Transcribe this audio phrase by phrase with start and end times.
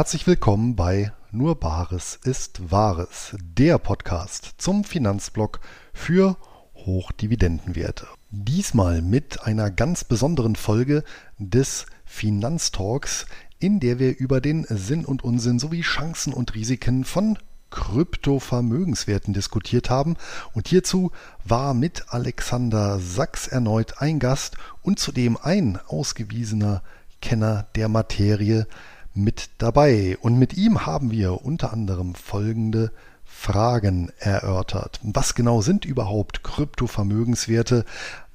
[0.00, 5.60] Herzlich willkommen bei Nur Bares ist Wahres, der Podcast zum Finanzblock
[5.92, 6.38] für
[6.74, 8.06] Hochdividendenwerte.
[8.30, 11.04] Diesmal mit einer ganz besonderen Folge
[11.36, 13.26] des Finanztalks,
[13.58, 17.38] in der wir über den Sinn und Unsinn sowie Chancen und Risiken von
[17.68, 20.16] Kryptovermögenswerten diskutiert haben.
[20.54, 21.10] Und hierzu
[21.44, 26.82] war mit Alexander Sachs erneut ein Gast und zudem ein ausgewiesener
[27.20, 28.66] Kenner der Materie
[29.14, 30.16] mit dabei.
[30.20, 32.92] Und mit ihm haben wir unter anderem folgende
[33.24, 35.00] Fragen erörtert.
[35.02, 37.84] Was genau sind überhaupt Kryptovermögenswerte?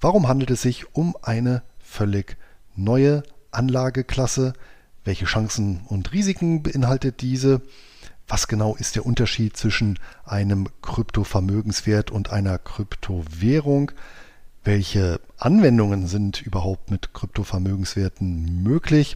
[0.01, 2.37] Warum handelt es sich um eine völlig
[2.75, 4.53] neue Anlageklasse?
[5.03, 7.61] Welche Chancen und Risiken beinhaltet diese?
[8.27, 13.91] Was genau ist der Unterschied zwischen einem Kryptovermögenswert und einer Kryptowährung?
[14.65, 19.15] Welche Anwendungen sind überhaupt mit Kryptovermögenswerten möglich?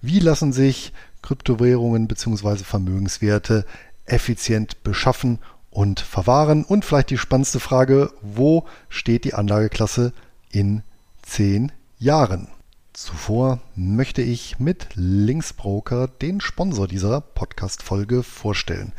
[0.00, 2.64] Wie lassen sich Kryptowährungen bzw.
[2.64, 3.66] Vermögenswerte
[4.06, 5.38] effizient beschaffen
[5.68, 6.64] und verwahren?
[6.64, 10.14] Und vielleicht die spannendste Frage, wo steht die Anlageklasse
[10.50, 10.82] in
[11.20, 12.48] zehn Jahren?
[12.94, 18.94] Zuvor möchte ich mit Linksbroker den Sponsor dieser Podcast-Folge vorstellen.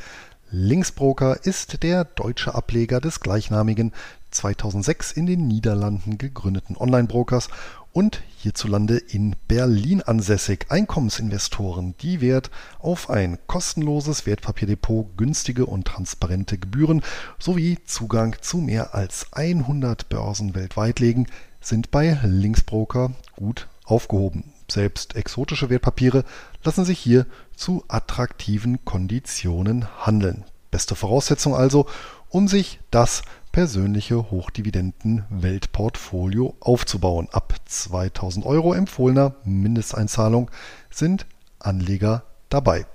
[0.49, 3.91] Linksbroker ist der deutsche Ableger des gleichnamigen
[4.37, 7.49] 2006 in den Niederlanden gegründeten Online-Brokers
[7.91, 10.67] und hierzulande in Berlin ansässig.
[10.69, 17.01] Einkommensinvestoren, die Wert auf ein kostenloses Wertpapierdepot, günstige und transparente Gebühren
[17.39, 21.27] sowie Zugang zu mehr als 100 Börsen weltweit legen,
[21.59, 24.43] sind bei Linksbroker gut aufgehoben.
[24.69, 26.23] Selbst exotische Wertpapiere
[26.63, 30.43] lassen sich hier zu attraktiven Konditionen handeln.
[30.69, 31.87] Beste Voraussetzung also,
[32.29, 37.27] um sich das persönliche Hochdividenden-Weltportfolio aufzubauen.
[37.31, 40.49] Ab 2000 Euro empfohlener Mindesteinzahlung
[40.89, 41.25] sind
[41.59, 42.85] Anleger dabei.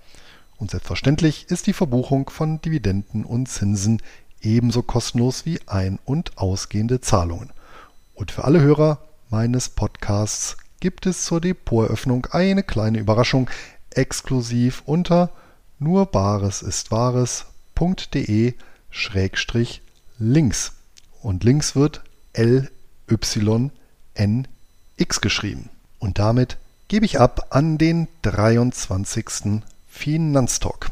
[0.59, 4.01] Und selbstverständlich ist die Verbuchung von Dividenden und Zinsen
[4.41, 7.51] ebenso kostenlos wie ein- und ausgehende Zahlungen.
[8.15, 8.99] Und für alle Hörer
[9.31, 13.51] meines Podcasts gibt es zur Depoteröffnung eine kleine Überraschung
[13.91, 15.31] exklusiv unter
[20.19, 20.73] nurbaresistwahres.de-links.
[21.23, 22.03] Und links wird
[22.33, 22.71] L-Y-N-X
[25.21, 25.71] geschrieben.
[25.99, 26.57] Und damit
[26.89, 29.63] gebe ich ab an den 23.
[29.87, 30.89] Finanztalk.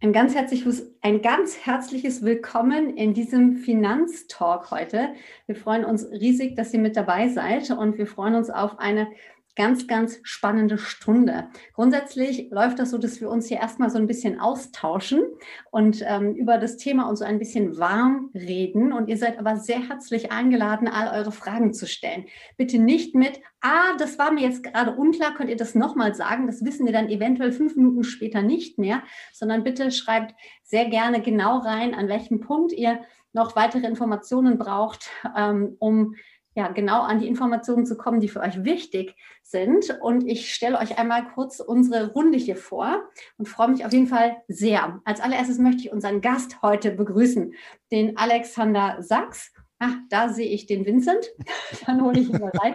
[0.00, 5.14] Ein ganz, herzliches, ein ganz herzliches Willkommen in diesem Finanztalk heute.
[5.46, 9.08] Wir freuen uns riesig, dass ihr mit dabei seid und wir freuen uns auf eine
[9.56, 11.48] ganz, ganz spannende Stunde.
[11.74, 15.22] Grundsätzlich läuft das so, dass wir uns hier erstmal so ein bisschen austauschen
[15.70, 18.92] und ähm, über das Thema uns so ein bisschen warm reden.
[18.92, 22.26] Und ihr seid aber sehr herzlich eingeladen, all eure Fragen zu stellen.
[22.56, 26.46] Bitte nicht mit, ah, das war mir jetzt gerade unklar, könnt ihr das nochmal sagen?
[26.46, 31.22] Das wissen wir dann eventuell fünf Minuten später nicht mehr, sondern bitte schreibt sehr gerne
[31.22, 33.00] genau rein, an welchem Punkt ihr
[33.32, 36.14] noch weitere Informationen braucht, ähm, um
[36.54, 39.98] ja, genau an die Informationen zu kommen, die für euch wichtig sind.
[40.00, 43.02] Und ich stelle euch einmal kurz unsere Runde hier vor
[43.36, 45.00] und freue mich auf jeden Fall sehr.
[45.04, 47.54] Als allererstes möchte ich unseren Gast heute begrüßen,
[47.90, 49.52] den Alexander Sachs.
[49.80, 51.26] Ach, da sehe ich den Vincent.
[51.86, 52.74] Dann hole ich ihn mal rein.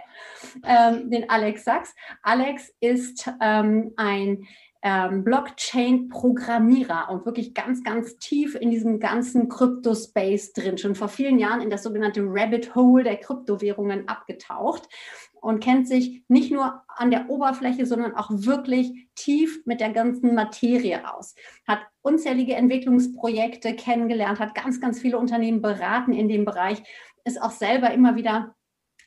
[0.64, 1.94] Ähm, den Alex Sachs.
[2.22, 4.46] Alex ist ähm, ein
[4.82, 11.38] ähm, Blockchain-Programmierer und wirklich ganz, ganz tief in diesem ganzen Krypto-Space drin, schon vor vielen
[11.38, 14.88] Jahren in das sogenannte Rabbit Hole der Kryptowährungen abgetaucht
[15.34, 20.34] und kennt sich nicht nur an der Oberfläche, sondern auch wirklich tief mit der ganzen
[20.34, 21.34] Materie aus.
[21.66, 26.82] Hat unzählige Entwicklungsprojekte kennengelernt, hat ganz, ganz viele Unternehmen beraten in dem Bereich,
[27.24, 28.54] ist auch selber immer wieder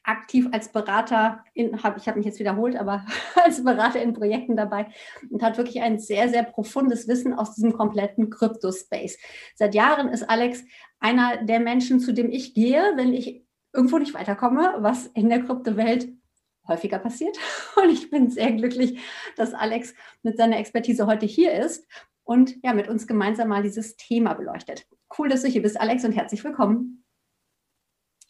[0.03, 3.05] aktiv als Berater, in, hab, ich habe mich jetzt wiederholt, aber
[3.43, 4.87] als Berater in Projekten dabei
[5.29, 9.17] und hat wirklich ein sehr, sehr profundes Wissen aus diesem kompletten Krypto-Space.
[9.55, 10.63] Seit Jahren ist Alex
[10.99, 15.43] einer der Menschen, zu dem ich gehe, wenn ich irgendwo nicht weiterkomme, was in der
[15.43, 16.09] Kryptowelt
[16.67, 17.37] häufiger passiert.
[17.75, 18.99] Und ich bin sehr glücklich,
[19.35, 21.87] dass Alex mit seiner Expertise heute hier ist
[22.23, 24.87] und ja, mit uns gemeinsam mal dieses Thema beleuchtet.
[25.17, 27.03] Cool, dass du hier bist, Alex, und herzlich willkommen.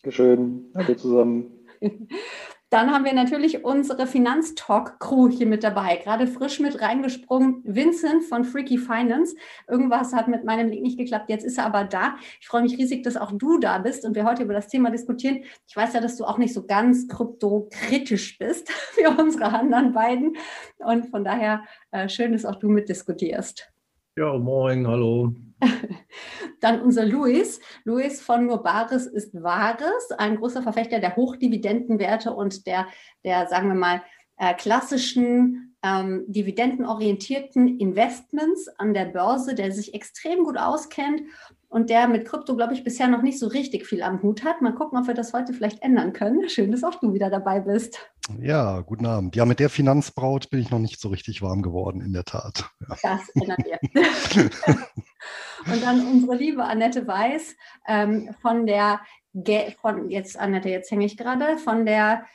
[0.02, 0.72] Dankeschön.
[0.75, 1.62] Hallo zusammen.
[2.74, 5.98] Dann haben wir natürlich unsere Finanztalk-Crew hier mit dabei.
[5.98, 9.36] Gerade frisch mit reingesprungen, Vincent von Freaky Finance.
[9.68, 12.16] Irgendwas hat mit meinem Link nicht geklappt, jetzt ist er aber da.
[12.42, 14.90] Ich freue mich riesig, dass auch du da bist und wir heute über das Thema
[14.90, 15.44] diskutieren.
[15.68, 20.36] Ich weiß ja, dass du auch nicht so ganz kryptokritisch bist wie unsere anderen beiden.
[20.80, 23.73] Und von daher äh, schön, dass auch du mitdiskutierst.
[24.15, 25.33] Ja, moin, hallo.
[26.60, 27.60] Dann unser Luis.
[27.83, 32.86] Luis von Nur Bares ist Wahres, ein großer Verfechter der Hochdividendenwerte und der,
[33.24, 34.04] der sagen wir mal,
[34.38, 41.24] äh, klassischen ähm, dividendenorientierten Investments an der Börse, der sich extrem gut auskennt
[41.74, 44.62] und der mit Krypto, glaube ich, bisher noch nicht so richtig viel am Hut hat.
[44.62, 46.48] Mal gucken, ob wir das heute vielleicht ändern können.
[46.48, 47.98] Schön, dass auch du wieder dabei bist.
[48.40, 49.36] Ja, guten Abend.
[49.36, 52.70] Ja, mit der Finanzbraut bin ich noch nicht so richtig warm geworden, in der Tat.
[52.80, 52.96] Ja.
[53.02, 53.80] Das ändern wir.
[55.74, 57.56] und dann unsere liebe Annette Weiß
[57.88, 59.02] ähm, von der,
[59.34, 62.25] Ge von, jetzt Annette, jetzt hänge ich gerade, von der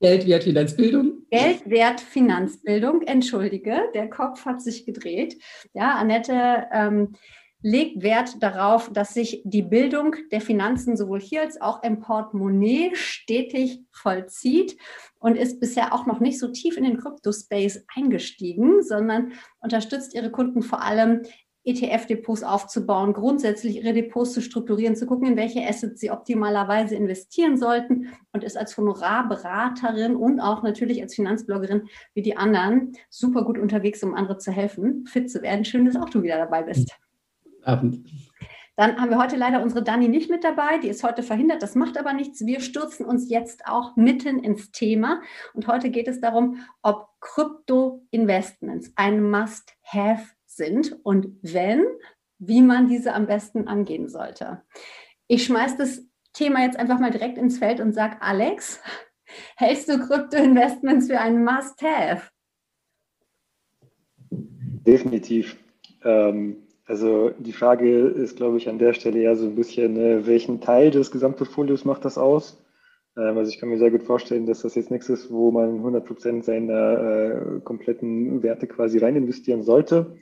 [0.00, 1.26] Geldwert Finanzbildung.
[1.30, 5.36] Geldwert Finanzbildung, entschuldige, der Kopf hat sich gedreht.
[5.74, 7.14] Ja, Annette ähm,
[7.62, 12.90] legt Wert darauf, dass sich die Bildung der Finanzen sowohl hier als auch im Portemonnaie
[12.94, 14.76] stetig vollzieht
[15.18, 20.30] und ist bisher auch noch nicht so tief in den Crypto-Space eingestiegen, sondern unterstützt ihre
[20.30, 21.22] Kunden vor allem
[21.64, 27.56] ETF-Depots aufzubauen, grundsätzlich ihre Depots zu strukturieren, zu gucken, in welche Assets sie optimalerweise investieren
[27.56, 33.58] sollten und ist als Honorarberaterin und auch natürlich als Finanzbloggerin wie die anderen super gut
[33.58, 35.64] unterwegs, um andere zu helfen, fit zu werden.
[35.64, 36.98] Schön, dass auch du wieder dabei bist.
[37.64, 38.06] Abend.
[38.76, 40.78] Dann haben wir heute leider unsere Dani nicht mit dabei.
[40.78, 41.62] Die ist heute verhindert.
[41.62, 42.46] Das macht aber nichts.
[42.46, 45.20] Wir stürzen uns jetzt auch mitten ins Thema.
[45.52, 51.84] Und heute geht es darum, ob Krypto-Investments ein Must-Have sind und wenn,
[52.38, 54.62] wie man diese am besten angehen sollte.
[55.28, 58.80] Ich schmeiße das Thema jetzt einfach mal direkt ins Feld und sage, Alex,
[59.56, 62.30] hältst du Krypto-Investments für ein Must-Have?
[64.30, 65.58] Definitiv.
[66.02, 70.26] Ähm, also die Frage ist, glaube ich, an der Stelle eher so ein bisschen, äh,
[70.26, 72.62] welchen Teil des Gesamtportfolios macht das aus?
[73.16, 75.76] Ähm, also ich kann mir sehr gut vorstellen, dass das jetzt nichts ist, wo man
[75.76, 80.18] 100 Prozent seiner äh, kompletten Werte quasi rein investieren sollte.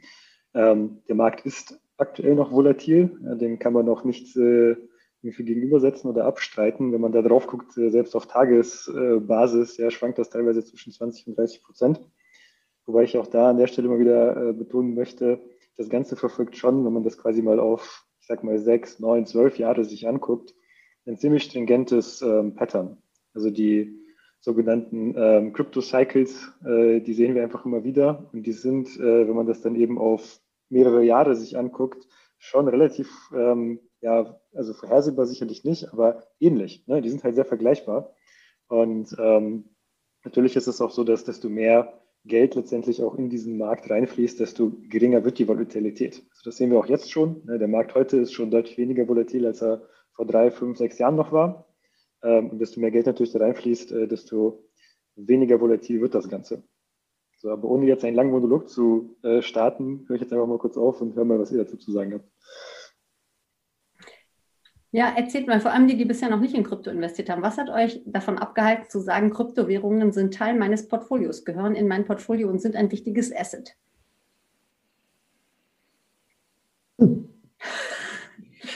[0.55, 4.77] Ähm, der Markt ist aktuell noch volatil, ja, dem kann man noch nicht äh,
[5.23, 6.93] gegenübersetzen oder abstreiten.
[6.93, 11.27] Wenn man da drauf guckt, äh, selbst auf Tagesbasis, ja, schwankt das teilweise zwischen 20
[11.27, 12.01] und 30 Prozent.
[12.87, 15.41] Wobei ich auch da an der Stelle mal wieder äh, betonen möchte,
[15.77, 19.27] das Ganze verfolgt schon, wenn man das quasi mal auf, ich sag mal, sechs, neun,
[19.27, 20.55] zwölf Jahre sich anguckt,
[21.07, 23.03] ein ziemlich stringentes ähm, Pattern.
[23.35, 24.01] Also die
[24.41, 28.29] sogenannten ähm, Crypto-Cycles, äh, die sehen wir einfach immer wieder.
[28.33, 32.07] Und die sind, äh, wenn man das dann eben auf mehrere Jahre sich anguckt,
[32.39, 36.87] schon relativ, ähm, ja, also vorhersehbar sicherlich nicht, aber ähnlich.
[36.87, 37.03] Ne?
[37.03, 38.15] Die sind halt sehr vergleichbar.
[38.69, 39.71] Und ähm,
[40.25, 44.39] natürlich ist es auch so, dass desto mehr Geld letztendlich auch in diesen Markt reinfließt,
[44.41, 46.23] desto geringer wird die Volatilität.
[46.31, 47.43] Also das sehen wir auch jetzt schon.
[47.47, 47.59] Ne?
[47.59, 49.83] Der Markt heute ist schon deutlich weniger volatil, als er
[50.13, 51.67] vor drei, fünf, sechs Jahren noch war.
[52.23, 54.65] Ähm, und desto mehr Geld natürlich da reinfließt, äh, desto
[55.17, 56.63] weniger volatil wird das Ganze.
[57.39, 60.59] So, aber ohne jetzt einen langen Monolog zu äh, starten, höre ich jetzt einfach mal
[60.59, 62.29] kurz auf und höre mal, was ihr dazu zu sagen habt.
[64.93, 67.43] Ja, erzählt mal, vor allem die, die bisher noch nicht in Krypto investiert haben.
[67.43, 72.05] Was hat euch davon abgehalten zu sagen, Kryptowährungen sind Teil meines Portfolios, gehören in mein
[72.05, 73.77] Portfolio und sind ein wichtiges Asset?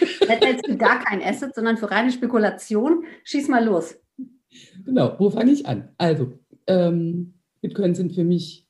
[0.00, 3.04] Jetzt hältst du gar kein Asset, sondern für reine Spekulation.
[3.24, 3.96] Schieß mal los.
[4.84, 5.90] Genau, wo fange ich an?
[5.98, 6.38] Also,
[6.68, 8.68] ähm, Bitcoin sind für mich,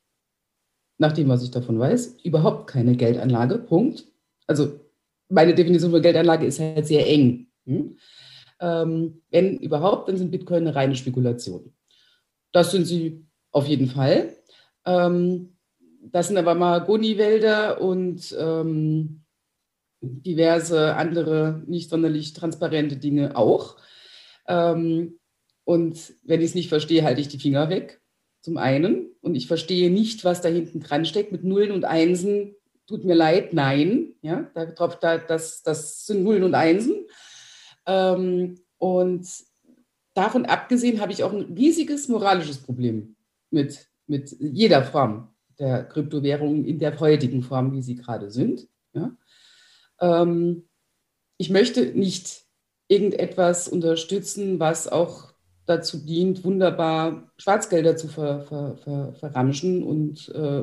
[0.97, 3.59] nach dem, was ich davon weiß, überhaupt keine Geldanlage.
[3.59, 4.07] Punkt.
[4.47, 4.80] Also,
[5.28, 7.49] meine Definition von Geldanlage ist halt sehr eng.
[7.66, 7.97] Hm?
[8.61, 11.73] Ähm, wenn überhaupt, dann sind Bitcoin eine reine Spekulation.
[12.52, 14.37] Das sind sie auf jeden Fall.
[14.87, 15.57] Ähm,
[16.00, 19.23] das sind aber Mahagoni-Wälder und ähm,
[20.00, 23.76] diverse andere nicht sonderlich transparente Dinge auch.
[24.47, 25.19] Ähm,
[25.64, 28.02] und wenn ich es nicht verstehe, halte ich die Finger weg,
[28.40, 29.11] zum einen.
[29.23, 32.54] Und ich verstehe nicht, was da hinten dran steckt mit Nullen und Einsen.
[32.87, 34.14] Tut mir leid, nein.
[34.21, 37.07] Ja, da, da, das, das sind Nullen und Einsen.
[37.87, 39.26] Ähm, und
[40.14, 43.17] davon abgesehen habe ich auch ein riesiges moralisches Problem
[43.50, 48.69] mit, mit jeder Form der Kryptowährungen in der heutigen Form, wie sie gerade sind.
[48.93, 49.17] Ja?
[50.00, 50.69] Ähm,
[51.38, 52.45] ich möchte nicht
[52.88, 55.33] irgendetwas unterstützen, was auch
[55.67, 60.62] dazu dient, wunderbar Schwarzgelder zu ver, ver, ver, verramschen und äh,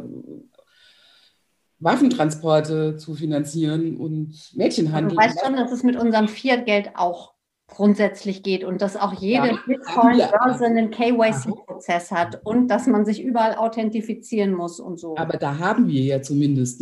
[1.81, 5.15] Waffentransporte zu finanzieren und Mädchenhandel.
[5.15, 7.33] Du weißt schon, dass es mit unserem Fiat-Geld auch
[7.67, 13.23] grundsätzlich geht und dass auch jede ja, Bitcoin-Börse einen KYC-Prozess hat und dass man sich
[13.23, 15.17] überall authentifizieren muss und so.
[15.17, 16.81] Aber da haben wir ja zumindest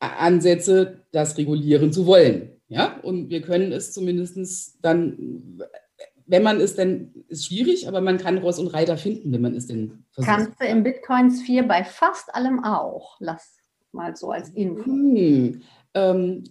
[0.00, 2.50] Ansätze, das regulieren zu wollen.
[2.68, 5.62] Ja, und wir können es zumindest dann,
[6.26, 9.54] wenn man es denn, ist schwierig, aber man kann Ross und Reiter finden, wenn man
[9.54, 10.34] es denn versucht.
[10.34, 13.16] Kannst du im Bitcoins 4 bei fast allem auch.
[13.20, 13.57] Lass
[13.92, 14.84] mal so als Info.
[14.84, 15.62] Hm,
[15.94, 16.44] ähm,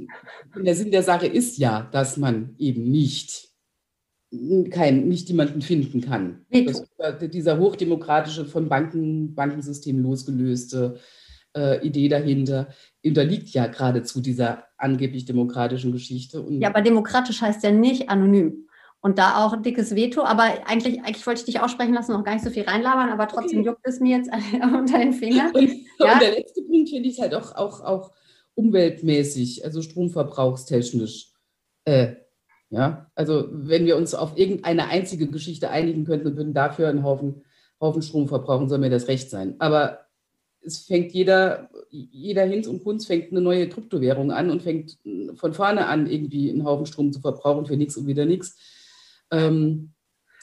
[0.56, 3.48] der Sinn der Sache ist ja, dass man eben nicht
[4.72, 6.46] kein, nicht jemanden finden kann.
[6.50, 6.84] Das,
[7.22, 11.00] dieser hochdemokratische, von Banken, Bankensystem losgelöste
[11.56, 12.70] äh, Idee dahinter
[13.06, 16.42] unterliegt ja geradezu dieser angeblich demokratischen Geschichte.
[16.42, 18.67] Und ja, aber demokratisch heißt ja nicht anonym.
[19.00, 22.24] Und da auch ein dickes Veto, aber eigentlich, eigentlich wollte ich dich aussprechen lassen, noch
[22.24, 23.68] gar nicht so viel reinlabern, aber trotzdem okay.
[23.68, 24.30] juckt es mir jetzt
[24.64, 25.52] unter den Fingern.
[25.54, 26.14] Und, ja.
[26.14, 28.12] und der letzte Punkt finde ich halt auch, auch, auch
[28.56, 31.32] umweltmäßig, also stromverbrauchstechnisch.
[31.86, 32.16] Äh,
[32.70, 37.04] ja, also wenn wir uns auf irgendeine einzige Geschichte einigen könnten und würden dafür einen
[37.04, 37.44] Haufen,
[37.80, 39.56] Haufen Strom verbrauchen, soll mir das recht sein.
[39.60, 40.08] Aber
[40.62, 44.98] es fängt jeder, jeder Hinz und Kunz fängt eine neue Kryptowährung an und fängt
[45.36, 48.58] von vorne an irgendwie einen Haufen Strom zu verbrauchen für nichts und wieder nichts.
[49.32, 49.94] Ähm,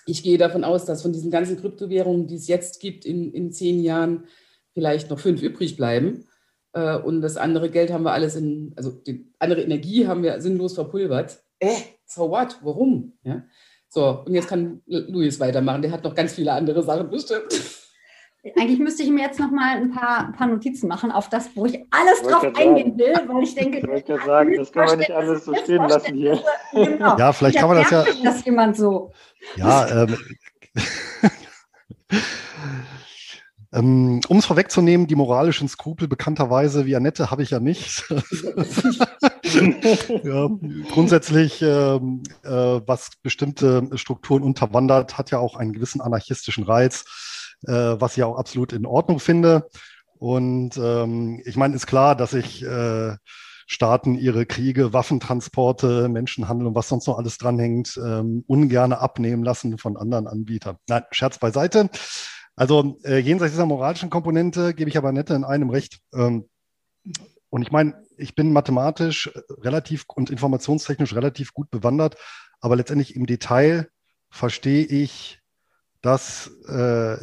[0.06, 3.52] ich gehe davon aus, dass von diesen ganzen Kryptowährungen, die es jetzt gibt, in, in
[3.52, 4.24] zehn Jahren
[4.72, 6.26] vielleicht noch fünf übrig bleiben.
[6.72, 10.40] Äh, und das andere Geld haben wir alles in, also die andere Energie haben wir
[10.40, 11.42] sinnlos verpulvert.
[11.58, 12.58] Äh, so what?
[12.62, 13.14] Warum?
[13.22, 13.44] Ja?
[13.88, 15.82] So, und jetzt kann Luis weitermachen.
[15.82, 17.54] Der hat noch ganz viele andere Sachen bestimmt.
[18.58, 21.64] Eigentlich müsste ich mir jetzt noch mal ein paar, paar Notizen machen auf das, wo
[21.64, 24.84] ich alles ich drauf eingehen will, weil ich denke, ich wollte gerade sagen, das kann
[24.84, 26.38] man nicht alles so stehen lassen hier.
[26.72, 27.16] Genau.
[27.16, 28.04] Ja, vielleicht kann man das ja.
[28.22, 29.12] Das jemand so.
[29.56, 30.18] Ja, ähm,
[33.72, 38.04] ähm, um es vorwegzunehmen, die moralischen Skrupel bekannterweise wie Annette habe ich ja nicht.
[40.22, 40.50] ja,
[40.92, 47.23] grundsätzlich, ähm, äh, was bestimmte Strukturen unterwandert, hat ja auch einen gewissen anarchistischen Reiz äh,
[47.72, 49.68] was ich auch absolut in Ordnung finde.
[50.18, 53.16] Und ähm, ich meine, ist klar, dass ich äh,
[53.66, 59.78] Staaten ihre Kriege, Waffentransporte, Menschenhandel und was sonst noch alles dranhängt, ähm, ungerne abnehmen lassen
[59.78, 60.76] von anderen Anbietern.
[60.88, 61.88] Nein, Scherz beiseite.
[62.56, 66.00] Also äh, jenseits dieser moralischen Komponente gebe ich aber nette in einem recht.
[66.14, 66.48] Ähm,
[67.50, 69.30] und ich meine, ich bin mathematisch
[69.60, 72.16] relativ und informationstechnisch relativ gut bewandert,
[72.60, 73.88] aber letztendlich im Detail
[74.30, 75.40] verstehe ich
[76.04, 77.14] das äh,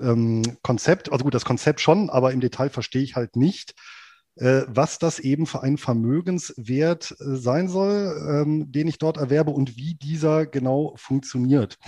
[0.00, 3.74] ähm, Konzept, also gut, das Konzept schon, aber im Detail verstehe ich halt nicht,
[4.36, 9.52] äh, was das eben für ein Vermögenswert äh, sein soll, ähm, den ich dort erwerbe
[9.52, 11.78] und wie dieser genau funktioniert.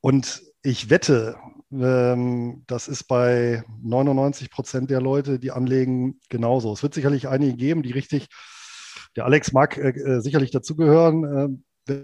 [0.00, 1.36] Und ich wette,
[1.70, 6.72] ähm, das ist bei 99 Prozent der Leute, die anlegen, genauso.
[6.72, 8.28] Es wird sicherlich einige geben, die richtig,
[9.16, 11.48] der Alex mag äh, äh sicherlich dazugehören, äh,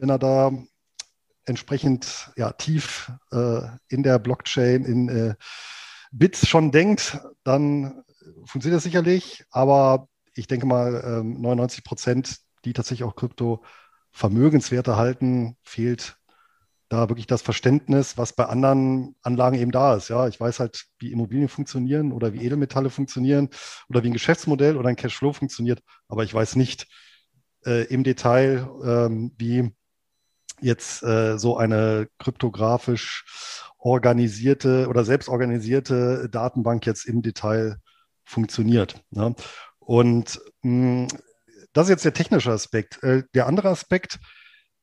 [0.00, 0.52] wenn er da
[1.44, 5.34] entsprechend ja, tief äh, in der Blockchain, in äh,
[6.12, 8.04] Bits schon denkt, dann
[8.44, 9.44] funktioniert das sicherlich.
[9.50, 16.16] Aber ich denke mal, ähm, 99 Prozent, die tatsächlich auch Krypto-Vermögenswerte halten, fehlt
[16.92, 20.08] da wirklich das Verständnis, was bei anderen Anlagen eben da ist.
[20.08, 23.48] Ja, ich weiß halt, wie Immobilien funktionieren oder wie Edelmetalle funktionieren
[23.88, 26.86] oder wie ein Geschäftsmodell oder ein Cashflow funktioniert, aber ich weiß nicht
[27.64, 29.72] äh, im Detail, ähm, wie
[30.62, 33.24] jetzt äh, so eine kryptografisch
[33.78, 37.78] organisierte oder selbstorganisierte Datenbank jetzt im Detail
[38.24, 39.02] funktioniert.
[39.10, 39.34] Ne?
[39.78, 41.08] Und mh, hm,
[41.72, 43.02] das ist jetzt der technische Aspekt.
[43.02, 44.18] Äh, der andere Aspekt,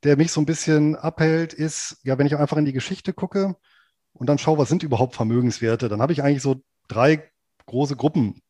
[0.03, 3.55] der mich so ein bisschen abhält, ist, ja, wenn ich einfach in die Geschichte gucke
[4.13, 7.31] und dann schaue, was sind überhaupt Vermögenswerte, dann habe ich eigentlich so drei
[7.65, 8.41] große Gruppen.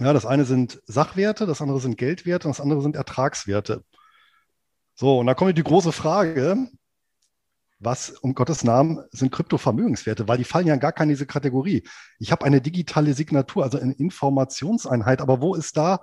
[0.00, 3.84] Ja, das eine sind Sachwerte, das andere sind Geldwerte und das andere sind Ertragswerte.
[5.00, 6.66] So, und da kommt die große Frage,
[7.78, 11.84] was um Gottes Namen sind Kryptovermögenswerte, weil die fallen ja gar keine diese Kategorie.
[12.18, 16.00] Ich habe eine digitale Signatur, also eine Informationseinheit, aber wo ist da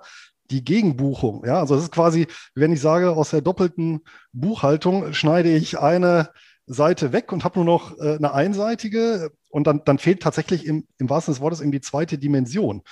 [0.50, 1.44] die Gegenbuchung?
[1.44, 4.00] Ja, also das ist quasi, wenn ich sage, aus der doppelten
[4.32, 6.30] Buchhaltung schneide ich eine
[6.66, 10.86] Seite weg und habe nur noch äh, eine einseitige und dann, dann fehlt tatsächlich im,
[10.98, 12.82] im wahrsten des Wortes eben die zweite Dimension.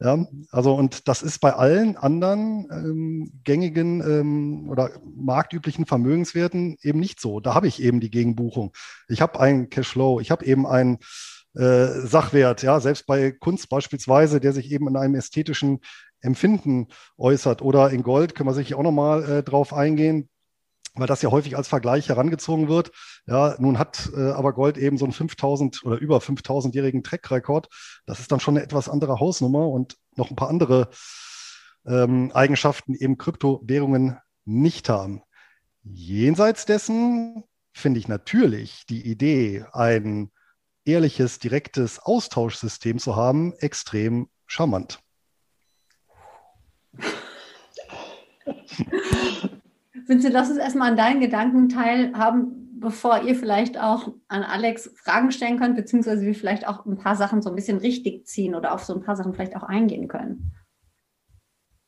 [0.00, 6.98] Ja, also und das ist bei allen anderen ähm, gängigen ähm, oder marktüblichen Vermögenswerten eben
[7.00, 7.40] nicht so.
[7.40, 8.72] Da habe ich eben die Gegenbuchung.
[9.08, 10.98] Ich habe einen Cashflow, ich habe eben einen
[11.54, 15.80] äh, Sachwert, ja, selbst bei Kunst beispielsweise, der sich eben in einem ästhetischen
[16.20, 16.88] Empfinden
[17.18, 20.28] äußert oder in Gold, können wir sicher auch nochmal äh, drauf eingehen
[20.94, 22.92] weil das ja häufig als Vergleich herangezogen wird.
[23.26, 27.68] Ja, nun hat äh, aber Gold eben so einen 5000 oder über 5000-jährigen Track-Rekord.
[28.06, 30.88] Das ist dann schon eine etwas andere Hausnummer und noch ein paar andere
[31.86, 35.22] ähm, Eigenschaften eben Kryptowährungen nicht haben.
[35.82, 40.30] Jenseits dessen finde ich natürlich die Idee, ein
[40.84, 45.00] ehrliches, direktes Austauschsystem zu haben, extrem charmant.
[50.06, 55.32] Vincent, lass uns erstmal an deinen Gedanken teilhaben, bevor ihr vielleicht auch an Alex Fragen
[55.32, 58.74] stellen könnt, beziehungsweise wir vielleicht auch ein paar Sachen so ein bisschen richtig ziehen oder
[58.74, 60.52] auf so ein paar Sachen vielleicht auch eingehen können.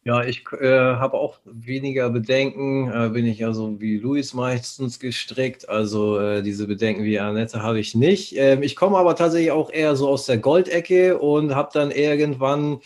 [0.07, 5.01] Ja, ich äh, habe auch weniger Bedenken, äh, bin ich ja so wie Luis meistens
[5.01, 5.69] gestrickt.
[5.69, 8.37] Also äh, diese Bedenken wie Annette habe ich nicht.
[8.37, 12.79] Ähm, ich komme aber tatsächlich auch eher so aus der Goldecke und habe dann irgendwann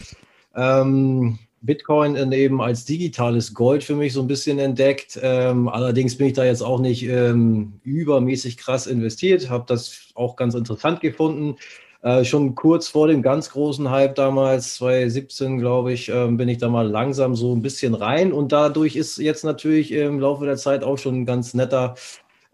[0.56, 5.18] ähm, Bitcoin eben als digitales Gold für mich so ein bisschen entdeckt.
[5.22, 10.36] Ähm, allerdings bin ich da jetzt auch nicht ähm, übermäßig krass investiert, habe das auch
[10.36, 11.56] ganz interessant gefunden.
[12.02, 16.56] Äh, schon kurz vor dem ganz großen Hype damals, 2017, glaube ich, äh, bin ich
[16.56, 18.32] da mal langsam so ein bisschen rein.
[18.32, 21.94] Und dadurch ist jetzt natürlich im Laufe der Zeit auch schon ein ganz netter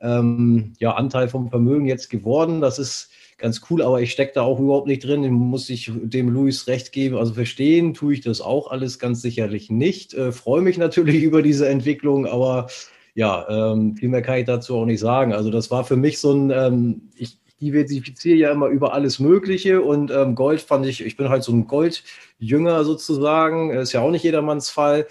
[0.00, 2.60] ähm, ja, Anteil vom Vermögen jetzt geworden.
[2.60, 5.31] Das ist ganz cool, aber ich stecke da auch überhaupt nicht drin.
[5.31, 7.16] Muss ich dem Luis recht geben.
[7.16, 10.14] Also verstehen tue ich das auch alles ganz sicherlich nicht.
[10.14, 12.69] Äh, Freue mich natürlich über diese Entwicklung, aber
[13.14, 15.33] ja, ähm, viel mehr kann ich dazu auch nicht sagen.
[15.33, 19.81] Also das war für mich so ein, ähm, ich, diversifiziere ja immer über alles Mögliche
[19.81, 24.11] und ähm, Gold fand ich, ich bin halt so ein Goldjünger sozusagen, ist ja auch
[24.11, 25.07] nicht jedermanns Fall.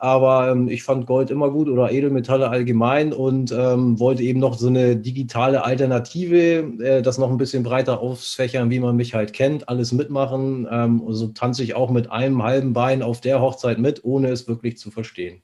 [0.00, 4.56] Aber ähm, ich fand Gold immer gut oder Edelmetalle allgemein und ähm, wollte eben noch
[4.56, 9.32] so eine digitale Alternative, äh, das noch ein bisschen breiter ausfächern, wie man mich halt
[9.32, 10.68] kennt, alles mitmachen.
[10.70, 14.46] Ähm, so tanze ich auch mit einem halben Bein auf der Hochzeit mit, ohne es
[14.46, 15.42] wirklich zu verstehen.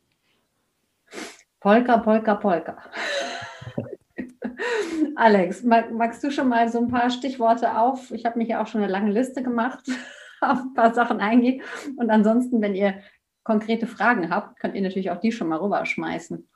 [1.59, 2.77] Polka, Polka, Polka.
[5.17, 8.13] Alex, mag, magst du schon mal so ein paar Stichworte auf?
[8.13, 9.85] Ich habe mich ja auch schon eine lange Liste gemacht,
[10.41, 11.63] auf ein paar Sachen eingehen.
[11.97, 12.95] Und ansonsten, wenn ihr
[13.45, 16.49] konkrete Fragen habt, könnt ihr natürlich auch die schon mal rüberschmeißen.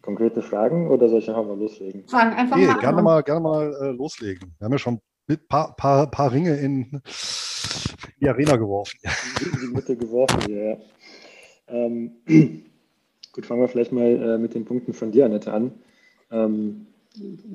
[0.00, 2.06] Konkrete Fragen oder soll ich einfach mal loslegen?
[2.08, 2.78] Fragen einfach nee, mal.
[2.78, 4.54] Gerne mal, gerne mal äh, loslegen.
[4.58, 7.02] Wir haben ja schon ein paar, paar, paar Ringe in
[8.20, 8.98] die Arena geworfen.
[9.40, 10.76] In die Mitte geworfen, ja.
[11.66, 12.12] Ähm,
[13.32, 15.72] Gut, fangen wir vielleicht mal äh, mit den Punkten von dir, Annette, an.
[16.30, 16.86] Ähm,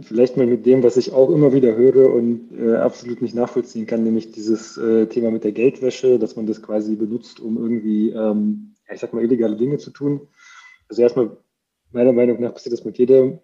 [0.02, 3.86] vielleicht mal mit dem, was ich auch immer wieder höre und äh, absolut nicht nachvollziehen
[3.86, 8.10] kann, nämlich dieses äh, Thema mit der Geldwäsche, dass man das quasi benutzt, um irgendwie,
[8.10, 10.28] ähm, ich sag mal, illegale Dinge zu tun.
[10.90, 11.38] Also erstmal,
[11.92, 13.40] meiner Meinung nach passiert das mit jedem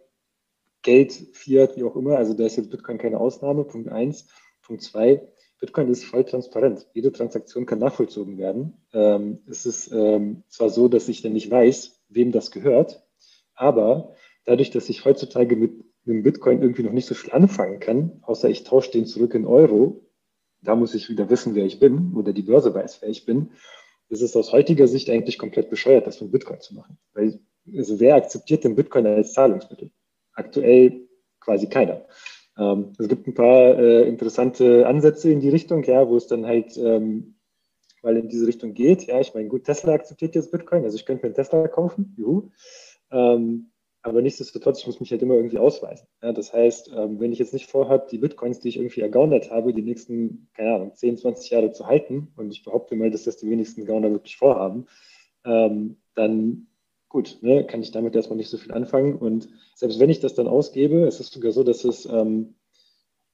[0.82, 2.18] Geld, Fiat, wie auch immer.
[2.18, 4.28] Also da ist jetzt Bitcoin keine Ausnahme, Punkt eins.
[4.62, 5.28] Punkt zwei,
[5.60, 6.88] Bitcoin ist voll transparent.
[6.94, 8.74] Jede Transaktion kann nachvollzogen werden.
[8.94, 13.04] Ähm, es ist ähm, zwar so, dass ich dann nicht weiß, wem das gehört.
[13.56, 14.14] Aber
[14.46, 18.50] dadurch, dass ich heutzutage mit einem Bitcoin irgendwie noch nicht so viel anfangen kann, außer
[18.50, 20.06] ich tausche den zurück in Euro,
[20.62, 23.52] da muss ich wieder wissen, wer ich bin oder die Börse weiß, wer ich bin,
[24.10, 26.98] ist es aus heutiger Sicht eigentlich komplett bescheuert, das mit Bitcoin zu machen.
[27.14, 27.40] Weil,
[27.76, 29.92] also wer akzeptiert den Bitcoin als Zahlungsmittel?
[30.34, 31.08] Aktuell
[31.40, 32.06] quasi keiner.
[32.58, 36.46] Ähm, es gibt ein paar äh, interessante Ansätze in die Richtung, ja, wo es dann
[36.46, 37.38] halt ähm,
[38.02, 39.04] weil in diese Richtung geht.
[39.08, 42.16] Ja, ich meine, gut, Tesla akzeptiert jetzt Bitcoin, also ich könnte mir einen Tesla kaufen,
[42.18, 42.52] juhu.
[43.12, 46.08] Ähm, aber nichtsdestotrotz, ich muss mich halt immer irgendwie ausweisen.
[46.22, 49.52] Ja, das heißt, ähm, wenn ich jetzt nicht vorhabe, die Bitcoins, die ich irgendwie ergaunert
[49.52, 53.24] habe, die nächsten, keine Ahnung, 10, 20 Jahre zu halten, und ich behaupte mal, dass
[53.24, 54.88] das die wenigsten Gauner wirklich vorhaben,
[55.46, 56.68] ähm, dann
[57.10, 59.16] gut, ne, kann ich damit erstmal nicht so viel anfangen.
[59.16, 62.56] Und selbst wenn ich das dann ausgebe, es ist sogar so, dass es ähm,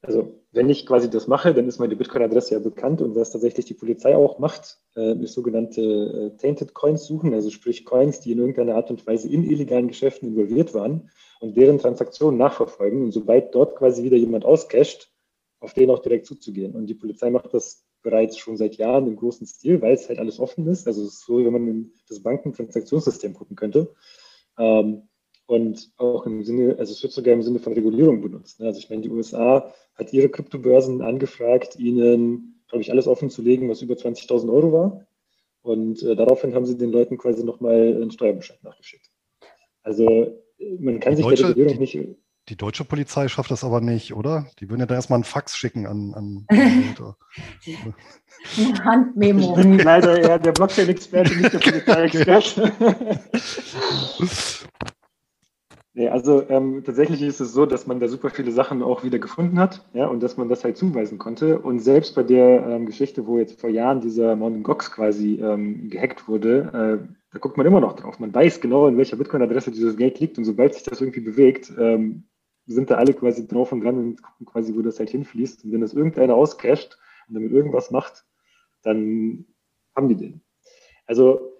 [0.02, 3.66] also wenn ich quasi das mache, dann ist meine Bitcoin-Adresse ja bekannt und was tatsächlich
[3.66, 8.32] die Polizei auch macht, äh, ist sogenannte äh, Tainted Coins suchen, also sprich Coins, die
[8.32, 13.12] in irgendeiner Art und Weise in illegalen Geschäften involviert waren und deren Transaktionen nachverfolgen und
[13.12, 15.10] sobald dort quasi wieder jemand auscasht,
[15.60, 16.74] auf den auch direkt zuzugehen.
[16.74, 20.18] Und die Polizei macht das bereits schon seit Jahren im großen Stil, weil es halt
[20.18, 20.86] alles offen ist.
[20.86, 23.94] Also es ist so, wenn man in das Bankentransaktionssystem gucken könnte.
[24.58, 25.08] Ähm,
[25.46, 28.60] und auch im Sinne, also es wird sogar im Sinne von Regulierung benutzt.
[28.60, 28.66] Ne?
[28.66, 33.42] Also ich meine, die USA hat ihre Kryptobörsen angefragt, ihnen, glaube ich, alles offen zu
[33.42, 35.06] legen, was über 20.000 Euro war.
[35.62, 39.10] Und äh, daraufhin haben sie den Leuten quasi nochmal einen Steuerbescheid nachgeschickt.
[39.82, 40.38] Also
[40.78, 41.98] man kann die sich deutsche, der Regulierung nicht.
[42.50, 44.46] Die deutsche Polizei schafft das aber nicht, oder?
[44.60, 46.12] Die würden ja da erstmal einen Fax schicken an.
[46.14, 46.46] an
[48.58, 49.56] Ein Handmemo.
[49.56, 53.22] Ich bin leider eher der Blockchain-Experte, nicht der Polizei-Experte.
[55.96, 59.20] Nee, also ähm, tatsächlich ist es so, dass man da super viele Sachen auch wieder
[59.20, 61.60] gefunden hat, ja, und dass man das halt zuweisen konnte.
[61.60, 64.64] Und selbst bei der ähm, Geschichte, wo jetzt vor Jahren dieser Mt.
[64.64, 68.18] Gox quasi ähm, gehackt wurde, äh, da guckt man immer noch drauf.
[68.18, 71.72] Man weiß genau, in welcher Bitcoin-Adresse dieses Geld liegt und sobald sich das irgendwie bewegt,
[71.78, 72.24] ähm,
[72.66, 75.64] sind da alle quasi drauf und dran und gucken quasi, wo das halt hinfließt.
[75.64, 78.24] Und wenn das irgendeiner auscasht und damit irgendwas macht,
[78.82, 79.46] dann
[79.94, 80.40] haben die den.
[81.06, 81.53] Also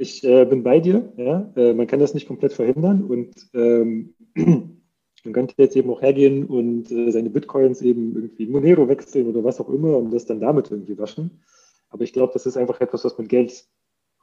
[0.00, 1.12] ich äh, bin bei dir.
[1.16, 1.52] Ja?
[1.56, 6.46] Äh, man kann das nicht komplett verhindern und ähm, man könnte jetzt eben auch hergehen
[6.46, 10.40] und äh, seine Bitcoins eben irgendwie Monero wechseln oder was auch immer und das dann
[10.40, 11.42] damit irgendwie waschen.
[11.90, 13.66] Aber ich glaube, das ist einfach etwas, was mit Geld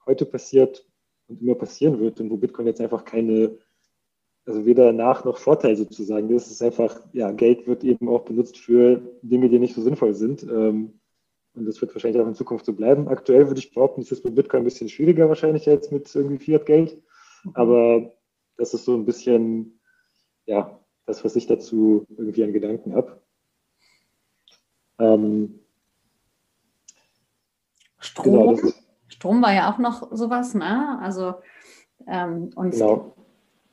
[0.07, 0.87] heute passiert
[1.27, 3.57] und immer passieren wird und wo Bitcoin jetzt einfach keine,
[4.45, 6.47] also weder Nach- noch Vorteil sozusagen ist.
[6.47, 10.15] Es ist einfach, ja, Geld wird eben auch benutzt für Dinge, die nicht so sinnvoll
[10.15, 10.43] sind.
[10.43, 10.99] Ähm,
[11.57, 13.07] Und das wird wahrscheinlich auch in Zukunft so bleiben.
[13.07, 16.37] Aktuell würde ich behaupten, ist das bei Bitcoin ein bisschen schwieriger wahrscheinlich jetzt mit irgendwie
[16.37, 17.01] Fiat-Geld.
[17.53, 18.13] Aber
[18.57, 19.79] das ist so ein bisschen,
[20.45, 23.21] ja, das, was ich dazu irgendwie an Gedanken habe.
[24.99, 25.59] Ähm,
[27.99, 28.71] Strom, genau,
[29.07, 30.99] Strom war ja auch noch sowas, ne?
[31.01, 31.35] Also
[32.07, 33.15] ähm, und, genau.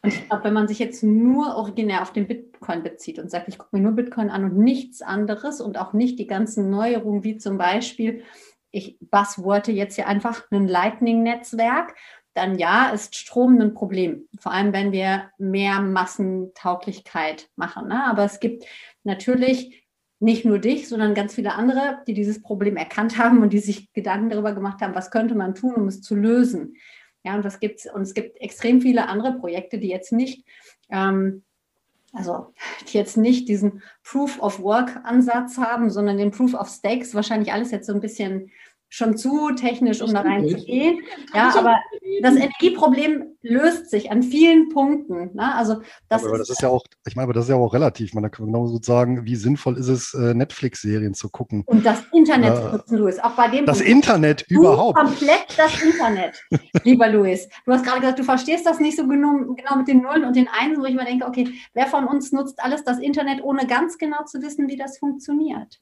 [0.02, 2.28] und ich glaube, wenn man sich jetzt nur originär auf den
[2.64, 5.92] Bitcoin bezieht und sagt, ich gucke mir nur Bitcoin an und nichts anderes und auch
[5.92, 8.22] nicht die ganzen Neuerungen, wie zum Beispiel,
[8.70, 11.94] ich buzzworte jetzt hier einfach ein Lightning-Netzwerk,
[12.34, 14.28] dann ja, ist Strom ein Problem.
[14.40, 17.88] Vor allem, wenn wir mehr Massentauglichkeit machen.
[17.88, 18.04] Ne?
[18.04, 18.64] Aber es gibt
[19.04, 19.86] natürlich
[20.18, 23.92] nicht nur dich, sondern ganz viele andere, die dieses Problem erkannt haben und die sich
[23.92, 26.76] Gedanken darüber gemacht haben, was könnte man tun, um es zu lösen.
[27.24, 30.46] Ja, und das gibt's, und es gibt extrem viele andere Projekte, die jetzt nicht,
[30.90, 31.44] ähm,
[32.14, 32.54] also
[32.88, 37.52] die jetzt nicht diesen Proof of Work Ansatz haben, sondern den Proof of Stakes, wahrscheinlich
[37.52, 38.50] alles jetzt so ein bisschen
[38.94, 41.00] schon zu technisch, um da reinzugehen.
[41.34, 41.76] Ja, aber
[42.22, 45.34] das Energieproblem löst sich an vielen Punkten.
[45.34, 45.54] Ne?
[45.54, 47.74] Also das, aber ist, das ist ja auch, ich meine, aber das ist ja auch
[47.74, 48.14] relativ.
[48.14, 51.64] Man kann genauso sagen, wie sinnvoll ist es, äh, Netflix-Serien zu gucken.
[51.66, 53.18] Und das Internet zu nutzen, Luis.
[53.18, 53.90] Auch bei dem das Punkt.
[53.90, 54.96] Internet du überhaupt.
[54.96, 56.40] Komplett das Internet,
[56.84, 57.48] lieber Luis.
[57.66, 60.36] Du hast gerade gesagt, du verstehst das nicht so genau, genau mit den Nullen und
[60.36, 63.66] den Einsen, wo ich mir denke, okay, wer von uns nutzt alles das Internet, ohne
[63.66, 65.80] ganz genau zu wissen, wie das funktioniert?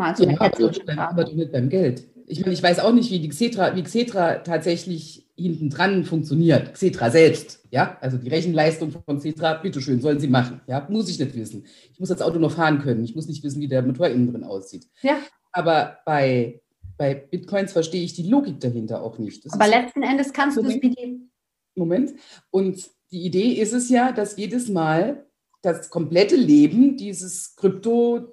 [0.00, 2.08] Mal so ja, aber, aber doch nicht beim Geld.
[2.26, 6.72] Ich meine, ich weiß auch nicht, wie die Xetra, wie Xetra tatsächlich hinten dran funktioniert.
[6.72, 10.62] Xetra selbst, ja, also die Rechenleistung von Xetra, bitteschön, sollen sie machen.
[10.66, 11.66] Ja, muss ich nicht wissen.
[11.92, 13.04] Ich muss das Auto noch fahren können.
[13.04, 14.88] Ich muss nicht wissen, wie der Motor innen drin aussieht.
[15.02, 15.18] Ja.
[15.52, 16.62] Aber bei,
[16.96, 19.44] bei Bitcoins verstehe ich die Logik dahinter auch nicht.
[19.44, 21.28] Das Aber letzten Endes kannst du wie die.
[21.74, 22.14] Moment.
[22.50, 25.26] Und die Idee ist es ja, dass jedes Mal
[25.62, 28.28] das komplette Leben dieses Krypto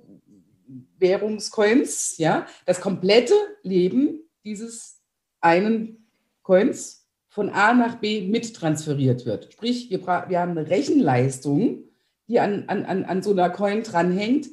[1.00, 5.00] Währungscoins, ja, das komplette Leben dieses
[5.42, 6.08] einen
[6.44, 9.54] Coins von A nach B mittransferiert wird.
[9.54, 11.84] Sprich, wir, wir haben eine Rechenleistung,
[12.28, 14.48] die an, an, an so einer Coin dranhängt.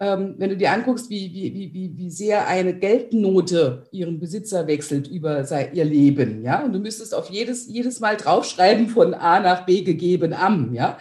[0.00, 5.08] Ähm, wenn du dir anguckst, wie, wie, wie, wie sehr eine Geldnote ihren Besitzer wechselt
[5.08, 9.40] über sein, ihr Leben, ja, und du müsstest auf jedes, jedes Mal draufschreiben von A
[9.40, 10.98] nach B gegeben am, ja,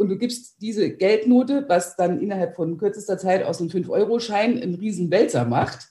[0.00, 4.74] und du gibst diese Geldnote, was dann innerhalb von kürzester Zeit aus einem 5-Euro-Schein einen
[4.74, 5.88] riesen Wälzer macht,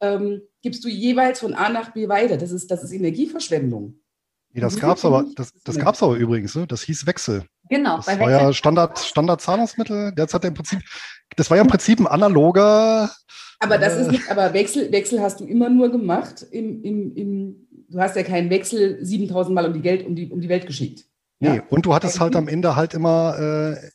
[0.00, 2.38] ähm, gibst du jeweils von A nach B weiter.
[2.38, 4.00] Das ist, das ist Energieverschwendung.
[4.54, 6.66] Nee, das gab es aber, das, das gab's aber übrigens, ne?
[6.66, 7.44] das hieß Wechsel.
[7.68, 7.98] Genau.
[7.98, 10.12] Das war ja Standard, Standard-Zahlungsmittel.
[10.16, 10.80] Das hat im Prinzip,
[11.36, 13.10] das war ja im Prinzip ein analoger.
[13.60, 17.14] Aber das ist äh, nicht, aber Wechsel, Wechsel hast du immer nur gemacht im, im,
[17.14, 20.48] im, du hast ja keinen Wechsel 7000 Mal um die, Geld, um die, um die
[20.48, 21.04] Welt geschickt.
[21.42, 21.62] Nee, ja.
[21.70, 23.90] und du hattest halt am Ende halt immer äh,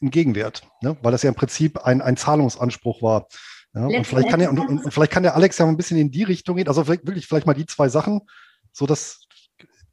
[0.00, 0.96] einen Gegenwert, ne?
[1.00, 3.28] weil das ja im Prinzip ein, ein Zahlungsanspruch war.
[3.72, 3.86] Ja?
[3.86, 6.10] Und, vielleicht kann der, und, und, vielleicht kann der Alex ja mal ein bisschen in
[6.10, 8.22] die Richtung gehen, also wirklich vielleicht mal die zwei Sachen,
[8.72, 9.20] so dass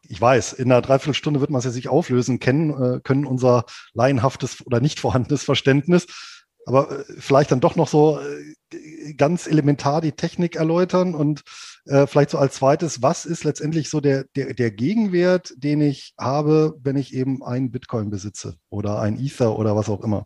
[0.01, 3.65] ich weiß, in einer Dreiviertelstunde wird man es ja sich auflösen kennen, äh, können unser
[3.93, 6.07] laienhaftes oder nicht vorhandenes Verständnis,
[6.65, 11.41] aber äh, vielleicht dann doch noch so äh, ganz elementar die Technik erläutern und
[11.85, 16.13] äh, vielleicht so als zweites, was ist letztendlich so der, der, der Gegenwert, den ich
[16.19, 20.25] habe, wenn ich eben einen Bitcoin besitze oder ein Ether oder was auch immer?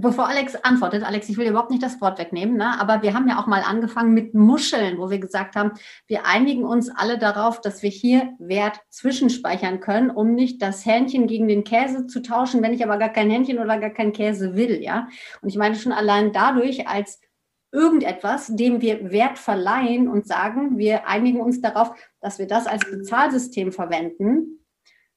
[0.00, 2.80] Bevor Alex antwortet, Alex, ich will überhaupt nicht das Wort wegnehmen, ne?
[2.80, 5.72] aber wir haben ja auch mal angefangen mit Muscheln, wo wir gesagt haben,
[6.06, 11.26] wir einigen uns alle darauf, dass wir hier Wert zwischenspeichern können, um nicht das Hähnchen
[11.26, 14.54] gegen den Käse zu tauschen, wenn ich aber gar kein Hähnchen oder gar keinen Käse
[14.54, 15.08] will, ja.
[15.42, 17.20] Und ich meine schon allein dadurch als
[17.72, 22.88] irgendetwas, dem wir Wert verleihen und sagen, wir einigen uns darauf, dass wir das als
[22.88, 24.64] Bezahlsystem verwenden.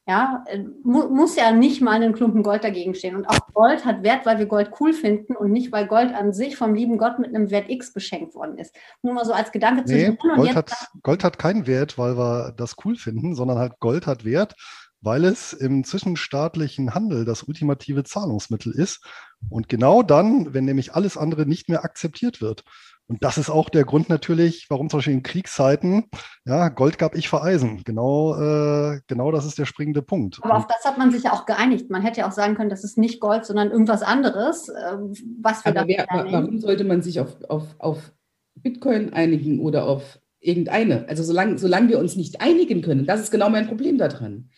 [0.07, 3.15] Ja, äh, mu muss ja nicht mal einen Klumpen Gold dagegen stehen.
[3.15, 6.33] Und auch Gold hat Wert, weil wir Gold cool finden und nicht, weil Gold an
[6.33, 8.75] sich vom lieben Gott mit einem Wert X beschenkt worden ist.
[9.03, 12.53] Nur mal so als Gedanke zu nee, Gold hat, Gold hat keinen Wert, weil wir
[12.57, 14.55] das cool finden, sondern halt Gold hat Wert,
[15.01, 19.05] weil es im zwischenstaatlichen Handel das ultimative Zahlungsmittel ist.
[19.49, 22.63] Und genau dann, wenn nämlich alles andere nicht mehr akzeptiert wird.
[23.07, 26.05] Und das ist auch der Grund natürlich, warum zum Beispiel in Kriegszeiten,
[26.45, 27.83] ja, Gold gab ich für Eisen.
[27.83, 30.39] Genau, äh, genau das ist der springende Punkt.
[30.43, 31.89] Aber auf das hat man sich ja auch geeinigt.
[31.89, 34.97] Man hätte ja auch sagen können, das ist nicht Gold, sondern irgendwas anderes, äh,
[35.41, 38.13] was wir Aber wer, warum sollte man sich auf, auf, auf
[38.55, 41.05] Bitcoin einigen oder auf irgendeine?
[41.09, 44.49] Also solange, solange wir uns nicht einigen können, das ist genau mein Problem daran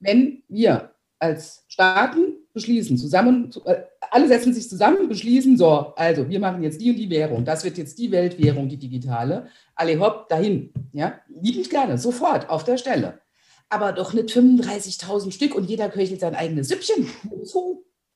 [0.00, 3.76] wenn wir als Staaten beschließen, zusammen, äh,
[4.10, 7.64] alle setzen sich zusammen, beschließen, so, also wir machen jetzt die und die Währung, das
[7.64, 12.76] wird jetzt die Weltwährung, die digitale, alle hopp, dahin, ja, liebend gerne, sofort, auf der
[12.76, 13.20] Stelle.
[13.70, 17.08] Aber doch nicht 35.000 Stück und jeder köchelt sein eigenes Süppchen.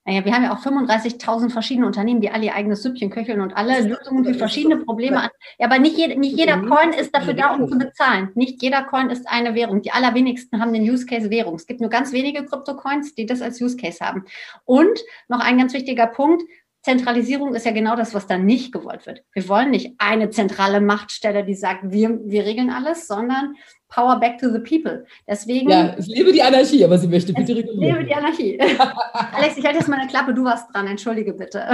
[0.06, 3.56] Naja, wir haben ja auch 35.000 verschiedene Unternehmen, die alle ihr eigenes Süppchen köcheln und
[3.56, 5.30] alle Lösungen für verschiedene Probleme an.
[5.58, 8.28] Ja, aber nicht, jede, nicht jeder Coin ist dafür da, um zu bezahlen.
[8.34, 9.80] Nicht jeder Coin ist eine Währung.
[9.80, 11.54] Die allerwenigsten haben den Use Case Währung.
[11.54, 14.24] Es gibt nur ganz wenige Krypto-Coins, die das als Use Case haben.
[14.66, 16.42] Und noch ein ganz wichtiger Punkt.
[16.84, 19.22] Zentralisierung ist ja genau das, was dann nicht gewollt wird.
[19.32, 23.54] Wir wollen nicht eine zentrale Machtstelle, die sagt, wir, wir regeln alles, sondern
[23.88, 25.06] Power back to the people.
[25.26, 25.70] Deswegen.
[25.70, 27.82] Ja, ich liebe die Anarchie, aber sie möchte bitte regulieren.
[27.82, 28.60] Ich liebe die Anarchie.
[29.32, 31.66] Alex, ich halte jetzt meine Klappe, du warst dran, entschuldige bitte.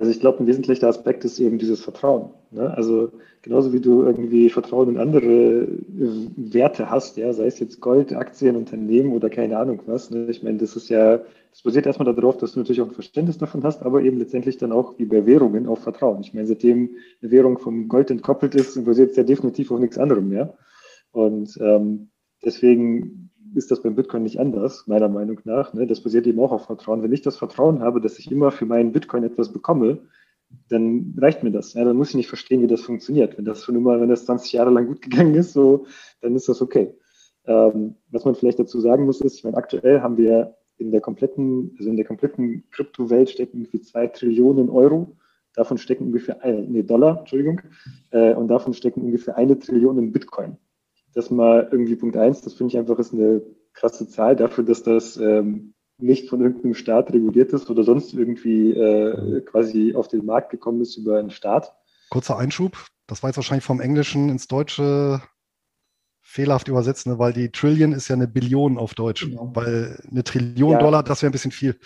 [0.00, 2.30] Also ich glaube, ein wesentlicher Aspekt ist eben dieses Vertrauen.
[2.52, 2.72] Ne?
[2.74, 5.68] Also genauso wie du irgendwie Vertrauen in andere äh,
[6.36, 10.10] Werte hast, ja, sei es jetzt Gold, Aktien, Unternehmen oder keine Ahnung was.
[10.10, 10.28] Ne?
[10.30, 11.18] Ich meine, das ist ja,
[11.50, 14.56] das basiert erstmal darauf, dass du natürlich auch ein Verständnis davon hast, aber eben letztendlich
[14.56, 16.22] dann auch wie bei Währungen auf Vertrauen.
[16.22, 19.98] Ich meine, seitdem eine Währung vom Gold entkoppelt ist, basiert es ja definitiv auf nichts
[19.98, 20.56] anderem mehr.
[21.12, 22.08] Und ähm,
[22.42, 25.72] deswegen ist das beim Bitcoin nicht anders, meiner Meinung nach.
[25.74, 25.86] Ne?
[25.86, 27.02] Das basiert eben auch auf Vertrauen.
[27.02, 29.98] Wenn ich das Vertrauen habe, dass ich immer für meinen Bitcoin etwas bekomme,
[30.68, 31.74] dann reicht mir das.
[31.74, 31.84] Ja?
[31.84, 33.38] Dann muss ich nicht verstehen, wie das funktioniert.
[33.38, 35.86] Wenn das schon immer, wenn das 20 Jahre lang gut gegangen ist, so,
[36.20, 36.94] dann ist das okay.
[37.46, 41.00] Ähm, was man vielleicht dazu sagen muss, ist, ich meine, aktuell haben wir in der
[41.00, 45.16] kompletten, also in der kompletten Kryptowelt stecken irgendwie zwei Trillionen Euro.
[45.54, 47.60] Davon stecken ungefähr, nee, Dollar, Entschuldigung,
[48.12, 50.56] äh, und davon stecken ungefähr eine Trillion in Bitcoin
[51.14, 53.42] das mal irgendwie Punkt eins, das finde ich einfach ist eine
[53.72, 58.70] krasse Zahl dafür, dass das ähm, nicht von irgendeinem Staat reguliert ist oder sonst irgendwie
[58.72, 61.74] äh, quasi auf den Markt gekommen ist über einen Staat.
[62.10, 65.20] Kurzer Einschub, das war jetzt wahrscheinlich vom Englischen ins Deutsche
[66.22, 67.18] fehlerhaft übersetzt, ne?
[67.18, 69.50] weil die Trillion ist ja eine Billion auf Deutsch, genau.
[69.54, 70.78] weil eine Trillion ja.
[70.78, 71.76] Dollar, das wäre ein bisschen viel.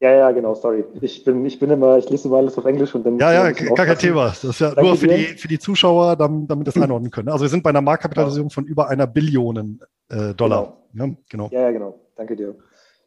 [0.00, 0.84] Ja, ja, genau, sorry.
[1.00, 3.18] Ich bin, ich bin immer, ich lese immer alles auf Englisch und dann.
[3.18, 4.26] Ja, ja, gar kein Thema.
[4.26, 7.28] Das ist ja Danke nur für die, für die Zuschauer, damit, damit das einordnen können.
[7.28, 10.78] Also wir sind bei einer Marktkapitalisierung von über einer Billion äh, Dollar.
[10.92, 11.06] Genau.
[11.06, 11.48] Ja, genau.
[11.50, 12.00] Ja, ja, genau.
[12.16, 12.56] Danke dir.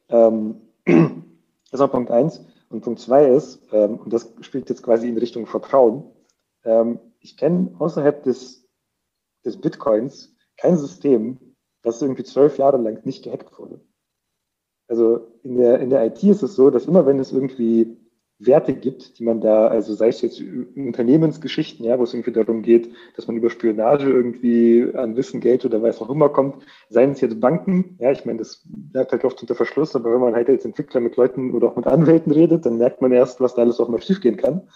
[0.09, 2.45] Ähm, das war Punkt eins.
[2.69, 6.03] Und Punkt zwei ist, ähm, und das spielt jetzt quasi in Richtung Vertrauen.
[6.63, 8.67] Ähm, ich kenne außerhalb des,
[9.43, 13.81] des Bitcoins kein System, das irgendwie zwölf Jahre lang nicht gehackt wurde.
[14.89, 17.95] Also in der, in der IT ist es so, dass immer wenn es irgendwie
[18.39, 20.41] Werte gibt, die man da, also sei es jetzt
[20.75, 25.65] Unternehmensgeschichten, ja, wo es irgendwie darum geht, dass man über Spionage irgendwie an Wissen, Geld
[25.65, 29.25] oder weiß auch immer kommt, seien es jetzt Banken, ja, ich meine, das bleibt halt
[29.25, 32.31] oft unter Verschluss, aber wenn man halt als Entwickler mit Leuten oder auch mit Anwälten
[32.31, 34.69] redet, dann merkt man erst, was da alles auch mal schiefgehen kann.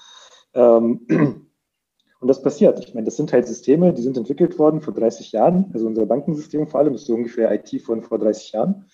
[0.53, 1.07] Ähm,
[2.19, 2.79] und das passiert.
[2.79, 6.05] Ich meine, das sind halt Systeme, die sind entwickelt worden vor 30 Jahren, also unser
[6.05, 8.85] Bankensystem vor allem ist so ungefähr IT von vor 30 Jahren.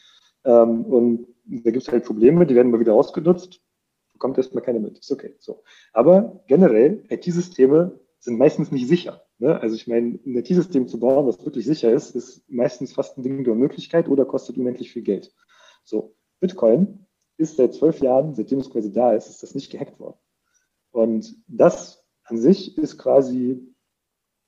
[0.45, 3.61] Ähm, und da gibt es halt Probleme, die werden mal wieder ausgenutzt.
[4.13, 4.99] Bekommt erstmal keine mit.
[4.99, 5.35] Ist okay.
[5.39, 5.63] So.
[5.93, 9.23] Aber generell, IT-Systeme sind meistens nicht sicher.
[9.37, 9.59] Ne?
[9.59, 13.23] Also ich meine, ein IT-System zu bauen, was wirklich sicher ist, ist meistens fast ein
[13.23, 15.33] Ding der Möglichkeit oder kostet unendlich viel Geld.
[15.83, 17.05] So, Bitcoin
[17.37, 20.17] ist seit zwölf Jahren, seitdem es quasi da ist, ist das nicht gehackt worden.
[20.91, 23.65] Und das an sich ist quasi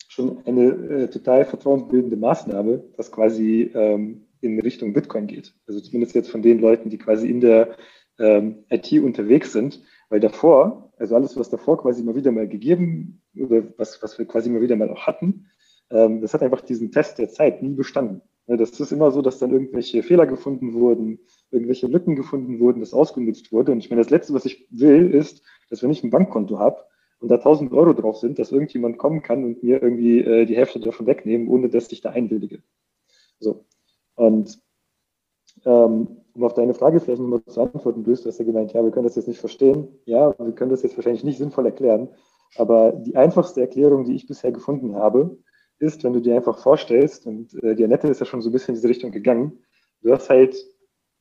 [0.09, 5.53] schon eine äh, total vertrauensbildende Maßnahme, dass quasi ähm, in Richtung Bitcoin geht.
[5.67, 7.75] Also zumindest jetzt von den Leuten, die quasi in der
[8.19, 13.21] ähm, IT unterwegs sind, weil davor, also alles, was davor quasi immer wieder mal gegeben
[13.35, 15.47] oder was, was wir quasi immer wieder mal auch hatten,
[15.89, 18.21] ähm, das hat einfach diesen Test der Zeit nie bestanden.
[18.47, 21.19] Ja, das ist immer so, dass dann irgendwelche Fehler gefunden wurden,
[21.51, 23.71] irgendwelche Lücken gefunden wurden, das ausgenutzt wurde.
[23.71, 26.83] Und ich meine, das Letzte, was ich will, ist, dass wenn ich ein Bankkonto habe
[27.19, 30.55] und da 1000 Euro drauf sind, dass irgendjemand kommen kann und mir irgendwie äh, die
[30.55, 32.63] Hälfte davon wegnehmen, ohne dass ich da einwillige.
[33.39, 33.65] So.
[34.21, 34.61] Und
[35.65, 38.91] ähm, um auf deine Frage vielleicht nochmal zu antworten, du hast ja gemeint, ja, wir
[38.91, 39.87] können das jetzt nicht verstehen.
[40.05, 42.07] Ja, wir können das jetzt wahrscheinlich nicht sinnvoll erklären.
[42.55, 45.39] Aber die einfachste Erklärung, die ich bisher gefunden habe,
[45.79, 48.51] ist, wenn du dir einfach vorstellst, und äh, die Annette ist ja schon so ein
[48.51, 49.57] bisschen in diese Richtung gegangen,
[50.03, 50.55] du hast halt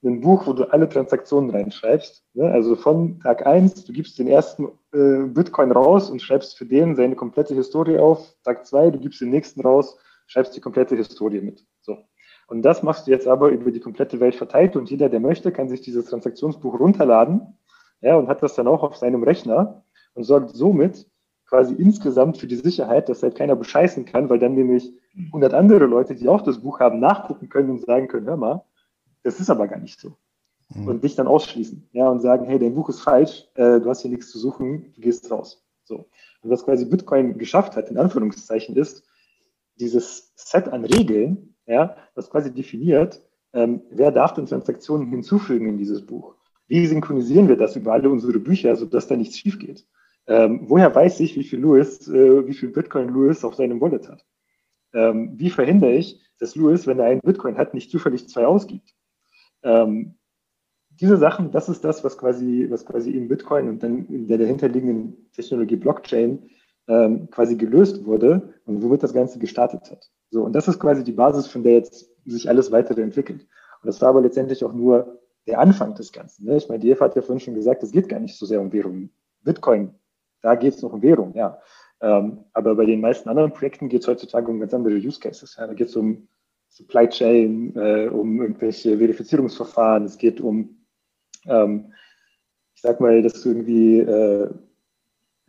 [0.04, 2.22] ein Buch, wo du alle Transaktionen reinschreibst.
[2.34, 2.50] Ne?
[2.50, 6.96] Also von Tag 1, du gibst den ersten äh, Bitcoin raus und schreibst für den
[6.96, 8.34] seine komplette Historie auf.
[8.44, 11.64] Tag 2, du gibst den nächsten raus, schreibst die komplette Historie mit.
[11.80, 11.96] So.
[12.50, 15.52] Und das machst du jetzt aber über die komplette Welt verteilt und jeder, der möchte,
[15.52, 17.56] kann sich dieses Transaktionsbuch runterladen
[18.00, 19.84] ja, und hat das dann auch auf seinem Rechner
[20.14, 21.08] und sorgt somit
[21.46, 24.92] quasi insgesamt für die Sicherheit, dass halt keiner bescheißen kann, weil dann nämlich
[25.26, 28.64] 100 andere Leute, die auch das Buch haben, nachgucken können und sagen können, hör mal,
[29.22, 30.16] das ist aber gar nicht so.
[30.70, 30.88] Mhm.
[30.88, 34.02] Und dich dann ausschließen, ja, und sagen, hey, dein Buch ist falsch, äh, du hast
[34.02, 35.64] hier nichts zu suchen, du gehst raus.
[35.84, 36.06] So.
[36.42, 39.04] Und was quasi Bitcoin geschafft hat, in Anführungszeichen, ist,
[39.76, 45.78] dieses Set an Regeln, ja, das quasi definiert, ähm, wer darf denn Transaktionen hinzufügen in
[45.78, 46.34] dieses Buch?
[46.66, 49.86] Wie synchronisieren wir das über alle unsere Bücher, sodass da nichts schief geht?
[50.26, 54.08] Ähm, woher weiß ich, wie viel Louis, äh, wie viel Bitcoin Louis auf seinem Wallet
[54.08, 54.24] hat?
[54.92, 58.94] Ähm, wie verhindere ich, dass Louis, wenn er einen Bitcoin hat, nicht zufällig zwei ausgibt?
[59.62, 60.16] Ähm,
[60.90, 64.38] diese Sachen, das ist das, was quasi, was quasi in Bitcoin und dann in der
[64.38, 66.50] dahinterliegenden Technologie Blockchain
[66.88, 70.10] ähm, quasi gelöst wurde und womit das Ganze gestartet hat.
[70.30, 73.42] So, und das ist quasi die Basis, von der jetzt sich alles weitere entwickelt.
[73.82, 76.46] Und das war aber letztendlich auch nur der Anfang des Ganzen.
[76.46, 76.56] Ne?
[76.56, 78.60] Ich meine, die Eva hat ja vorhin schon gesagt, es geht gar nicht so sehr
[78.60, 79.10] um Währung.
[79.42, 79.94] Bitcoin,
[80.42, 81.58] da geht es noch um Währung, ja.
[82.02, 85.56] Ähm, aber bei den meisten anderen Projekten geht es heutzutage um ganz andere Use Cases.
[85.56, 85.66] Ja.
[85.66, 86.28] Da geht es um
[86.68, 90.86] Supply Chain, äh, um irgendwelche Verifizierungsverfahren, es geht um,
[91.46, 91.92] ähm,
[92.74, 94.48] ich sag mal, dass du irgendwie, äh,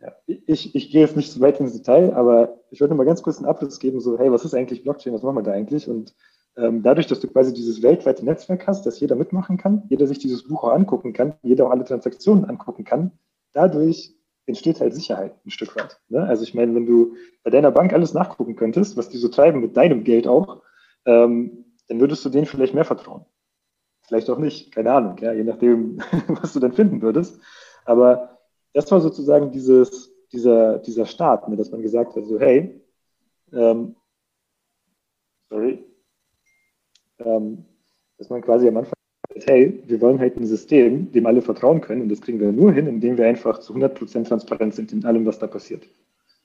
[0.02, 3.22] ja, ich, ich gehe jetzt nicht so weit ins Detail, aber ich wollte mal ganz
[3.22, 5.88] kurz einen Abriss geben, so, hey, was ist eigentlich Blockchain, was machen wir da eigentlich?
[5.88, 6.14] Und
[6.56, 10.18] ähm, dadurch, dass du quasi dieses weltweite Netzwerk hast, dass jeder mitmachen kann, jeder sich
[10.18, 13.12] dieses Buch auch angucken kann, jeder auch alle Transaktionen angucken kann,
[13.52, 14.14] dadurch
[14.46, 16.00] entsteht halt Sicherheit ein Stück weit.
[16.08, 16.24] Ne?
[16.24, 19.60] Also ich meine, wenn du bei deiner Bank alles nachgucken könntest, was die so treiben
[19.60, 20.62] mit deinem Geld auch,
[21.06, 23.24] ähm, dann würdest du denen vielleicht mehr vertrauen.
[24.02, 27.40] Vielleicht auch nicht, keine Ahnung, ja, je nachdem, was du dann finden würdest.
[27.84, 28.40] Aber
[28.72, 32.80] das war sozusagen dieses, dieser, dieser Start, ne, dass man gesagt hat, so hey,
[33.52, 33.96] ähm,
[35.50, 35.84] sorry,
[37.18, 37.64] ähm,
[38.18, 38.94] dass man quasi am Anfang
[39.28, 42.52] sagt, hey, wir wollen halt ein System, dem alle vertrauen können und das kriegen wir
[42.52, 45.86] nur hin, indem wir einfach zu 100% transparent sind in allem, was da passiert.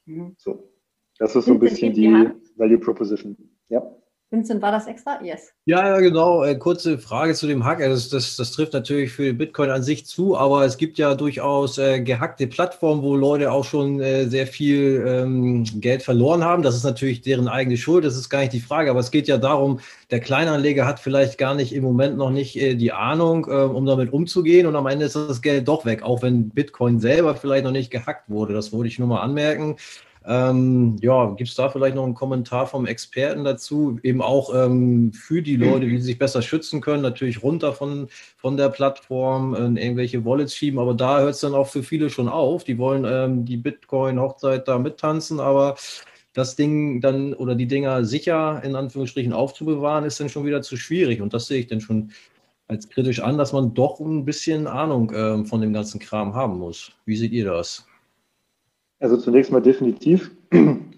[0.06, 0.36] Mhm.
[0.38, 0.70] So,
[1.18, 3.38] das ist so ein bisschen die Value Proposition.
[3.70, 3.90] Ja.
[4.30, 5.24] Vincent, war das extra?
[5.24, 5.54] Yes.
[5.64, 6.44] Ja, ja, genau.
[6.44, 7.80] Äh, kurze Frage zu dem Hack.
[7.80, 11.78] Das, das, das trifft natürlich für Bitcoin an sich zu, aber es gibt ja durchaus
[11.78, 16.62] äh, gehackte Plattformen, wo Leute auch schon äh, sehr viel ähm, Geld verloren haben.
[16.62, 19.30] Das ist natürlich deren eigene Schuld, das ist gar nicht die Frage, aber es geht
[19.30, 19.80] ja darum,
[20.12, 23.86] der Kleinanleger hat vielleicht gar nicht im Moment noch nicht äh, die Ahnung, äh, um
[23.86, 27.64] damit umzugehen und am Ende ist das Geld doch weg, auch wenn Bitcoin selber vielleicht
[27.64, 28.54] noch nicht gehackt wurde.
[28.54, 29.78] Das wollte ich nur mal anmerken.
[30.30, 33.98] Ähm, ja, gibt es da vielleicht noch einen Kommentar vom Experten dazu?
[34.04, 38.58] Eben auch ähm, für die Leute, die sich besser schützen können, natürlich runter von, von
[38.58, 42.28] der Plattform, in irgendwelche Wallets schieben, aber da hört es dann auch für viele schon
[42.28, 42.66] auf.
[42.66, 45.78] Die wollen ähm, die Bitcoin-Hochzeit da mittanzen, aber
[46.34, 50.76] das Ding dann oder die Dinger sicher in Anführungsstrichen aufzubewahren, ist dann schon wieder zu
[50.76, 51.22] schwierig.
[51.22, 52.12] Und das sehe ich dann schon
[52.68, 56.60] als kritisch an, dass man doch ein bisschen Ahnung äh, von dem ganzen Kram haben
[56.60, 56.92] muss.
[57.06, 57.88] Wie seht ihr das?
[59.00, 60.32] Also zunächst mal definitiv.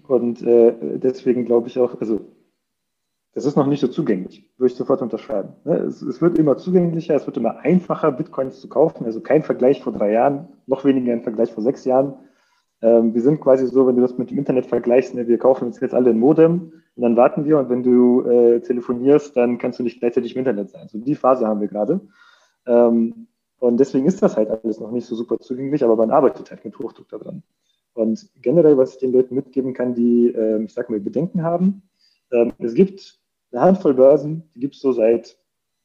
[0.08, 2.20] Und äh, deswegen glaube ich auch, also
[3.32, 5.50] das ist noch nicht so zugänglich, würde ich sofort unterschreiben.
[5.64, 5.76] Ne?
[5.76, 9.04] Es, es, wird immer zugänglicher, es wird immer einfacher, Bitcoins zu kaufen.
[9.04, 12.14] Also kein Vergleich vor drei Jahren, noch weniger ein Vergleich vor sechs Jahren.
[12.82, 15.66] Ähm, wir sind quasi so, wenn du das mit dem Internet vergleichst, ne, wir kaufen
[15.66, 19.58] uns jetzt alle ein Modem und dann warten wir und wenn du äh, telefonierst, dann
[19.58, 20.88] kannst du nicht gleichzeitig im Internet sein.
[20.88, 22.00] So die Phase haben wir gerade.
[22.66, 26.50] Ähm, und deswegen ist das halt alles noch nicht so super zugänglich, aber man arbeitet
[26.50, 27.42] halt mit Hochdruck daran.
[27.94, 31.82] Und generell, was ich den Leuten mitgeben kann, die, äh, ich sag mal, Bedenken haben,
[32.32, 33.18] ähm, es gibt
[33.52, 35.36] eine Handvoll Börsen, die gibt es so seit,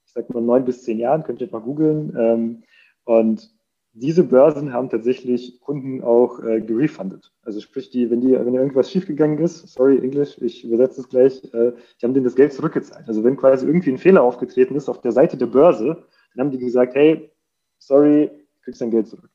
[0.06, 2.16] ich sag mal, neun bis zehn Jahren, könnt ihr mal googeln.
[2.18, 2.64] Ähm,
[3.06, 3.56] und
[3.98, 7.32] diese Börsen haben tatsächlich Kunden auch äh, gerefundet.
[7.44, 11.44] Also sprich, die, wenn die, wenn irgendwas schiefgegangen ist, sorry Englisch, ich übersetze es gleich,
[11.54, 13.08] äh, die haben denen das Geld zurückgezahlt.
[13.08, 16.52] Also wenn quasi irgendwie ein Fehler aufgetreten ist auf der Seite der Börse, dann haben
[16.52, 17.32] die gesagt, hey,
[17.80, 18.30] sorry,
[18.64, 19.30] kriegst dein Geld zurück.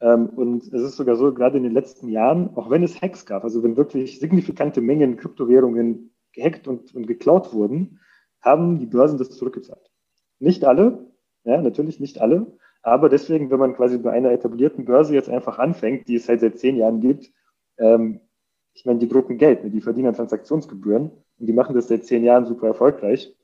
[0.00, 3.26] Ähm, und es ist sogar so, gerade in den letzten Jahren, auch wenn es Hacks
[3.26, 8.00] gab, also wenn wirklich signifikante Mengen Kryptowährungen gehackt und, und geklaut wurden,
[8.40, 9.90] haben die Börsen das zurückgezahlt.
[10.38, 11.10] Nicht alle,
[11.44, 12.46] ja, natürlich nicht alle,
[12.82, 16.40] aber deswegen, wenn man quasi bei einer etablierten Börse jetzt einfach anfängt, die es halt
[16.40, 17.30] seit zehn Jahren gibt,
[17.78, 18.20] ähm,
[18.72, 19.70] ich meine, die drucken Geld, ne?
[19.70, 23.36] die verdienen Transaktionsgebühren und die machen das seit zehn Jahren super erfolgreich.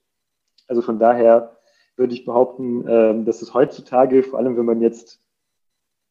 [0.68, 1.56] Also von daher
[1.96, 5.20] würde ich behaupten, ähm, dass es heutzutage, vor allem wenn man jetzt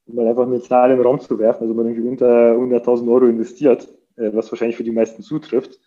[0.05, 3.11] um mal einfach eine Zahl in den Raum zu werfen, also man irgendwie unter 100.000
[3.11, 3.87] Euro investiert,
[4.17, 5.79] äh, was wahrscheinlich für die meisten zutrifft,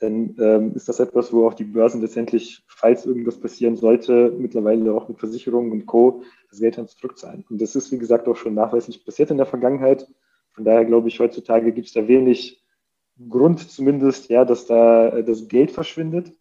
[0.00, 4.94] dann ähm, ist das etwas, wo auch die Börsen letztendlich, falls irgendwas passieren sollte, mittlerweile
[4.94, 6.22] auch mit Versicherungen und Co.
[6.48, 7.44] das Geld dann zurückzahlen.
[7.50, 10.08] Und das ist, wie gesagt, auch schon nachweislich passiert in der Vergangenheit.
[10.52, 12.64] Von daher glaube ich, heutzutage gibt es da wenig
[13.28, 16.32] Grund zumindest, ja, dass da äh, das Geld verschwindet.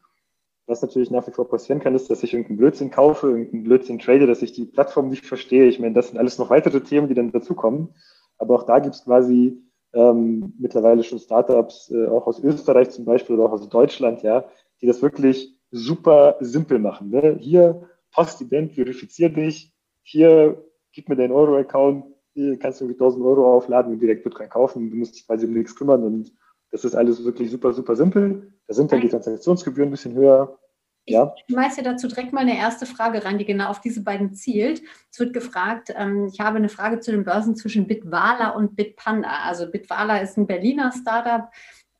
[0.69, 3.97] Was natürlich nach wie vor passieren kann, ist, dass ich irgendeinen Blödsinn kaufe, irgendeinen Blödsinn
[3.97, 5.65] trade, dass ich die Plattform nicht verstehe.
[5.65, 7.95] Ich meine, das sind alles noch weitere Themen, die dann dazukommen.
[8.37, 9.63] Aber auch da gibt es quasi
[9.93, 14.45] ähm, mittlerweile schon Startups, äh, auch aus Österreich zum Beispiel oder auch aus Deutschland, ja,
[14.79, 17.09] die das wirklich super simpel machen.
[17.09, 17.37] Ne?
[17.39, 23.55] Hier Postident, verifizier dich, hier gib mir deinen Euro-Account, hier kannst du irgendwie 1000 Euro
[23.55, 26.31] aufladen und direkt Bitcoin kaufen, du musst dich quasi um nichts kümmern und
[26.69, 28.53] das ist alles wirklich super, super simpel.
[28.69, 30.59] Da sind dann die Transaktionsgebühren ein bisschen höher.
[31.05, 31.33] Ja.
[31.35, 34.83] Ich schmeiße dazu direkt mal eine erste Frage rein, die genau auf diese beiden zielt.
[35.11, 39.27] Es wird gefragt, ähm, ich habe eine Frage zu den Börsen zwischen Bitwala und Bitpanda.
[39.43, 41.49] Also Bitwala ist ein Berliner Startup,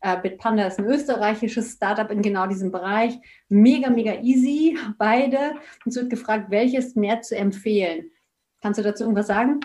[0.02, 3.20] Äh, Bitpanda ist ein österreichisches Startup in genau diesem Bereich.
[3.50, 5.56] Mega, mega easy, beide.
[5.86, 8.10] Uns wird gefragt, welches mehr zu empfehlen.
[8.62, 9.60] Kannst du dazu irgendwas sagen?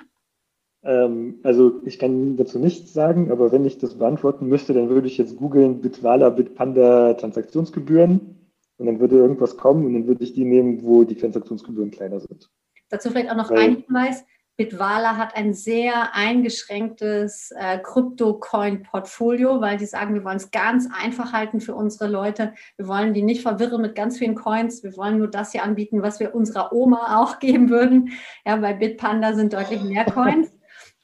[0.84, 5.08] Ähm, also ich kann dazu nichts sagen, aber wenn ich das beantworten müsste, dann würde
[5.08, 10.34] ich jetzt googeln Bitwala, Bitpanda Transaktionsgebühren und dann würde irgendwas kommen und dann würde ich
[10.34, 12.50] die nehmen, wo die Transaktionsgebühren kleiner sind.
[12.90, 14.24] Dazu vielleicht auch noch Weil, ein Hinweis.
[14.56, 21.32] Bitwala hat ein sehr eingeschränktes äh, Krypto-Coin-Portfolio, weil die sagen, wir wollen es ganz einfach
[21.32, 22.52] halten für unsere Leute.
[22.76, 24.84] Wir wollen die nicht verwirren mit ganz vielen Coins.
[24.84, 28.10] Wir wollen nur das hier anbieten, was wir unserer Oma auch geben würden.
[28.46, 30.50] Ja, bei Bitpanda sind deutlich mehr Coins.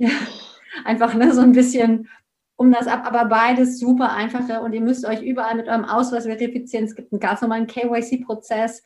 [0.00, 0.08] Ja,
[0.86, 2.08] einfach ne, so ein bisschen
[2.56, 6.24] um das ab, aber beides super einfache und ihr müsst euch überall mit eurem Ausweis
[6.24, 6.86] verifizieren.
[6.86, 8.82] Es gibt einen ganz normalen KYC-Prozess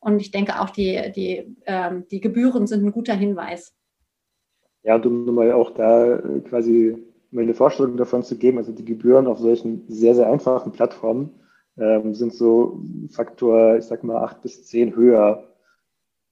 [0.00, 3.74] und ich denke auch die, die, ähm, die Gebühren sind ein guter Hinweis.
[4.84, 6.96] Ja, und um mal auch da äh, quasi
[7.30, 11.30] mal eine Vorstellung davon zu geben, also die Gebühren auf solchen sehr, sehr einfachen Plattformen
[11.76, 12.80] ähm, sind so
[13.10, 15.46] Faktor, ich sag mal, acht bis zehn höher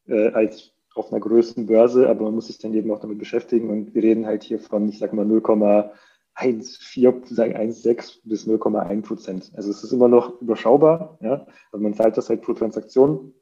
[0.06, 3.70] äh, als auf einer größeren Börse, aber man muss sich dann eben auch damit beschäftigen
[3.70, 5.92] und wir reden halt hier von, ich sag mal, 0,14,
[6.36, 9.52] 1,6 bis 0,1 Prozent.
[9.54, 13.34] Also es ist immer noch überschaubar, ja, also man zahlt das halt pro Transaktion.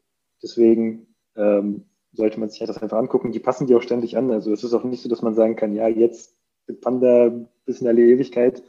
[0.43, 3.33] Deswegen ähm, sollte man sich halt das einfach angucken.
[3.33, 4.31] Die passen die auch ständig an.
[4.31, 6.37] Also es ist auch nicht so, dass man sagen kann, ja, jetzt
[6.67, 7.31] mit Panda
[7.65, 8.63] bis in alle Ewigkeit.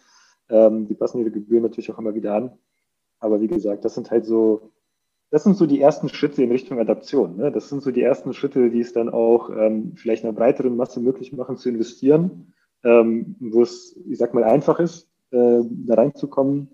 [0.50, 2.58] Ähm, die passen ihre Gebühren natürlich auch immer wieder an.
[3.20, 4.72] Aber wie gesagt, das sind halt so
[5.36, 7.36] das sind so die ersten Schritte in Richtung Adaption.
[7.36, 7.52] Ne?
[7.52, 11.02] Das sind so die ersten Schritte, die es dann auch ähm, vielleicht einer breiteren Masse
[11.02, 12.54] möglich machen zu investieren,
[12.86, 16.70] ähm, wo es, ich sag mal, einfach ist, äh, da reinzukommen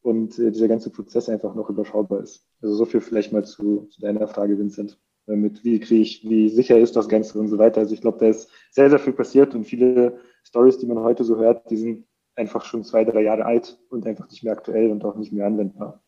[0.00, 2.48] und äh, dieser ganze Prozess einfach noch überschaubar ist.
[2.62, 4.98] Also so viel vielleicht mal zu, zu deiner Frage, Vincent.
[5.26, 7.82] Mit wie kriege ich, wie sicher ist das Ganze und so weiter.
[7.82, 11.22] Also ich glaube, da ist sehr, sehr viel passiert und viele Stories, die man heute
[11.22, 14.90] so hört, die sind einfach schon zwei, drei Jahre alt und einfach nicht mehr aktuell
[14.90, 16.02] und auch nicht mehr anwendbar.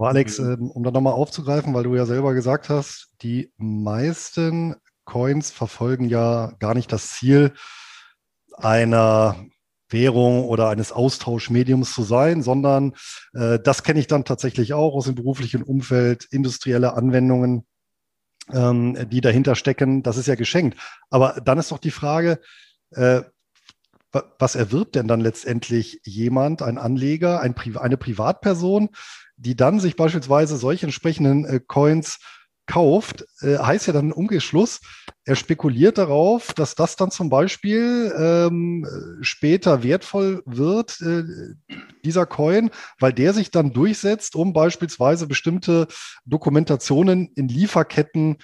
[0.00, 0.52] Aber Alex, mhm.
[0.52, 6.08] ähm, um da nochmal aufzugreifen, weil du ja selber gesagt hast, die meisten Coins verfolgen
[6.08, 7.52] ja gar nicht das Ziel
[8.54, 9.36] einer
[9.90, 12.94] Währung oder eines Austauschmediums zu sein, sondern
[13.34, 17.66] äh, das kenne ich dann tatsächlich auch aus dem beruflichen Umfeld, industrielle Anwendungen,
[18.54, 20.02] ähm, die dahinter stecken.
[20.02, 20.78] Das ist ja geschenkt.
[21.10, 22.40] Aber dann ist doch die Frage,
[22.92, 23.20] äh,
[24.38, 28.88] was erwirbt denn dann letztendlich jemand, ein Anleger, ein Pri eine Privatperson,
[29.40, 32.18] die dann sich beispielsweise solche entsprechenden äh, Coins
[32.66, 34.80] kauft, äh, heißt ja dann im Umgeschluss,
[35.24, 38.86] er spekuliert darauf, dass das dann zum Beispiel ähm,
[39.22, 41.24] später wertvoll wird, äh,
[42.04, 45.88] dieser Coin, weil der sich dann durchsetzt, um beispielsweise bestimmte
[46.26, 48.36] Dokumentationen in Lieferketten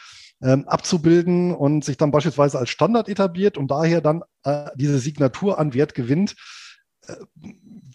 [0.42, 5.58] ähm, abzubilden und sich dann beispielsweise als Standard etabliert und daher dann äh, diese Signatur
[5.58, 6.34] an Wert gewinnt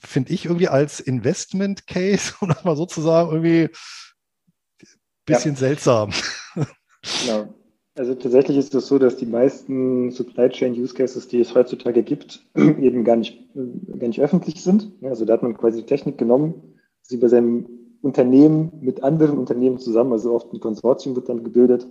[0.01, 4.87] finde ich irgendwie als Investment Case, um das mal sozusagen irgendwie ein
[5.25, 5.59] bisschen ja.
[5.59, 6.11] seltsam.
[7.25, 7.53] Genau.
[7.95, 12.03] Also tatsächlich ist es so, dass die meisten Supply Chain Use Cases, die es heutzutage
[12.03, 14.91] gibt, eben gar nicht, gar nicht öffentlich sind.
[15.01, 17.67] Also da hat man quasi die Technik genommen, sie bei seinem
[18.01, 21.85] Unternehmen mit anderen Unternehmen zusammen, also oft ein Konsortium wird dann gebildet,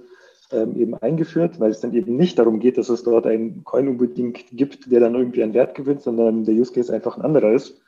[0.52, 3.86] ähm, eben eingeführt, weil es dann eben nicht darum geht, dass es dort einen Coin
[3.86, 7.52] unbedingt gibt, der dann irgendwie einen Wert gewinnt, sondern der Use Case einfach ein anderer
[7.52, 7.80] ist.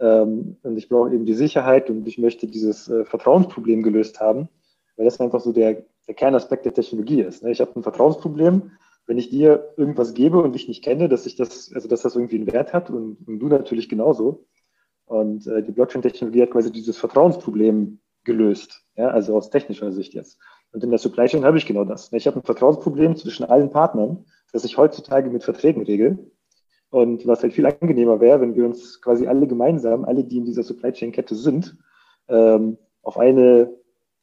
[0.00, 4.48] Ähm, und ich brauche eben die Sicherheit und ich möchte dieses äh, Vertrauensproblem gelöst haben,
[4.96, 7.42] weil das einfach so der, der Kernaspekt der Technologie ist.
[7.42, 7.50] Ne?
[7.50, 8.72] Ich habe ein Vertrauensproblem,
[9.06, 12.14] wenn ich dir irgendwas gebe und dich nicht kenne, dass ich das, also dass das
[12.14, 14.46] irgendwie einen Wert hat und, und du natürlich genauso.
[15.04, 20.38] Und äh, die Blockchain-Technologie hat quasi dieses Vertrauensproblem gelöst, ja, also aus technischer Sicht jetzt.
[20.72, 22.12] Und in der Supply Chain habe ich genau das.
[22.12, 26.30] Ich habe ein Vertrauensproblem zwischen allen Partnern, das ich heutzutage mit Verträgen regel.
[26.90, 30.44] Und was halt viel angenehmer wäre, wenn wir uns quasi alle gemeinsam, alle, die in
[30.44, 31.76] dieser Supply Chain Kette sind,
[32.28, 33.72] ähm, auf eine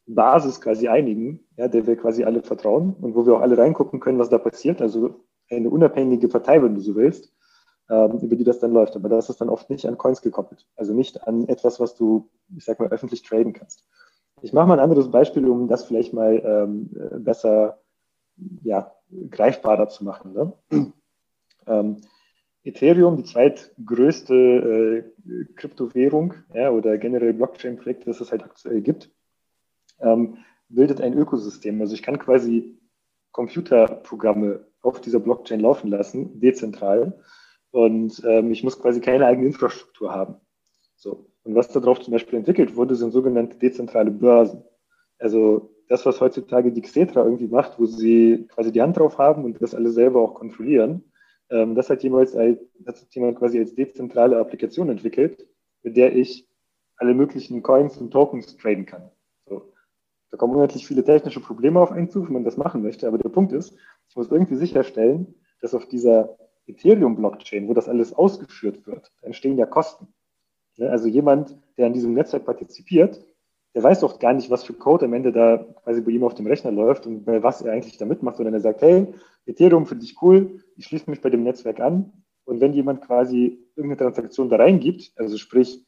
[0.05, 3.99] Basis quasi einigen, ja, der wir quasi alle vertrauen und wo wir auch alle reingucken
[3.99, 4.81] können, was da passiert.
[4.81, 7.33] Also eine unabhängige Partei, wenn du so willst,
[7.89, 8.95] ähm, über die das dann läuft.
[8.95, 10.65] Aber das ist dann oft nicht an Coins gekoppelt.
[10.75, 13.87] Also nicht an etwas, was du, ich sag mal, öffentlich traden kannst.
[14.41, 16.89] Ich mache mal ein anderes Beispiel, um das vielleicht mal ähm,
[17.23, 17.79] besser
[18.61, 18.93] ja,
[19.29, 20.33] greifbarer zu machen.
[20.33, 20.53] Ne?
[21.67, 21.97] ähm,
[22.67, 29.09] Ethereum, die zweitgrößte äh, Kryptowährung ja, oder generell Blockchain-Projekt, das es halt aktuell gibt,
[29.99, 30.37] ähm,
[30.69, 31.79] bildet ein Ökosystem.
[31.81, 32.77] Also ich kann quasi
[33.31, 37.19] Computerprogramme auf dieser Blockchain laufen lassen, dezentral.
[37.71, 40.35] Und ähm, ich muss quasi keine eigene Infrastruktur haben.
[40.95, 41.29] So.
[41.43, 44.63] Und was darauf zum Beispiel entwickelt wurde, sind sogenannte dezentrale Börsen.
[45.19, 49.45] Also das, was heutzutage die Xetra irgendwie macht, wo sie quasi die Hand drauf haben
[49.45, 51.03] und das alle selber auch kontrollieren,
[51.49, 55.47] ähm, das hat jemals als, das hat jemand quasi als dezentrale Applikation entwickelt,
[55.83, 56.47] mit der ich
[56.97, 59.09] alle möglichen Coins und Tokens traden kann.
[59.45, 59.71] So.
[60.29, 63.07] Da kommen unendlich viele technische Probleme auf einen zu, wenn man das machen möchte.
[63.07, 63.75] Aber der Punkt ist,
[64.09, 69.65] ich muss irgendwie sicherstellen, dass auf dieser Ethereum-Blockchain, wo das alles ausgeführt wird, entstehen ja
[69.65, 70.07] Kosten.
[70.77, 73.23] Ne, also jemand, der an diesem Netzwerk partizipiert,
[73.75, 76.33] der weiß doch gar nicht, was für Code am Ende da quasi bei ihm auf
[76.33, 79.13] dem Rechner läuft und was er eigentlich da mitmacht, sondern er sagt, hey,
[79.45, 82.11] Ethereum finde ich cool, ich schließe mich bei dem Netzwerk an.
[82.45, 85.85] Und wenn jemand quasi irgendeine Transaktion da reingibt, also sprich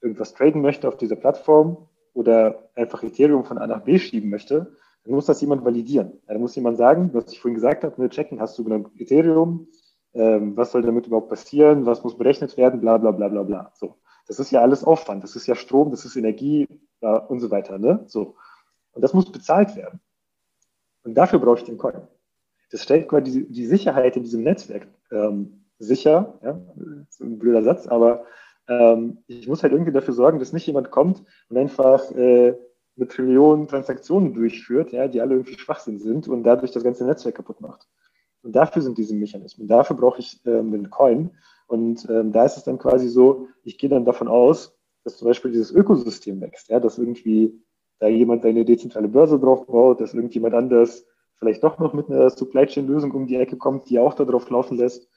[0.00, 4.74] irgendwas traden möchte auf dieser Plattform oder einfach Ethereum von A nach B schieben möchte,
[5.04, 6.20] dann muss das jemand validieren.
[6.26, 9.68] dann muss jemand sagen, was ich vorhin gesagt habe, ne, checken, hast du genug Ethereum,
[10.14, 13.72] ähm, was soll damit überhaupt passieren, was muss berechnet werden, bla bla bla bla bla.
[13.74, 13.96] So.
[14.26, 16.66] Das ist ja alles Aufwand, das ist ja Strom, das ist Energie
[17.00, 17.78] ja, und so weiter.
[17.78, 18.04] Ne?
[18.06, 18.36] So.
[18.92, 20.00] Und das muss bezahlt werden.
[21.04, 22.06] Und dafür brauche ich den Coin.
[22.70, 26.38] Das stellt quasi die, die Sicherheit in diesem Netzwerk ähm, sicher.
[26.42, 26.60] Ja?
[26.74, 28.24] Das ist ein blöder Satz, aber
[28.68, 32.54] ähm, ich muss halt irgendwie dafür sorgen, dass nicht jemand kommt und einfach äh,
[32.96, 37.36] eine Trillion Transaktionen durchführt, ja, die alle irgendwie Schwachsinn sind und dadurch das ganze Netzwerk
[37.36, 37.88] kaputt macht.
[38.42, 39.68] Und dafür sind diese Mechanismen.
[39.68, 41.30] Dafür brauche ich ähm, den Coin.
[41.66, 45.28] Und ähm, da ist es dann quasi so, ich gehe dann davon aus, dass zum
[45.28, 47.60] Beispiel dieses Ökosystem wächst, ja, dass irgendwie
[47.98, 51.04] da jemand eine dezentrale Börse drauf baut, dass irgendjemand anders
[51.38, 54.24] vielleicht doch noch mit einer Supply Chain Lösung um die Ecke kommt, die auch da
[54.24, 55.08] drauf laufen lässt.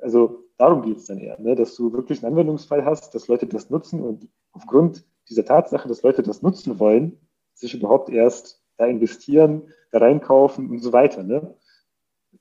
[0.00, 1.54] Also darum geht es dann eher, ne?
[1.54, 6.02] dass du wirklich einen Anwendungsfall hast, dass Leute das nutzen und aufgrund dieser Tatsache, dass
[6.02, 7.18] Leute das nutzen wollen,
[7.54, 11.22] sich überhaupt erst da investieren, da reinkaufen und so weiter.
[11.22, 11.54] Ne?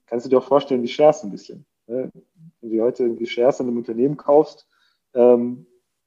[0.05, 1.65] Kannst du dir auch vorstellen, wie Shares ein bisschen.
[1.87, 2.11] Ne?
[2.61, 4.67] Wenn du heute irgendwie Shares an einem Unternehmen kaufst,
[5.13, 5.65] ähm,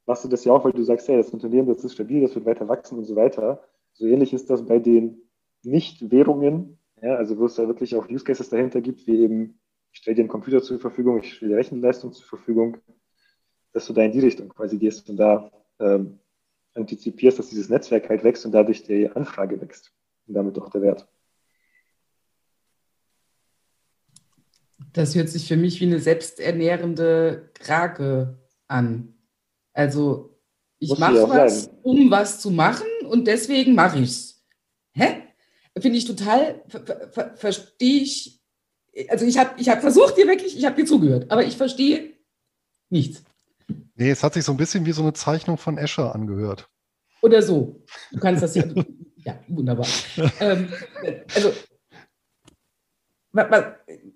[0.08, 2.34] machst du das ja auch, weil du sagst, hey, das Unternehmen, das ist stabil, das
[2.34, 3.62] wird weiter wachsen und so weiter.
[3.92, 5.20] So ähnlich ist das bei den
[5.62, 9.60] Nicht-Währungen, ja, also wo es da wirklich auch Use Cases dahinter gibt, wie eben,
[9.92, 12.78] ich stelle dir einen Computer zur Verfügung, ich stelle dir Rechenleistung zur Verfügung,
[13.72, 16.18] dass du da in die Richtung quasi gehst und da ähm,
[16.74, 19.92] antizipierst, dass dieses Netzwerk halt wächst und dadurch die Anfrage wächst
[20.26, 21.06] und damit auch der Wert.
[24.94, 28.38] Das hört sich für mich wie eine selbsternährende Krake
[28.68, 29.17] an.
[29.78, 30.36] Also
[30.80, 31.74] ich mache was, sein.
[31.84, 34.44] um was zu machen und deswegen mache ich es.
[34.92, 35.22] Hä?
[35.78, 38.40] Finde ich total, ver ver verstehe ich,
[39.08, 42.12] also ich habe ich hab versucht dir wirklich, ich habe dir zugehört, aber ich verstehe
[42.90, 43.22] nichts.
[43.94, 46.68] Nee, es hat sich so ein bisschen wie so eine Zeichnung von Escher angehört.
[47.22, 47.84] Oder so.
[48.10, 48.64] Du kannst das ja.
[49.18, 49.86] ja, wunderbar.
[50.40, 50.72] ähm,
[51.36, 51.52] also,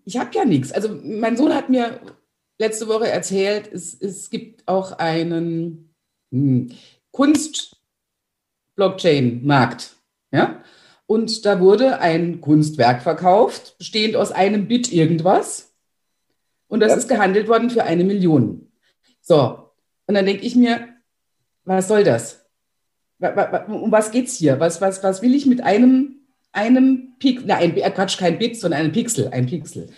[0.04, 0.72] ich habe ja nichts.
[0.72, 2.00] Also, mein Sohn hat mir
[2.62, 5.94] letzte Woche erzählt, es, es gibt auch einen
[6.30, 6.70] hm,
[7.10, 9.96] Kunst-Blockchain-Markt.
[10.30, 10.62] Ja?
[11.06, 15.74] Und da wurde ein Kunstwerk verkauft, bestehend aus einem Bit irgendwas.
[16.68, 16.98] Und das ja.
[16.98, 18.72] ist gehandelt worden für eine Million.
[19.20, 19.70] So,
[20.06, 20.88] und dann denke ich mir,
[21.64, 22.38] was soll das?
[23.68, 24.58] Um was geht es hier?
[24.58, 28.80] Was, was, was will ich mit einem, einem Pixel, nein, äh, Quatsch, kein Bit, sondern
[28.80, 29.90] einem Pixel, ein Pixel.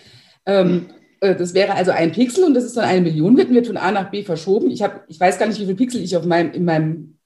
[0.45, 3.67] Ähm, äh, das wäre also ein Pixel und das ist dann eine Million, wird, wird
[3.67, 4.69] von A nach B verschoben.
[4.69, 7.19] Ich, hab, ich weiß gar nicht, wie viele Pixel ich auf meinem, in meinem.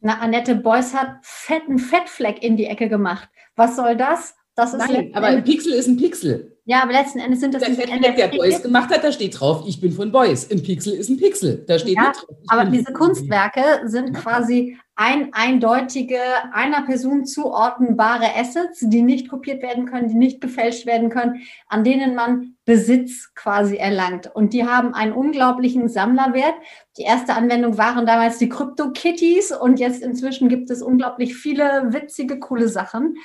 [0.00, 3.28] Na, Annette Beuys hat fetten Fettfleck in die Ecke gemacht.
[3.56, 4.34] Was soll das?
[4.54, 6.56] Das ist Nein, aber ein Pixel ist ein Pixel.
[6.64, 9.64] Ja, aber letzten Endes sind das der Fettfleck, der Beuys gemacht hat, da steht drauf,
[9.68, 10.50] ich bin von Beuys.
[10.50, 11.64] Ein Pixel ist ein Pixel.
[11.66, 12.36] Da steht ja, drauf.
[12.48, 16.18] Aber diese Kunstwerke sind quasi ein eindeutige,
[16.52, 21.84] einer Person zuordnenbare Assets, die nicht kopiert werden können, die nicht gefälscht werden können, an
[21.84, 24.34] denen man Besitz quasi erlangt.
[24.34, 26.54] Und die haben einen unglaublichen Sammlerwert.
[26.96, 32.38] Die erste Anwendung waren damals die Crypto-Kitties und jetzt inzwischen gibt es unglaublich viele witzige,
[32.38, 33.16] coole Sachen.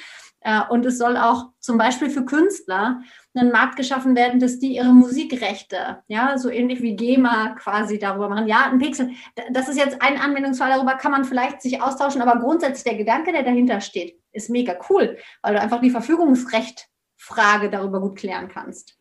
[0.41, 3.01] Äh, und es soll auch zum Beispiel für Künstler
[3.33, 8.27] einen Markt geschaffen werden, dass die ihre Musikrechte, ja, so ähnlich wie GEMA quasi darüber
[8.27, 8.47] machen.
[8.47, 9.11] Ja, ein Pixel,
[9.51, 13.31] das ist jetzt ein Anwendungsfall, darüber kann man vielleicht sich austauschen, aber grundsätzlich der Gedanke,
[13.31, 18.97] der dahinter steht, ist mega cool, weil du einfach die Verfügungsrechtfrage darüber gut klären kannst.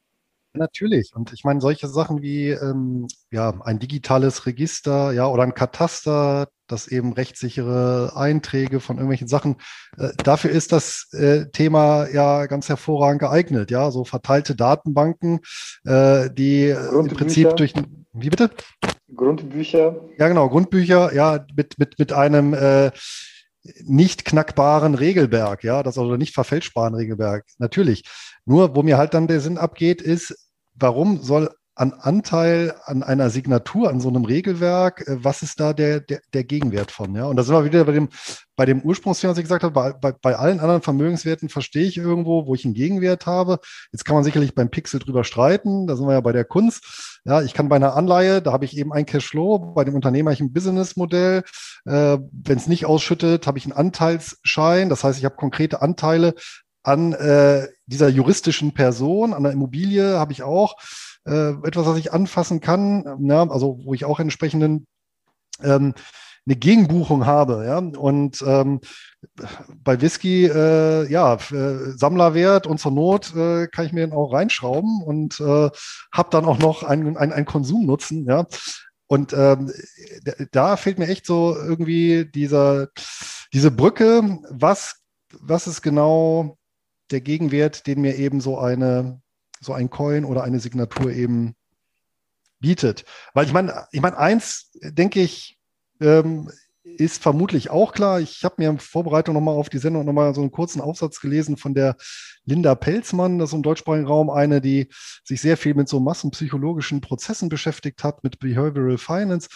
[0.53, 1.13] Natürlich.
[1.15, 6.49] Und ich meine, solche Sachen wie ähm, ja, ein digitales Register, ja, oder ein Kataster,
[6.73, 9.57] das eben rechtssichere Einträge von irgendwelchen Sachen,
[9.99, 13.91] äh, dafür ist das äh, Thema ja ganz hervorragend geeignet, ja.
[13.91, 15.41] So verteilte Datenbanken,
[15.85, 17.75] äh, die im Prinzip durch
[18.13, 18.51] wie bitte?
[19.15, 19.97] Grundbücher.
[20.19, 22.91] Ja, genau, Grundbücher, ja, mit, mit, mit einem äh,
[23.85, 28.05] nicht knackbaren Regelberg, ja, das also nicht verfälschbaren Regelberg, natürlich.
[28.47, 30.35] Nur, wo mir halt dann der Sinn abgeht, ist,
[30.75, 31.51] warum soll
[31.81, 36.21] an Anteil an einer Signatur, an so einem Regelwerk, äh, was ist da der, der,
[36.35, 37.15] der Gegenwert von?
[37.15, 37.25] Ja?
[37.25, 38.11] Und da sind wir wieder bei dem,
[38.55, 41.97] bei dem Ursprungsthema, was ich gesagt habe, bei, bei, bei allen anderen Vermögenswerten verstehe ich
[41.97, 43.61] irgendwo, wo ich einen Gegenwert habe.
[43.93, 47.21] Jetzt kann man sicherlich beim Pixel drüber streiten, da sind wir ja bei der Kunst.
[47.25, 50.33] Ja, ich kann bei einer Anleihe, da habe ich eben ein Cashflow, bei dem Unternehmer
[50.33, 51.45] habe ich ein Businessmodell.
[51.87, 54.91] Äh, Wenn es nicht ausschüttet, habe ich einen Anteilsschein.
[54.91, 56.35] Das heißt, ich habe konkrete Anteile
[56.83, 60.77] an äh, dieser juristischen Person, an der Immobilie habe ich auch
[61.27, 64.87] äh, etwas, was ich anfassen kann, ja, also wo ich auch entsprechenden
[65.63, 65.95] ähm,
[66.47, 68.81] eine Gegenbuchung habe, ja, und ähm,
[69.85, 74.33] bei Whisky, äh, ja, äh, Sammlerwert und zur Not äh, kann ich mir den auch
[74.33, 75.71] reinschrauben und äh,
[76.13, 78.47] habe dann auch noch einen, einen, einen Konsumnutzen, ja.
[79.07, 79.73] Und ähm,
[80.53, 82.89] da fehlt mir echt so irgendwie dieser,
[83.53, 85.01] diese Brücke, was,
[85.33, 86.57] was ist genau
[87.11, 89.21] der Gegenwert, den mir eben so eine,
[89.61, 91.55] so ein Coin oder eine Signatur eben
[92.61, 93.05] bietet.
[93.35, 95.59] Weil ich meine, ich meine, eins denke ich,
[96.01, 96.51] ähm,
[96.83, 98.21] ist vermutlich auch klar.
[98.21, 101.57] Ich habe mir in Vorbereitung nochmal auf die Sendung nochmal so einen kurzen Aufsatz gelesen
[101.57, 101.97] von der
[102.45, 104.89] Linda Pelzmann, das ist im deutschsprachigen Raum eine, die
[105.25, 109.49] sich sehr viel mit so massenpsychologischen Prozessen beschäftigt hat, mit Behavioral Finance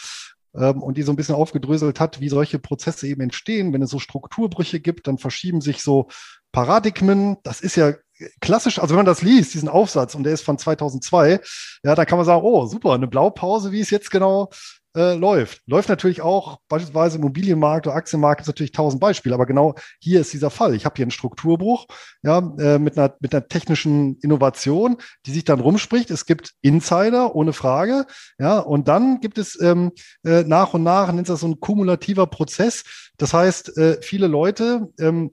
[0.54, 3.72] ähm, und die so ein bisschen aufgedröselt hat, wie solche Prozesse eben entstehen.
[3.72, 6.08] Wenn es so Strukturbrüche gibt, dann verschieben sich so
[6.52, 7.38] Paradigmen.
[7.42, 7.94] Das ist ja
[8.40, 11.40] klassisch, also wenn man das liest, diesen Aufsatz, und der ist von 2002,
[11.82, 14.50] ja, da kann man sagen, oh, super, eine Blaupause, wie es jetzt genau
[14.96, 15.62] äh, läuft.
[15.66, 20.20] Läuft natürlich auch beispielsweise im Immobilienmarkt oder Aktienmarkt ist natürlich tausend Beispiele, aber genau hier
[20.20, 20.74] ist dieser Fall.
[20.74, 21.86] Ich habe hier einen Strukturbruch,
[22.22, 26.10] ja, äh, mit einer, mit einer technischen Innovation, die sich dann rumspricht.
[26.10, 28.06] Es gibt Insider, ohne Frage,
[28.38, 29.92] ja, und dann gibt es ähm,
[30.24, 32.84] äh, nach und nach, nennt das so ein kumulativer Prozess.
[33.16, 35.32] Das heißt, äh, viele Leute, ähm,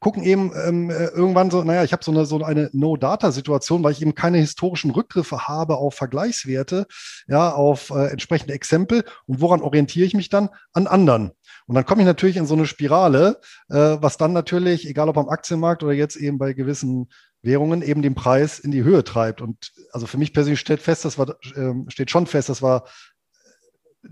[0.00, 3.92] gucken eben ähm, äh, irgendwann so, naja, ich habe so eine, so eine No-Data-Situation, weil
[3.92, 6.86] ich eben keine historischen Rückgriffe habe auf Vergleichswerte,
[7.26, 9.04] ja, auf äh, entsprechende Exempel.
[9.26, 10.50] Und woran orientiere ich mich dann?
[10.72, 11.32] An anderen.
[11.66, 15.18] Und dann komme ich natürlich in so eine Spirale, äh, was dann natürlich, egal ob
[15.18, 17.08] am Aktienmarkt oder jetzt eben bei gewissen
[17.42, 19.40] Währungen, eben den Preis in die Höhe treibt.
[19.40, 22.84] Und also für mich persönlich steht fest, das war, äh, steht schon fest, das war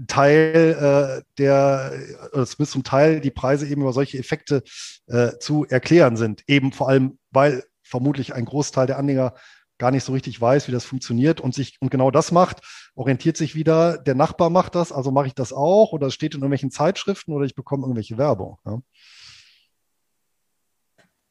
[0.08, 1.92] Teil äh, der,
[2.32, 4.62] oder zumindest zum Teil die Preise eben über solche Effekte
[5.06, 6.42] äh, zu erklären sind.
[6.46, 9.34] Eben vor allem, weil vermutlich ein Großteil der Anleger
[9.78, 12.60] gar nicht so richtig weiß, wie das funktioniert und sich und genau das macht,
[12.94, 16.34] orientiert sich wieder, der Nachbar macht das, also mache ich das auch oder es steht
[16.34, 18.58] in irgendwelchen Zeitschriften oder ich bekomme irgendwelche Werbung.
[18.64, 18.80] Ja,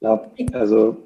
[0.02, 1.05] ja also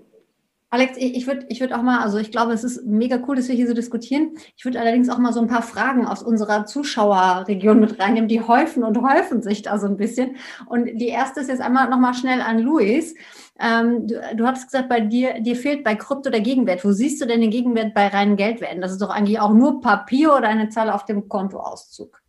[0.71, 3.47] Alex, ich würde ich würd auch mal, also ich glaube, es ist mega cool, dass
[3.47, 4.33] wir hier so diskutieren.
[4.55, 8.27] Ich würde allerdings auch mal so ein paar Fragen aus unserer Zuschauerregion mit reinnehmen.
[8.27, 10.35] Die häufen und häufen sich da so ein bisschen.
[10.67, 13.15] Und die erste ist jetzt einmal nochmal schnell an Luis.
[13.59, 16.85] Ähm, du, du hattest gesagt, bei dir, dir fehlt bei Krypto der Gegenwert.
[16.85, 18.81] Wo siehst du denn den Gegenwert bei reinen Geldwerten?
[18.81, 22.21] Das ist doch eigentlich auch nur Papier oder eine Zahl auf dem Kontoauszug.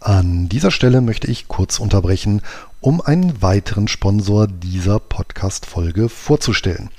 [0.00, 2.40] An dieser Stelle möchte ich kurz unterbrechen,
[2.80, 6.90] um einen weiteren Sponsor dieser Podcast-Folge vorzustellen.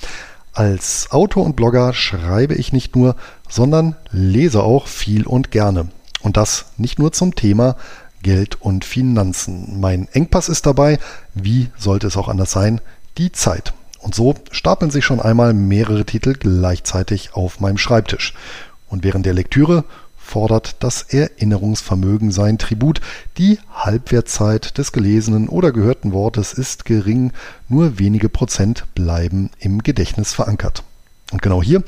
[0.53, 3.15] Als Autor und Blogger schreibe ich nicht nur,
[3.49, 5.87] sondern lese auch viel und gerne.
[6.21, 7.75] Und das nicht nur zum Thema
[8.21, 9.79] Geld und Finanzen.
[9.79, 10.99] Mein Engpass ist dabei,
[11.33, 12.81] wie sollte es auch anders sein,
[13.17, 13.73] die Zeit.
[13.97, 18.35] Und so stapeln sich schon einmal mehrere Titel gleichzeitig auf meinem Schreibtisch.
[18.87, 19.85] Und während der Lektüre
[20.24, 23.01] fordert das Erinnerungsvermögen sein Tribut.
[23.38, 27.32] Die Halbwertzeit des gelesenen oder gehörten Wortes ist gering,
[27.69, 30.84] nur wenige Prozent bleiben im Gedächtnis verankert.
[31.32, 31.84] Und genau hier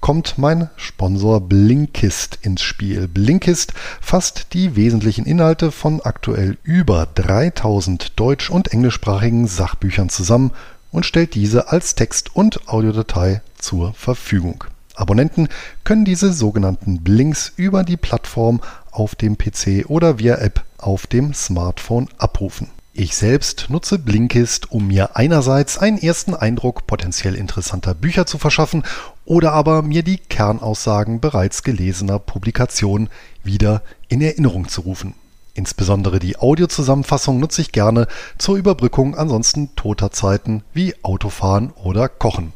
[0.00, 3.08] kommt mein Sponsor Blinkist ins Spiel.
[3.08, 10.52] Blinkist fasst die wesentlichen Inhalte von aktuell über 3000 deutsch- und englischsprachigen Sachbüchern zusammen
[10.90, 14.64] und stellt diese als Text- und Audiodatei zur Verfügung.
[15.00, 15.48] Abonnenten
[15.84, 21.34] können diese sogenannten Blinks über die Plattform auf dem PC oder via App auf dem
[21.34, 22.68] Smartphone abrufen.
[22.92, 28.82] Ich selbst nutze Blinkist, um mir einerseits einen ersten Eindruck potenziell interessanter Bücher zu verschaffen
[29.24, 33.08] oder aber mir die Kernaussagen bereits gelesener Publikationen
[33.44, 35.14] wieder in Erinnerung zu rufen.
[35.54, 38.06] Insbesondere die Audiozusammenfassung nutze ich gerne
[38.38, 42.52] zur Überbrückung ansonsten toter Zeiten wie Autofahren oder Kochen.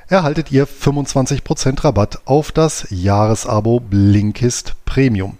[0.09, 5.37] erhaltet ihr 25% Rabatt auf das Jahresabo Blinkist Premium.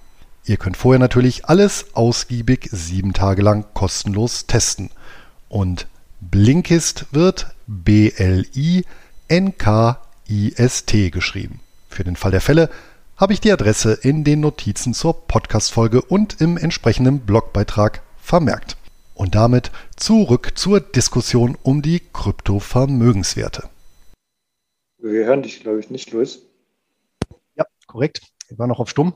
[0.47, 4.91] Ihr könnt vorher natürlich alles ausgiebig sieben Tage lang kostenlos testen.
[5.49, 5.87] Und
[6.21, 8.29] Blinkist wird B-L-I-N-K-I-S-T
[11.09, 11.61] geschrieben.
[11.89, 12.69] Für den Fall der Fälle
[13.17, 18.77] habe ich die Adresse in den Notizen zur Podcast-Folge und im entsprechenden Blogbeitrag vermerkt.
[19.15, 23.67] Und damit zurück zur Diskussion um die Kryptovermögenswerte.
[24.99, 26.43] Wir hören dich, glaube ich, nicht, Luis.
[27.55, 28.21] Ja, korrekt.
[28.49, 29.15] Ich war noch auf Stumm.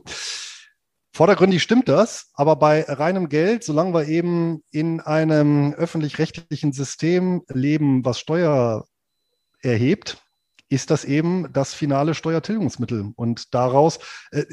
[1.12, 8.04] Vordergründig stimmt das, aber bei reinem Geld, solange wir eben in einem öffentlich-rechtlichen System leben,
[8.04, 8.86] was Steuer
[9.60, 10.22] erhebt,
[10.68, 13.12] ist das eben das finale Steuertilgungsmittel.
[13.16, 13.98] Und daraus,
[14.30, 14.44] äh,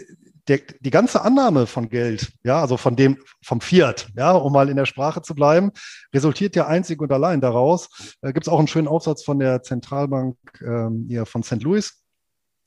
[0.48, 4.70] der, die ganze Annahme von Geld, ja, also von dem, vom Fiat, ja, um mal
[4.70, 5.72] in der Sprache zu bleiben,
[6.14, 8.16] resultiert ja einzig und allein daraus.
[8.22, 11.62] Äh, Gibt es auch einen schönen Aufsatz von der Zentralbank ähm, ja, von St.
[11.62, 12.02] Louis,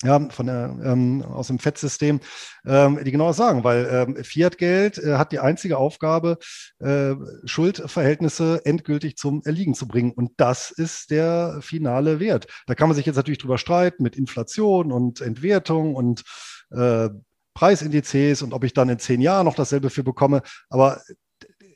[0.02, 2.20] ja, von der, ähm, aus dem FED-System,
[2.64, 6.38] ähm, die genau das sagen, weil ähm, Fiat-Geld äh, hat die einzige Aufgabe,
[6.78, 10.12] äh, Schuldverhältnisse endgültig zum Erliegen zu bringen.
[10.12, 12.46] Und das ist der finale Wert.
[12.66, 16.22] Da kann man sich jetzt natürlich drüber streiten mit Inflation und Entwertung und
[16.70, 17.10] äh,
[17.52, 20.40] Preisindizes und ob ich dann in zehn Jahren noch dasselbe für bekomme.
[20.70, 21.02] Aber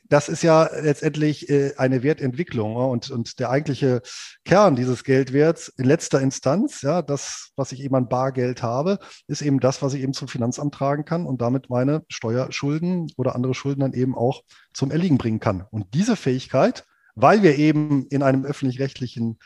[0.07, 4.01] das ist ja letztendlich äh, eine Wertentwicklung und, und der eigentliche
[4.43, 9.41] Kern dieses Geldwerts in letzter Instanz, ja, das, was ich eben an Bargeld habe, ist
[9.41, 13.55] eben das, was ich eben zum Finanzamt tragen kann und damit meine Steuerschulden oder andere
[13.55, 14.43] Schulden dann eben auch
[14.73, 15.65] zum Erliegen bringen kann.
[15.71, 16.85] Und diese Fähigkeit,
[17.15, 19.39] weil wir eben in einem öffentlich-rechtlichen,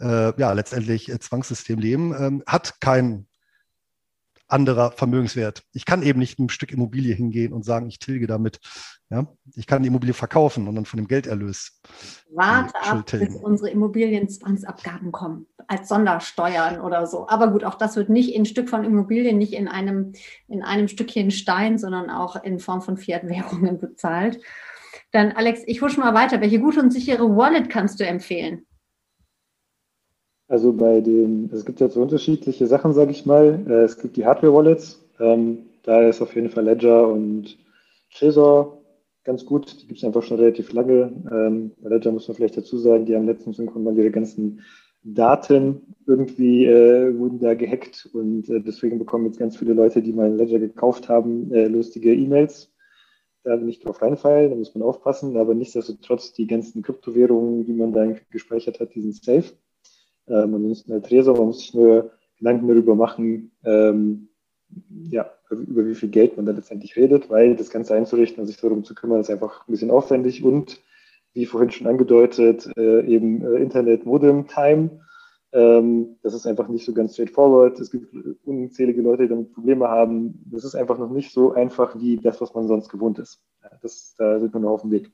[0.00, 3.26] äh, ja, letztendlich äh, Zwangssystem leben, ähm, hat kein
[4.54, 5.64] anderer Vermögenswert.
[5.72, 8.60] Ich kann eben nicht ein Stück Immobilie hingehen und sagen, ich tilge damit.
[9.10, 9.26] Ja?
[9.56, 11.80] Ich kann die Immobilie verkaufen und dann von dem Gelderlös.
[12.32, 17.28] Warte ab, bis unsere Immobilienzwangsabgaben kommen, als Sondersteuern oder so.
[17.28, 20.12] Aber gut, auch das wird nicht in Stück von Immobilien, nicht in einem,
[20.46, 24.40] in einem Stückchen Stein, sondern auch in Form von Fiat-Währungen bezahlt.
[25.10, 26.40] Dann, Alex, ich schon mal weiter.
[26.40, 28.66] Welche gute und sichere Wallet kannst du empfehlen?
[30.46, 33.64] Also bei den, es gibt ja so unterschiedliche Sachen, sage ich mal.
[33.66, 35.00] Äh, es gibt die Hardware-Wallets.
[35.20, 37.58] Ähm, da ist auf jeden Fall Ledger und
[38.14, 38.82] Trezor
[39.24, 39.82] ganz gut.
[39.82, 41.12] Die gibt es einfach schon relativ lange.
[41.32, 44.60] Ähm, bei Ledger muss man vielleicht dazu sagen, die haben letztens irgendwann mal ihre ganzen
[45.04, 50.14] Daten irgendwie äh, wurden da gehackt und äh, deswegen bekommen jetzt ganz viele Leute, die
[50.14, 52.72] mal Ledger gekauft haben, äh, lustige E-Mails.
[53.42, 57.92] Da nicht drauf reinfallen, da muss man aufpassen, aber nichtsdestotrotz die ganzen Kryptowährungen, die man
[57.92, 59.52] da gespeichert hat, die sind safe.
[60.28, 64.28] Ähm, ansonsten der Tresor, man muss sich nur Gedanken darüber machen, ähm,
[65.10, 68.56] ja, über wie viel Geld man da letztendlich redet, weil das Ganze einzurichten und sich
[68.56, 70.82] darum zu kümmern, ist einfach ein bisschen aufwendig und
[71.32, 75.00] wie vorhin schon angedeutet, äh, eben äh, Internet-Modem-Time.
[75.52, 77.78] Ähm, das ist einfach nicht so ganz straightforward.
[77.80, 78.14] Es gibt
[78.44, 80.42] unzählige Leute, die damit Probleme haben.
[80.50, 83.42] Das ist einfach noch nicht so einfach wie das, was man sonst gewohnt ist.
[83.82, 85.10] Das, da sind wir noch auf dem Weg.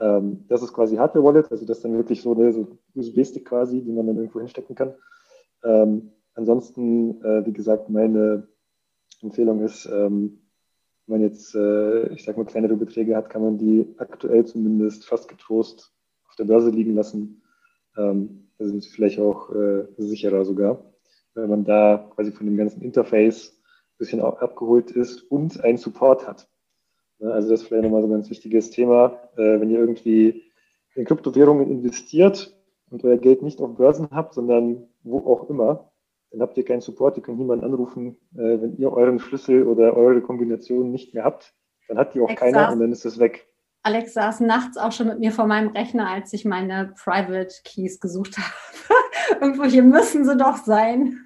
[0.00, 3.44] Ähm, das ist quasi Hardware Wallet, also das ist dann wirklich so eine so USB-Stick
[3.44, 4.94] quasi, die man dann irgendwo hinstecken kann.
[5.62, 8.48] Ähm, ansonsten, äh, wie gesagt, meine
[9.20, 10.40] Empfehlung ist, ähm,
[11.06, 15.06] wenn man jetzt, äh, ich sag mal, kleinere Beträge hat, kann man die aktuell zumindest
[15.06, 15.92] fast getrost
[16.28, 17.42] auf der Börse liegen lassen.
[17.96, 20.84] Ähm, das ist vielleicht auch äh, sicherer sogar,
[21.34, 26.26] wenn man da quasi von dem ganzen Interface ein bisschen abgeholt ist und einen Support
[26.26, 26.48] hat.
[27.20, 29.18] Ne, also das ist vielleicht nochmal so ein ganz wichtiges Thema.
[29.36, 30.42] Äh, wenn ihr irgendwie
[30.94, 32.56] in Kryptowährungen investiert
[32.90, 35.92] und euer Geld nicht auf Börsen habt, sondern wo auch immer,
[36.30, 38.16] dann habt ihr keinen Support, ihr könnt niemanden anrufen.
[38.34, 41.54] Äh, wenn ihr euren Schlüssel oder eure Kombination nicht mehr habt,
[41.88, 43.48] dann hat die auch Alex keiner saß, und dann ist das weg.
[43.82, 48.00] Alex saß nachts auch schon mit mir vor meinem Rechner, als ich meine Private Keys
[48.00, 49.40] gesucht habe.
[49.40, 51.18] Irgendwo hier müssen sie doch sein.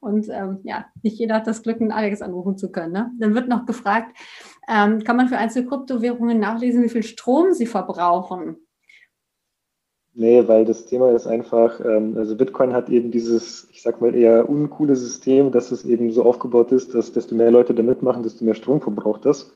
[0.00, 2.92] Und ähm, ja, nicht jeder hat das Glück, einen Alex anrufen zu können.
[2.92, 3.10] Ne?
[3.18, 4.16] Dann wird noch gefragt,
[4.70, 8.56] ähm, kann man für einzelne Kryptowährungen nachlesen, wie viel Strom sie verbrauchen?
[10.12, 14.14] Nee, weil das Thema ist einfach, ähm, also Bitcoin hat eben dieses, ich sag mal,
[14.14, 18.22] eher uncoole System, dass es eben so aufgebaut ist, dass desto mehr Leute da mitmachen,
[18.22, 19.54] desto mehr Strom verbraucht das.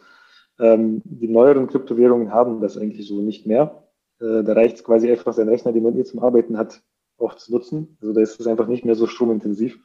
[0.60, 3.84] Ähm, die neueren Kryptowährungen haben das eigentlich so nicht mehr.
[4.20, 6.82] Äh, da reicht es quasi einfach, seinen Rechner, den man eh zum Arbeiten hat,
[7.18, 7.98] auch zu nutzen.
[8.00, 9.78] Also da ist es einfach nicht mehr so stromintensiv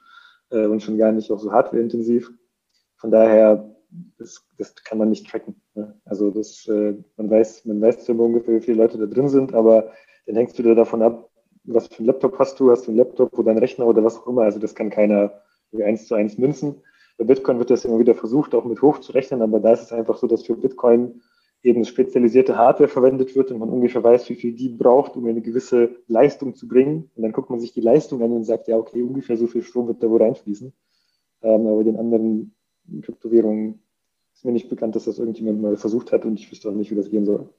[0.52, 2.32] äh, und schon gar nicht auch so hardwareintensiv.
[2.98, 3.76] Von daher,
[4.18, 5.56] das, das kann man nicht tracken.
[5.76, 6.00] Ne?
[6.06, 9.54] Also das, äh, man weiß, man weiß zwar ungefähr, wie viele Leute da drin sind,
[9.54, 9.92] aber
[10.26, 11.30] dann hängst du wieder davon ab,
[11.64, 14.18] was für ein Laptop hast du, hast du einen Laptop oder einen Rechner oder was
[14.18, 14.44] auch immer.
[14.44, 15.42] Also das kann keiner
[15.84, 16.82] eins zu eins münzen.
[17.18, 19.84] Bei Bitcoin wird das immer wieder versucht, auch mit hoch zu rechnen, aber da ist
[19.84, 21.22] es einfach so, dass für Bitcoin
[21.62, 25.42] eben spezialisierte Hardware verwendet wird und man ungefähr weiß, wie viel die braucht, um eine
[25.42, 27.12] gewisse Leistung zu bringen.
[27.16, 29.64] Und dann guckt man sich die Leistung an und sagt, ja, okay, ungefähr so viel
[29.64, 30.72] Strom wird da wohl reinfließen.
[31.42, 32.56] Ähm, aber den anderen
[33.02, 33.80] Kryptowährungen
[34.34, 36.92] ist mir nicht bekannt, dass das irgendjemand mal versucht hat und ich wüsste auch nicht,
[36.92, 37.50] wie das gehen soll.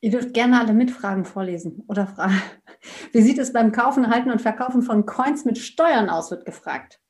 [0.00, 2.34] Ihr dürft gerne alle Mitfragen vorlesen oder fragen.
[3.12, 7.00] Wie sieht es beim Kaufen, Halten und Verkaufen von Coins mit Steuern aus, wird gefragt.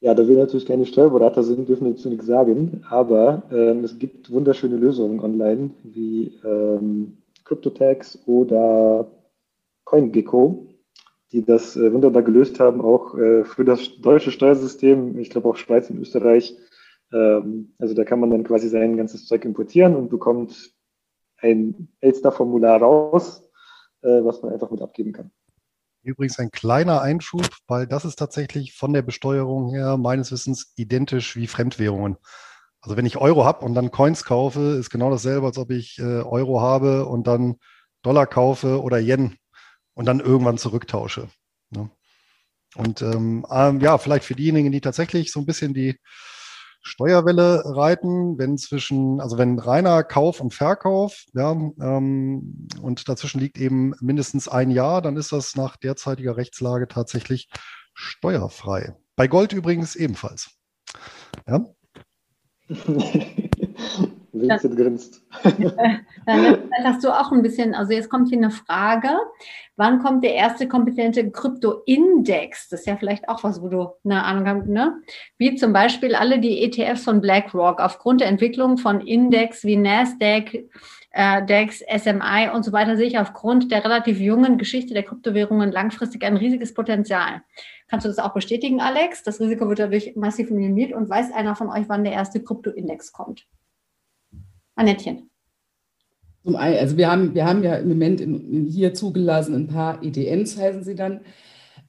[0.00, 3.98] Ja, da wir natürlich keine Steuerberater sind, dürfen wir dazu nichts sagen, aber ähm, es
[3.98, 9.10] gibt wunderschöne Lösungen online wie ähm, CryptoTax oder
[9.84, 10.66] CoinGecko,
[11.34, 15.56] die das äh, wunderbar gelöst haben, auch äh, für das deutsche Steuersystem, ich glaube auch
[15.56, 16.56] Schweiz und Österreich.
[17.12, 20.72] Ähm, also da kann man dann quasi sein ganzes Zeug importieren und bekommt
[21.38, 23.42] ein Elster-Formular raus,
[24.02, 25.32] äh, was man einfach mit abgeben kann.
[26.04, 31.34] Übrigens ein kleiner Einschub, weil das ist tatsächlich von der Besteuerung her meines Wissens identisch
[31.34, 32.16] wie Fremdwährungen.
[32.80, 35.98] Also wenn ich Euro habe und dann Coins kaufe, ist genau dasselbe, als ob ich
[35.98, 37.56] äh, Euro habe und dann
[38.02, 39.36] Dollar kaufe oder Yen
[39.94, 41.28] und dann irgendwann zurücktausche.
[41.70, 41.90] Ne?
[42.76, 45.98] Und ähm, ähm, ja, vielleicht für diejenigen, die tatsächlich so ein bisschen die
[46.82, 53.58] Steuerwelle reiten, wenn zwischen, also wenn reiner Kauf und Verkauf, ja, ähm, und dazwischen liegt
[53.58, 57.48] eben mindestens ein Jahr, dann ist das nach derzeitiger Rechtslage tatsächlich
[57.94, 58.94] steuerfrei.
[59.16, 60.50] Bei Gold übrigens ebenfalls.
[61.46, 61.64] Ja.
[64.34, 65.26] Vincent grinst.
[66.26, 69.10] Dann hast du auch ein bisschen, also jetzt kommt hier eine Frage.
[69.76, 72.68] Wann kommt der erste kompetente Krypto-Index?
[72.68, 74.94] Das ist ja vielleicht auch was, wo du eine Ahnung hast, ne?
[75.36, 80.66] Wie zum Beispiel alle die ETFs von BlackRock aufgrund der Entwicklung von Index wie Nasdaq,
[81.10, 85.70] äh, DEX, SMI und so weiter sehe ich aufgrund der relativ jungen Geschichte der Kryptowährungen
[85.70, 87.42] langfristig ein riesiges Potenzial.
[87.88, 89.22] Kannst du das auch bestätigen, Alex?
[89.22, 93.12] Das Risiko wird dadurch massiv minimiert und weiß einer von euch, wann der erste Krypto-Index
[93.12, 93.46] kommt?
[94.74, 95.30] Annettchen.
[96.52, 98.20] Also wir haben, wir haben ja im Moment
[98.70, 101.20] hier zugelassen ein paar EDNs, heißen sie dann.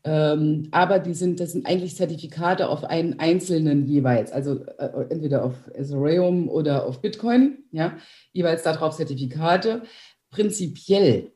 [0.06, 5.44] Ähm, aber die sind, das sind eigentlich Zertifikate auf einen einzelnen jeweils, also äh, entweder
[5.44, 7.98] auf Ethereum oder auf Bitcoin, ja,
[8.32, 9.82] jeweils darauf Zertifikate.
[10.30, 11.32] Prinzipiell,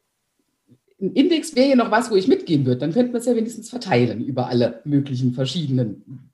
[1.02, 3.36] ein Index wäre ja noch was, wo ich mitgehen würde, dann könnte man es ja
[3.36, 6.32] wenigstens verteilen über alle möglichen verschiedenen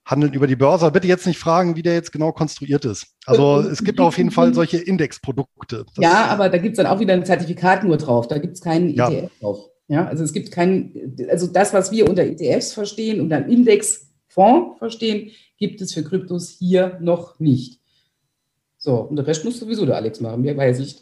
[0.04, 0.90] handeln über die Börse.
[0.90, 3.14] Bitte jetzt nicht fragen, wie der jetzt genau konstruiert ist.
[3.26, 5.86] Also es gibt auf jeden Fall solche Indexprodukte.
[5.98, 8.26] ja, aber da gibt es dann auch wieder ein Zertifikat nur drauf.
[8.26, 9.30] Da gibt es keinen ETF ja.
[9.38, 9.70] drauf.
[9.88, 14.78] Ja, also es gibt kein, also das, was wir unter ETFs verstehen und dann Indexfonds
[14.78, 17.80] verstehen, gibt es für Kryptos hier noch nicht.
[18.78, 20.96] So, und der Rest muss sowieso der Alex machen, mehr weiß ich.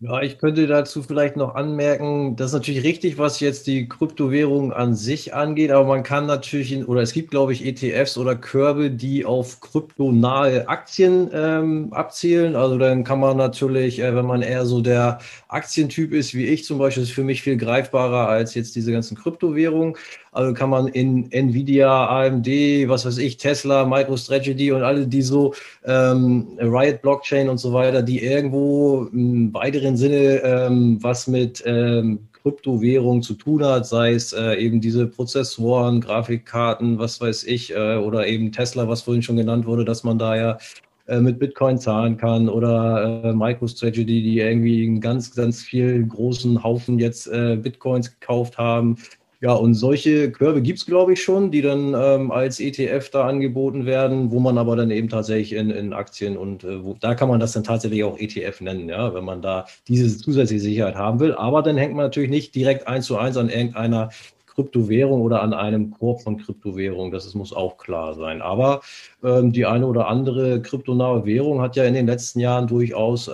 [0.00, 4.70] Ja, ich könnte dazu vielleicht noch anmerken, das ist natürlich richtig, was jetzt die Kryptowährung
[4.72, 8.36] an sich angeht, aber man kann natürlich, in, oder es gibt, glaube ich, ETFs oder
[8.36, 12.54] Körbe, die auf kryptonahe Aktien ähm, abzielen.
[12.54, 16.64] Also dann kann man natürlich, äh, wenn man eher so der Aktientyp ist, wie ich
[16.64, 19.96] zum Beispiel, ist für mich viel greifbarer als jetzt diese ganzen Kryptowährungen.
[20.34, 22.46] Also kann man in Nvidia, AMD,
[22.88, 25.54] was weiß ich, Tesla, MicroStrategy und alle, die so
[25.84, 32.18] ähm, Riot Blockchain und so weiter, die irgendwo im weiteren Sinne ähm, was mit ähm,
[32.42, 37.96] Kryptowährung zu tun hat, sei es äh, eben diese Prozessoren, Grafikkarten, was weiß ich, äh,
[37.96, 40.58] oder eben Tesla, was vorhin schon genannt wurde, dass man da ja
[41.06, 46.62] äh, mit Bitcoin zahlen kann oder äh, MicroStrategy, die irgendwie einen ganz, ganz viel großen
[46.62, 48.96] Haufen jetzt äh, Bitcoins gekauft haben.
[49.44, 53.26] Ja, und solche Körbe gibt es, glaube ich, schon, die dann ähm, als ETF da
[53.26, 57.14] angeboten werden, wo man aber dann eben tatsächlich in, in Aktien und äh, wo, da
[57.14, 60.94] kann man das dann tatsächlich auch ETF nennen, ja, wenn man da diese zusätzliche Sicherheit
[60.94, 61.34] haben will.
[61.34, 64.08] Aber dann hängt man natürlich nicht direkt eins zu eins an irgendeiner
[64.46, 67.12] Kryptowährung oder an einem Korb von Kryptowährungen.
[67.12, 68.40] Das ist, muss auch klar sein.
[68.40, 68.80] Aber
[69.22, 73.32] ähm, die eine oder andere kryptonahe Währung hat ja in den letzten Jahren durchaus äh,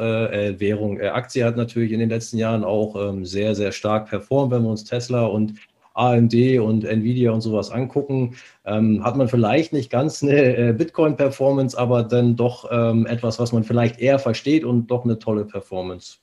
[0.49, 0.99] äh, Währung.
[0.99, 4.63] Äh, Aktie hat natürlich in den letzten Jahren auch ähm, sehr, sehr stark performt, wenn
[4.63, 5.55] wir uns Tesla und
[5.95, 11.79] AMD und Nvidia und sowas angucken, ähm, hat man vielleicht nicht ganz eine äh, Bitcoin-Performance,
[11.79, 16.19] aber dann doch ähm, etwas, was man vielleicht eher versteht und doch eine tolle Performance.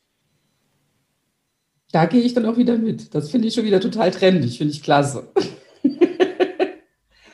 [1.91, 3.15] Da gehe ich dann auch wieder mit.
[3.15, 5.27] Das finde ich schon wieder total trendig, finde ich klasse.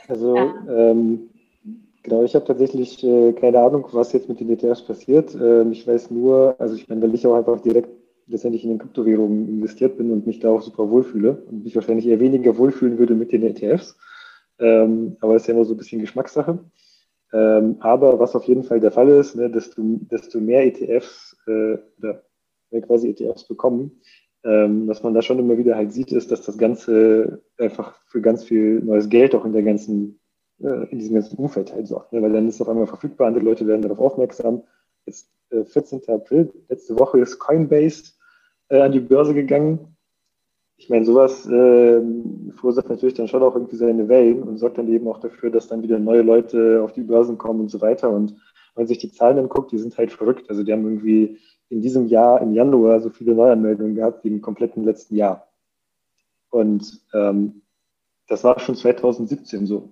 [0.09, 1.29] Also, ähm,
[2.03, 5.33] genau, ich habe tatsächlich äh, keine Ahnung, was jetzt mit den ETFs passiert.
[5.33, 7.89] Ähm, ich weiß nur, also ich meine, weil ich auch einfach direkt
[8.27, 12.07] letztendlich in den Kryptowährungen investiert bin und mich da auch super wohlfühle und mich wahrscheinlich
[12.07, 13.97] eher weniger wohlfühlen würde mit den ETFs.
[14.59, 16.59] Ähm, aber es ist ja nur so ein bisschen Geschmackssache.
[17.33, 21.77] Ähm, aber was auf jeden Fall der Fall ist, ne, desto, desto mehr ETFs äh,
[21.97, 22.23] oder
[22.69, 24.01] mehr quasi ETFs bekommen,
[24.43, 28.21] ähm, was man da schon immer wieder halt sieht, ist, dass das Ganze einfach für
[28.21, 30.19] ganz viel neues Geld auch in der ganzen,
[30.59, 32.13] äh, in diesem ganzen Umfeld halt sorgt.
[32.13, 32.21] Ne?
[32.21, 34.63] Weil dann ist es auf einmal verfügbar, andere Leute werden darauf aufmerksam.
[35.05, 35.32] Jetzt
[35.65, 36.01] 14.
[36.07, 38.13] Äh, April, letzte Woche ist Coinbase
[38.69, 39.95] äh, an die Börse gegangen.
[40.77, 42.01] Ich meine, sowas äh,
[42.55, 45.67] verursacht natürlich dann schon auch irgendwie seine Wellen und sorgt dann eben auch dafür, dass
[45.67, 48.09] dann wieder neue Leute auf die Börsen kommen und so weiter.
[48.09, 48.31] Und
[48.75, 50.49] wenn man sich die Zahlen anguckt, die sind halt verrückt.
[50.49, 51.37] Also die haben irgendwie
[51.69, 55.47] in diesem Jahr, im Januar, so viele Neuanmeldungen gehabt wie im kompletten letzten Jahr.
[56.49, 57.61] Und ähm,
[58.27, 59.91] das war schon 2017 so.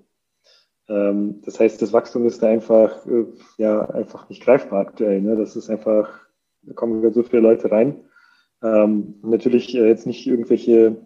[0.87, 3.25] Ähm, das heißt, das Wachstum ist da einfach, äh,
[3.57, 5.21] ja, einfach nicht greifbar aktuell.
[5.21, 5.35] Ne?
[5.35, 6.09] Das ist einfach,
[6.63, 8.03] da kommen so viele Leute rein.
[8.63, 10.97] Ähm, natürlich äh, jetzt nicht irgendwelche,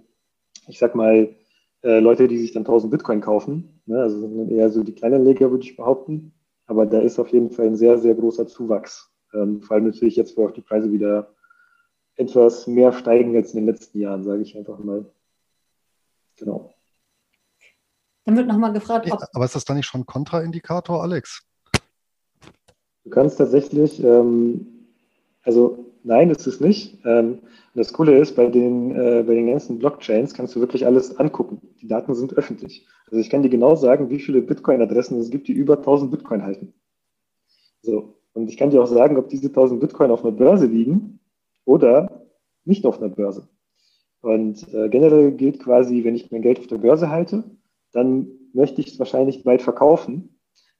[0.67, 1.35] ich sag mal,
[1.83, 4.01] äh, Leute, die sich dann 1000 Bitcoin kaufen, ne?
[4.01, 6.33] also eher so die kleinen Leger, würde ich behaupten.
[6.67, 9.13] Aber da ist auf jeden Fall ein sehr, sehr großer Zuwachs.
[9.33, 11.35] Ähm, vor allem natürlich jetzt, wo auch die Preise wieder
[12.15, 15.05] etwas mehr steigen als in den letzten Jahren, sage ich einfach mal.
[16.37, 16.74] Genau.
[18.25, 19.21] Dann wird nochmal gefragt, ob.
[19.33, 21.43] Aber ist das dann nicht schon Kontraindikator, Alex?
[23.03, 24.65] Du kannst tatsächlich, ähm,
[25.43, 26.97] also nein, ist es nicht.
[27.05, 27.39] Ähm,
[27.75, 31.61] das Coole ist, bei den, äh, bei den ganzen Blockchains kannst du wirklich alles angucken.
[31.81, 32.87] Die Daten sind öffentlich.
[33.05, 36.41] Also ich kann dir genau sagen, wie viele Bitcoin-Adressen es gibt, die über 1000 Bitcoin
[36.41, 36.73] halten.
[37.81, 38.15] So.
[38.33, 41.19] Und ich kann dir auch sagen, ob diese 1000 Bitcoin auf einer Börse liegen
[41.63, 42.25] oder
[42.65, 43.47] nicht auf einer Börse.
[44.21, 47.43] Und äh, generell gilt quasi, wenn ich mein Geld auf der Börse halte,
[47.95, 50.37] dann möchte ich es wahrscheinlich bald verkaufen.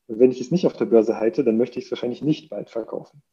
[0.08, 2.50] Und wenn ich es nicht auf der Börse halte, dann möchte ich es wahrscheinlich nicht
[2.50, 3.24] bald verkaufen.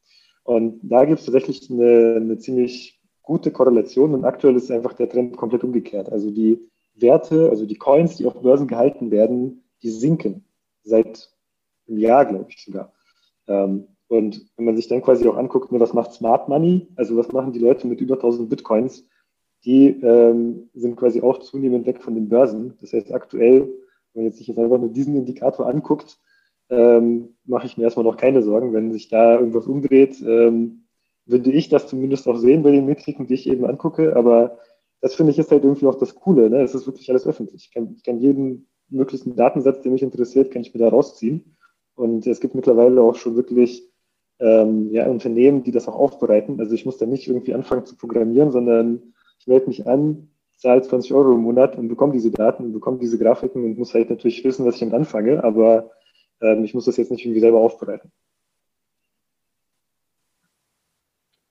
[0.45, 5.09] Und da gibt es tatsächlich eine, eine ziemlich gute Korrelation und aktuell ist einfach der
[5.09, 6.11] Trend komplett umgekehrt.
[6.11, 6.61] Also die
[6.95, 10.45] Werte, also die Coins, die auf Börsen gehalten werden, die sinken
[10.83, 11.31] seit
[11.89, 12.93] einem Jahr, glaube ich sogar.
[13.49, 17.17] Ähm, und wenn man sich dann quasi auch anguckt, ne, was macht Smart Money, also
[17.17, 19.07] was machen die Leute mit über 1000 Bitcoins,
[19.65, 22.75] die ähm, sind quasi auch zunehmend weg von den Börsen.
[22.81, 23.61] Das heißt, aktuell,
[24.13, 26.19] wenn man jetzt sich jetzt einfach nur diesen Indikator anguckt,
[26.69, 28.73] ähm, mache ich mir erstmal noch keine Sorgen.
[28.73, 30.85] Wenn sich da irgendwas umdreht, ähm,
[31.27, 34.17] würde ich das zumindest auch sehen bei den Metriken, die ich eben angucke.
[34.17, 34.59] Aber
[35.01, 36.51] das finde ich ist halt irgendwie auch das Coole.
[36.51, 36.63] Ne?
[36.63, 37.67] Es ist wirklich alles öffentlich.
[37.67, 41.57] Ich kann, ich kann jeden möglichen Datensatz, der mich interessiert, kann ich mir da rausziehen.
[41.95, 43.89] Und es gibt mittlerweile auch schon wirklich
[44.39, 46.59] ähm, ja, Unternehmen, die das auch aufbereiten.
[46.59, 50.83] Also ich muss da nicht irgendwie anfangen zu programmieren, sondern ich melde mich an, zahle
[50.83, 54.09] 20 Euro im Monat und bekomme diese Daten und bekomme diese Grafiken und muss halt
[54.09, 55.91] natürlich wissen, was ich damit anfange, aber
[56.41, 58.13] ähm, ich muss das jetzt nicht irgendwie selber aufbereiten.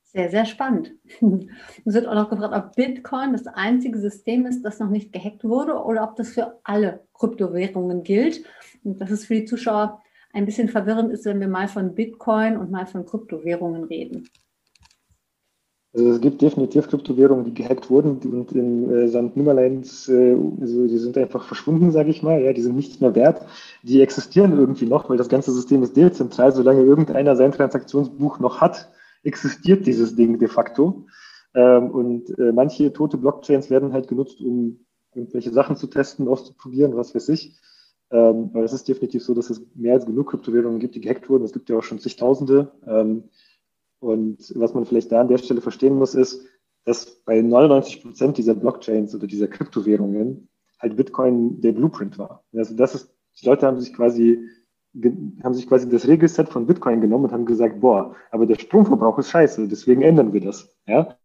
[0.04, 0.94] Sehr, sehr spannend.
[1.86, 5.44] Es wird auch noch gefragt, ob Bitcoin das einzige System ist, das noch nicht gehackt
[5.44, 8.46] wurde oder ob das für alle Kryptowährungen gilt.
[8.86, 12.56] Und dass es für die Zuschauer ein bisschen verwirrend ist, wenn wir mal von Bitcoin
[12.56, 14.30] und mal von Kryptowährungen reden.
[15.94, 19.36] Also es gibt definitiv Kryptowährungen, die gehackt wurden und in äh, St.
[19.36, 22.42] Nimmerleins, äh, also die sind einfach verschwunden, sage ich mal.
[22.42, 23.42] Ja, die sind nichts mehr wert.
[23.84, 26.54] Die existieren irgendwie noch, weil das ganze System ist dezentral.
[26.54, 28.90] Solange irgendeiner sein Transaktionsbuch noch hat,
[29.24, 31.08] existiert dieses Ding de facto.
[31.54, 36.96] Ähm, und äh, manche tote Blockchains werden halt genutzt, um irgendwelche Sachen zu testen, auszuprobieren,
[36.96, 37.60] was weiß ich.
[38.12, 41.30] Ähm, aber es ist definitiv so, dass es mehr als genug Kryptowährungen gibt, die gehackt
[41.30, 41.44] wurden.
[41.44, 42.72] Es gibt ja auch schon zigtausende.
[42.88, 43.26] Ähm,
[44.02, 46.46] und was man vielleicht da an der Stelle verstehen muss, ist,
[46.86, 50.50] dass bei 99 Prozent dieser Blockchains oder dieser Kryptowährungen
[50.80, 52.44] halt Bitcoin der Blueprint war.
[52.54, 54.44] Also das ist, die Leute haben sich quasi
[55.44, 59.18] haben sich quasi das Regelset von Bitcoin genommen und haben gesagt, boah, aber der Stromverbrauch
[59.20, 60.76] ist scheiße, deswegen ändern wir das.
[60.86, 61.16] Ja?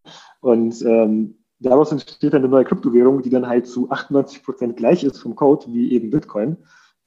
[0.41, 5.19] Und ähm, daraus entsteht eine neue Kryptowährung, die dann halt zu 98 Prozent gleich ist
[5.19, 6.59] vom Code wie eben Bitcoin.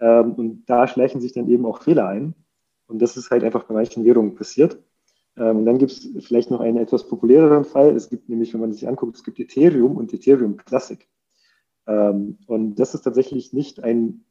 [0.01, 2.35] Ähm, und da schleichen sich dann eben auch Fehler ein.
[2.87, 4.79] Und das ist halt einfach bei manchen Währungen passiert.
[5.39, 7.95] Ähm, und dann gibt es vielleicht noch einen etwas populäreren Fall.
[7.95, 11.07] Es gibt nämlich, wenn man sich anguckt, es gibt Ethereum und Ethereum Classic.
[11.87, 14.25] Ähm, und das ist tatsächlich nicht ein,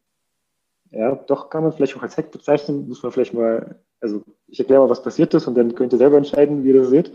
[0.91, 4.61] ja, doch kann man vielleicht auch als Hack bezeichnen, muss man vielleicht mal, also ich
[4.61, 7.13] erkläre mal, was passiert ist und dann könnt ihr selber entscheiden, wie ihr das seht.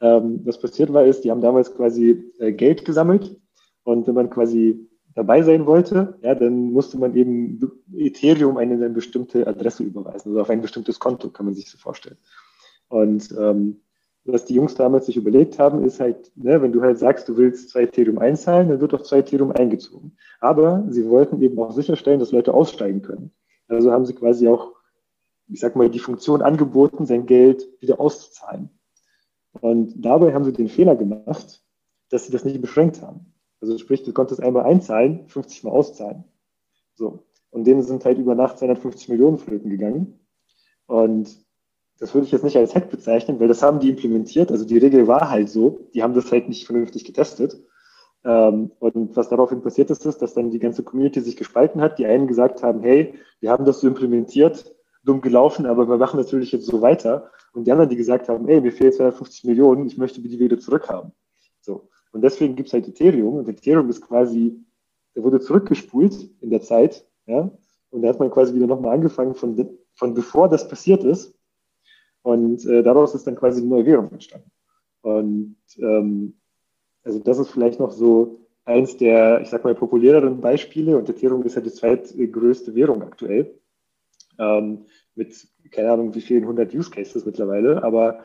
[0.00, 3.36] Ähm, was passiert war, ist, die haben damals quasi äh, Geld gesammelt
[3.84, 7.60] und wenn man quasi dabei sein wollte, ja, dann musste man eben
[7.94, 11.76] Ethereum eine, eine bestimmte Adresse überweisen, also auf ein bestimmtes Konto, kann man sich so
[11.76, 12.16] vorstellen.
[12.92, 13.80] Und ähm,
[14.26, 17.38] was die Jungs damals sich überlegt haben, ist halt, ne, wenn du halt sagst, du
[17.38, 20.18] willst zwei Ethereum einzahlen, dann wird auch zwei Ethereum eingezogen.
[20.40, 23.32] Aber sie wollten eben auch sicherstellen, dass Leute aussteigen können.
[23.66, 24.74] Also haben sie quasi auch,
[25.48, 28.68] ich sag mal, die Funktion angeboten, sein Geld wieder auszuzahlen.
[29.62, 31.64] Und dabei haben sie den Fehler gemacht,
[32.10, 33.32] dass sie das nicht beschränkt haben.
[33.62, 36.24] Also sprich, du konntest einmal einzahlen, 50 Mal auszahlen.
[36.94, 37.24] So.
[37.48, 40.20] Und denen sind halt über Nacht 250 Millionen flöten gegangen.
[40.84, 41.42] Und
[42.02, 44.50] das würde ich jetzt nicht als Hack bezeichnen, weil das haben die implementiert.
[44.50, 45.86] Also die Regel war halt so.
[45.94, 47.62] Die haben das halt nicht vernünftig getestet.
[48.24, 52.00] Ähm, und was daraufhin passiert ist, ist, dass dann die ganze Community sich gespalten hat.
[52.00, 54.74] Die einen gesagt haben, hey, wir haben das so implementiert,
[55.04, 57.30] dumm gelaufen, aber wir machen natürlich jetzt so weiter.
[57.52, 60.58] Und die anderen, die gesagt haben, ey, mir fehlen 250 Millionen, ich möchte die wieder
[60.58, 61.12] zurückhaben.
[61.60, 61.88] So.
[62.10, 63.36] Und deswegen gibt es halt Ethereum.
[63.36, 64.58] Und Ethereum ist quasi,
[65.14, 67.48] der wurde zurückgespult in der Zeit, ja.
[67.90, 71.38] Und da hat man quasi wieder nochmal angefangen von, von bevor das passiert ist.
[72.22, 74.50] Und äh, daraus ist dann quasi eine neue Währung entstanden.
[75.02, 76.34] Und ähm,
[77.02, 80.96] also das ist vielleicht noch so eins der, ich sag mal, populäreren Beispiele.
[80.96, 83.58] Und Ethereum ist ja die zweitgrößte Währung aktuell.
[84.38, 87.82] Ähm, mit, keine Ahnung, wie vielen hundert Use Cases mittlerweile.
[87.82, 88.20] Aber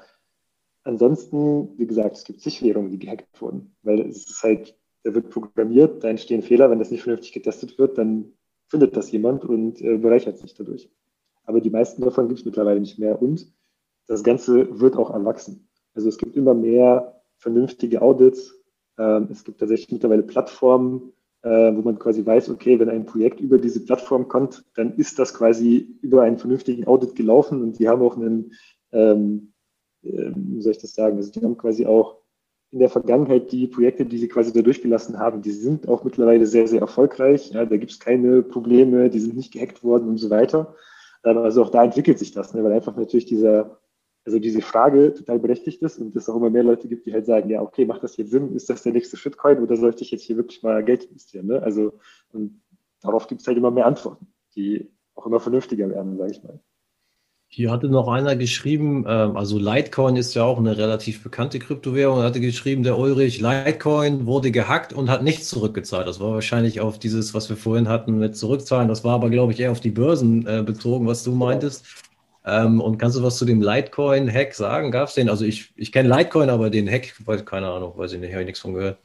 [0.84, 3.76] ansonsten, wie gesagt, es gibt zig Währungen, die gehackt wurden.
[3.82, 6.70] Weil es ist halt, da wird programmiert, da entstehen Fehler.
[6.70, 8.34] Wenn das nicht vernünftig getestet wird, dann
[8.68, 10.92] findet das jemand und äh, bereichert sich dadurch.
[11.46, 13.20] Aber die meisten davon gibt es mittlerweile nicht mehr.
[13.22, 13.52] Und
[14.08, 15.70] das Ganze wird auch erwachsen.
[15.94, 18.56] Also es gibt immer mehr vernünftige Audits.
[18.98, 23.40] Ähm, es gibt tatsächlich mittlerweile Plattformen, äh, wo man quasi weiß, okay, wenn ein Projekt
[23.40, 27.88] über diese Plattform kommt, dann ist das quasi über einen vernünftigen Audit gelaufen und die
[27.88, 28.54] haben auch einen,
[28.92, 29.54] ähm,
[30.04, 32.18] äh, wie soll ich das sagen, also die haben quasi auch
[32.72, 36.46] in der Vergangenheit die Projekte, die sie quasi da durchgelassen haben, die sind auch mittlerweile
[36.46, 37.52] sehr, sehr erfolgreich.
[37.52, 40.76] Ja, da gibt es keine Probleme, die sind nicht gehackt worden und so weiter.
[41.24, 43.80] Ähm, also auch da entwickelt sich das, ne, weil einfach natürlich dieser
[44.28, 47.26] also diese Frage total berechtigt ist und es auch immer mehr Leute gibt, die halt
[47.26, 48.54] sagen, ja, okay, macht das jetzt Sinn?
[48.54, 51.48] Ist das der nächste Shitcoin oder sollte ich jetzt hier wirklich mal Geld investieren?
[51.48, 51.64] Ne?
[51.64, 51.94] Also
[52.34, 52.62] und
[53.02, 56.60] darauf gibt es halt immer mehr Antworten, die auch immer vernünftiger werden, sage ich mal.
[57.50, 62.20] Hier hatte noch einer geschrieben, ähm, also Litecoin ist ja auch eine relativ bekannte Kryptowährung,
[62.22, 66.06] hatte geschrieben, der Ulrich, Litecoin wurde gehackt und hat nichts zurückgezahlt.
[66.06, 68.90] Das war wahrscheinlich auf dieses, was wir vorhin hatten mit Zurückzahlen.
[68.90, 71.86] Das war aber, glaube ich, eher auf die Börsen äh, bezogen, was du meintest.
[72.50, 74.90] Ähm, und kannst du was zu dem Litecoin-Hack sagen?
[74.90, 75.28] Gab es den?
[75.28, 78.44] Also ich, ich kenne Litecoin, aber den Hack, weiß, keine Ahnung, weiß ich nicht, habe
[78.44, 78.98] ich nichts von gehört.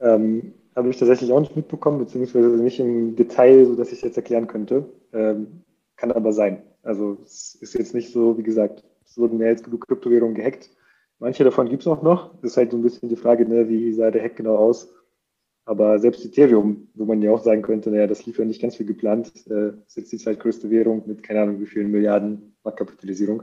[0.00, 4.02] Ähm, habe ich tatsächlich auch nicht mitbekommen, beziehungsweise nicht im Detail, so dass ich es
[4.02, 4.84] jetzt erklären könnte.
[5.14, 5.62] Ähm,
[5.96, 6.62] kann aber sein.
[6.82, 10.68] Also es ist jetzt nicht so, wie gesagt, es wurden mehr als genug Kryptowährungen gehackt.
[11.20, 12.34] Manche davon gibt es auch noch.
[12.42, 14.88] Das ist halt so ein bisschen die Frage, ne, wie sah der Hack genau aus.
[15.68, 18.78] Aber selbst Ethereum, wo man ja auch sagen könnte, naja, das lief ja nicht ganz
[18.78, 23.42] wie geplant, äh, ist jetzt die zweitgrößte Währung mit keine Ahnung wie vielen Milliarden Marktkapitalisierung.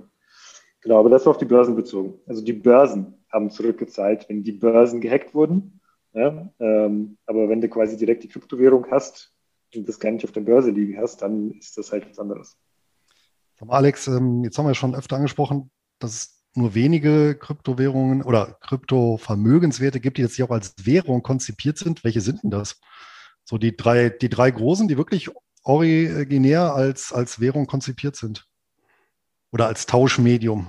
[0.81, 2.19] Genau, aber das war auf die Börsen bezogen.
[2.25, 5.79] Also die Börsen haben zurückgezahlt, wenn die Börsen gehackt wurden.
[6.13, 9.31] Ja, ähm, aber wenn du quasi direkt die Kryptowährung hast
[9.75, 12.57] und das gar nicht auf der Börse liegen hast, dann ist das halt was anderes.
[13.67, 15.69] Alex, ähm, jetzt haben wir schon öfter angesprochen,
[15.99, 22.03] dass es nur wenige Kryptowährungen oder Kryptovermögenswerte gibt, die jetzt auch als Währung konzipiert sind.
[22.03, 22.79] Welche sind denn das?
[23.43, 25.29] So die drei, die drei großen, die wirklich
[25.63, 28.47] originär als, als Währung konzipiert sind
[29.51, 30.67] oder als Tauschmedium.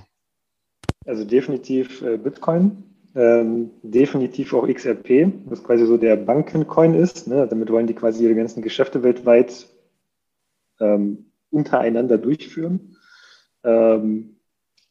[1.07, 2.85] Also definitiv äh, Bitcoin,
[3.15, 7.29] ähm, definitiv auch XRP, was quasi so der Bankencoin ist.
[7.29, 7.47] Ne?
[7.49, 9.67] Damit wollen die quasi ihre ganzen Geschäfte weltweit
[10.81, 12.97] ähm, untereinander durchführen.
[13.65, 14.36] Ähm,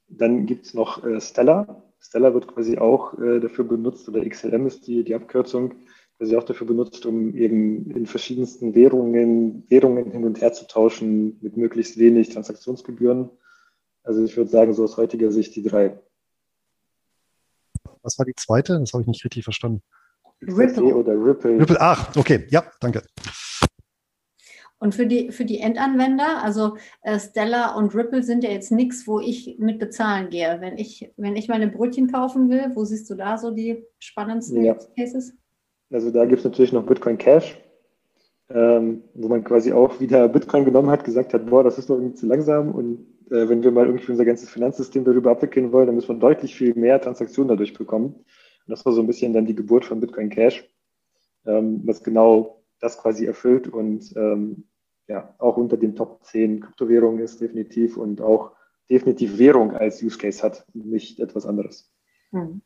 [0.08, 1.84] dann gibt es noch äh, Stellar.
[2.00, 5.74] Stellar wird quasi auch äh, dafür benutzt, oder XLM ist die, die Abkürzung,
[6.18, 11.38] quasi auch dafür benutzt, um eben in verschiedensten Währungen, Währungen hin und her zu tauschen
[11.42, 13.30] mit möglichst wenig Transaktionsgebühren.
[14.04, 16.00] Also ich würde sagen, so aus heutiger Sicht die drei.
[18.04, 18.80] Was war die zweite?
[18.80, 19.82] Das habe ich nicht richtig verstanden.
[20.42, 21.60] Ripple oder Ripple.
[21.60, 23.02] Ripple, ach, okay, ja, danke.
[24.86, 29.08] Und für die, für die Endanwender, also äh, Stella und Ripple sind ja jetzt nichts,
[29.08, 30.58] wo ich mit bezahlen gehe.
[30.60, 34.64] Wenn ich, wenn ich meine Brötchen kaufen will, wo siehst du da so die spannendsten
[34.64, 34.78] ja.
[34.96, 35.34] Cases?
[35.92, 37.60] Also da gibt es natürlich noch Bitcoin Cash,
[38.52, 41.96] ähm, wo man quasi auch wieder Bitcoin genommen hat, gesagt hat, boah, das ist doch
[41.96, 45.88] irgendwie zu langsam und äh, wenn wir mal irgendwie unser ganzes Finanzsystem darüber abwickeln wollen,
[45.88, 48.14] dann müssen wir deutlich viel mehr Transaktionen dadurch bekommen.
[48.14, 50.64] Und das war so ein bisschen dann die Geburt von Bitcoin Cash,
[51.48, 54.66] ähm, was genau das quasi erfüllt und ähm,
[55.08, 58.52] ja, auch unter den Top 10 Kryptowährungen ist definitiv und auch
[58.90, 61.92] definitiv Währung als Use Case hat, nicht etwas anderes.
[62.32, 62.62] Hm.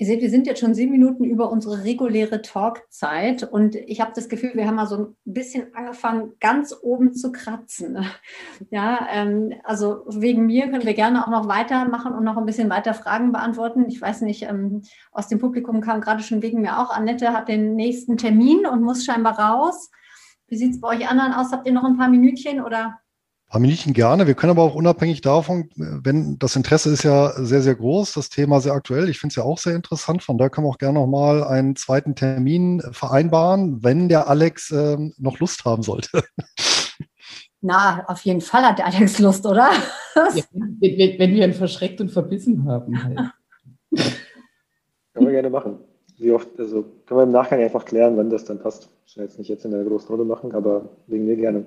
[0.00, 4.12] Ihr seht, wir sind jetzt schon sieben Minuten über unsere reguläre Talkzeit und ich habe
[4.14, 7.98] das Gefühl, wir haben mal so ein bisschen angefangen, ganz oben zu kratzen.
[8.70, 12.70] Ja, ähm, also wegen mir können wir gerne auch noch weitermachen und noch ein bisschen
[12.70, 13.86] weiter Fragen beantworten.
[13.88, 16.90] Ich weiß nicht, ähm, aus dem Publikum kam gerade schon wegen mir auch.
[16.90, 19.90] Annette hat den nächsten Termin und muss scheinbar raus.
[20.48, 21.52] Wie sieht es bei euch anderen aus?
[21.52, 22.98] Habt ihr noch ein paar Minütchen oder?
[23.48, 24.26] Ein paar Minuten gerne.
[24.26, 28.30] Wir können aber auch unabhängig davon, wenn das Interesse ist ja sehr, sehr groß, das
[28.30, 29.08] Thema sehr aktuell.
[29.08, 30.22] Ich finde es ja auch sehr interessant.
[30.22, 35.14] Von daher können wir auch gerne nochmal einen zweiten Termin vereinbaren, wenn der Alex ähm,
[35.18, 36.24] noch Lust haben sollte.
[37.60, 39.70] Na, auf jeden Fall hat der Alex Lust, oder?
[40.34, 43.04] Ja, wenn, wenn, wir ihn verschreckt und verbissen haben.
[43.04, 43.20] Halt.
[45.14, 45.78] Können wir gerne machen.
[46.18, 48.90] Wie oft, also können wir im Nachgang einfach klären, wann das dann passt.
[49.06, 51.64] Ich will jetzt nicht jetzt in der großen Runde machen, aber wegen mir gerne.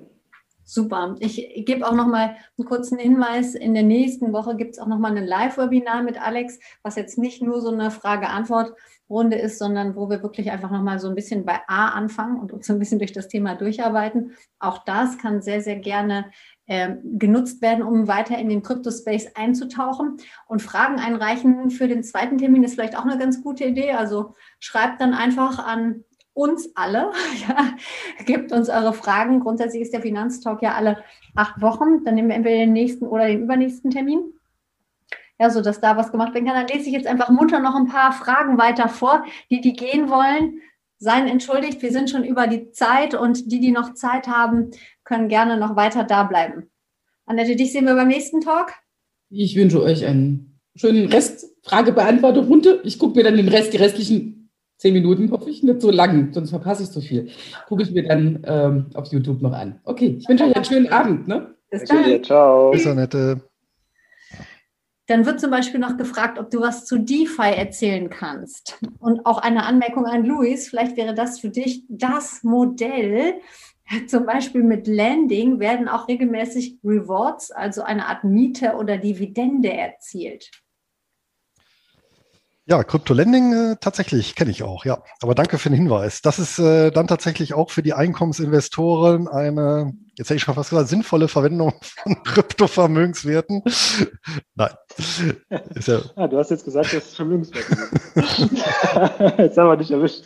[0.64, 1.16] Super.
[1.18, 3.54] Ich gebe auch noch mal einen kurzen Hinweis.
[3.54, 7.18] In der nächsten Woche gibt es auch noch mal ein Live-Webinar mit Alex, was jetzt
[7.18, 11.16] nicht nur so eine Frage-Antwort-Runde ist, sondern wo wir wirklich einfach noch mal so ein
[11.16, 14.32] bisschen bei A anfangen und uns so ein bisschen durch das Thema durcharbeiten.
[14.60, 16.26] Auch das kann sehr, sehr gerne
[16.66, 20.18] äh, genutzt werden, um weiter in den Crypto-Space einzutauchen.
[20.46, 23.92] Und Fragen einreichen für den zweiten Termin ist vielleicht auch eine ganz gute Idee.
[23.92, 27.10] Also schreibt dann einfach an uns alle.
[27.48, 27.74] Ja,
[28.24, 29.40] gebt uns eure Fragen.
[29.40, 31.02] Grundsätzlich ist der Finanztalk ja alle
[31.34, 32.04] acht Wochen.
[32.04, 34.20] Dann nehmen wir entweder den nächsten oder den übernächsten Termin.
[35.38, 36.54] Ja, so dass da was gemacht werden kann.
[36.54, 39.24] Dann lese ich jetzt einfach munter noch ein paar Fragen weiter vor.
[39.50, 40.60] Die, die gehen wollen,
[40.98, 41.82] seien entschuldigt.
[41.82, 44.70] Wir sind schon über die Zeit und die, die noch Zeit haben,
[45.04, 46.70] können gerne noch weiter da bleiben.
[47.26, 48.72] Annette, dich sehen wir beim nächsten Talk.
[49.30, 52.84] Ich wünsche euch einen schönen Rest Fragebeantwortung runter.
[52.84, 54.50] Ich gucke mir dann den Rest, die restlichen
[54.82, 57.30] zehn Minuten, hoffe ich, nicht so lang, sonst verpasse ich so viel.
[57.68, 59.80] Gucke ich mir dann ähm, auf YouTube noch an.
[59.84, 61.28] Okay, ich wünsche euch einen schönen Abend.
[61.28, 61.54] Ne?
[61.70, 62.02] Bis dann.
[62.02, 62.72] Dir, ciao.
[62.72, 63.40] Bis Annette.
[65.06, 68.78] Dann wird zum Beispiel noch gefragt, ob du was zu DeFi erzählen kannst.
[68.98, 73.34] Und auch eine Anmerkung an Luis, vielleicht wäre das für dich das Modell.
[74.08, 80.50] Zum Beispiel mit Landing werden auch regelmäßig Rewards, also eine Art Miete oder Dividende erzielt.
[82.64, 85.02] Ja, Krypto-Lending äh, tatsächlich kenne ich auch, ja.
[85.20, 86.22] Aber danke für den Hinweis.
[86.22, 90.70] Das ist äh, dann tatsächlich auch für die Einkommensinvestoren eine, jetzt hätte ich schon fast
[90.70, 93.64] gesagt, sinnvolle Verwendung von Kryptovermögenswerten.
[94.54, 94.70] Nein.
[95.74, 97.76] Ist ja ah, du hast jetzt gesagt, das ist Vermögenswerte
[99.38, 100.24] jetzt haben wir dich erwischt.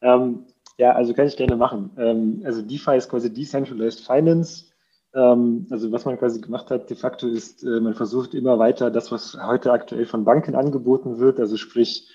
[0.00, 0.46] Ähm,
[0.76, 1.90] ja, also kann ich gerne machen.
[1.98, 4.66] Ähm, also DeFi ist quasi Decentralized Finance.
[5.14, 8.90] Ähm, also was man quasi gemacht hat, de facto ist, äh, man versucht immer weiter
[8.90, 12.08] das, was heute aktuell von Banken angeboten wird, also sprich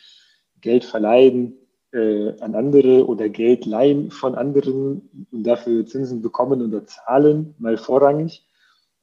[0.61, 1.57] Geld verleihen
[1.91, 7.77] äh, an andere oder Geld leihen von anderen und dafür Zinsen bekommen oder zahlen, mal
[7.77, 8.45] vorrangig,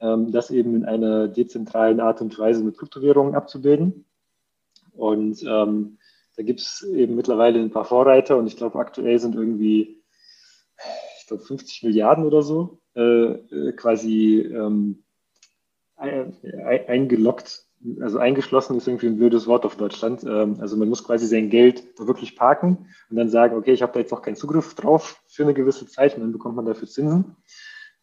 [0.01, 4.05] ähm, das eben in einer dezentralen Art und Weise mit Kryptowährungen abzubilden.
[4.93, 5.99] Und ähm,
[6.37, 10.03] da gibt es eben mittlerweile ein paar Vorreiter und ich glaube, aktuell sind irgendwie,
[11.21, 15.05] ich glaube, 50 Milliarden oder so äh, äh, quasi ähm,
[15.97, 17.65] eingeloggt,
[18.01, 20.25] also eingeschlossen ist irgendwie ein blödes Wort auf Deutschland.
[20.25, 23.93] Ähm, also man muss quasi sein Geld wirklich parken und dann sagen, okay, ich habe
[23.93, 26.89] da jetzt noch keinen Zugriff drauf für eine gewisse Zeit und dann bekommt man dafür
[26.89, 27.37] Zinsen.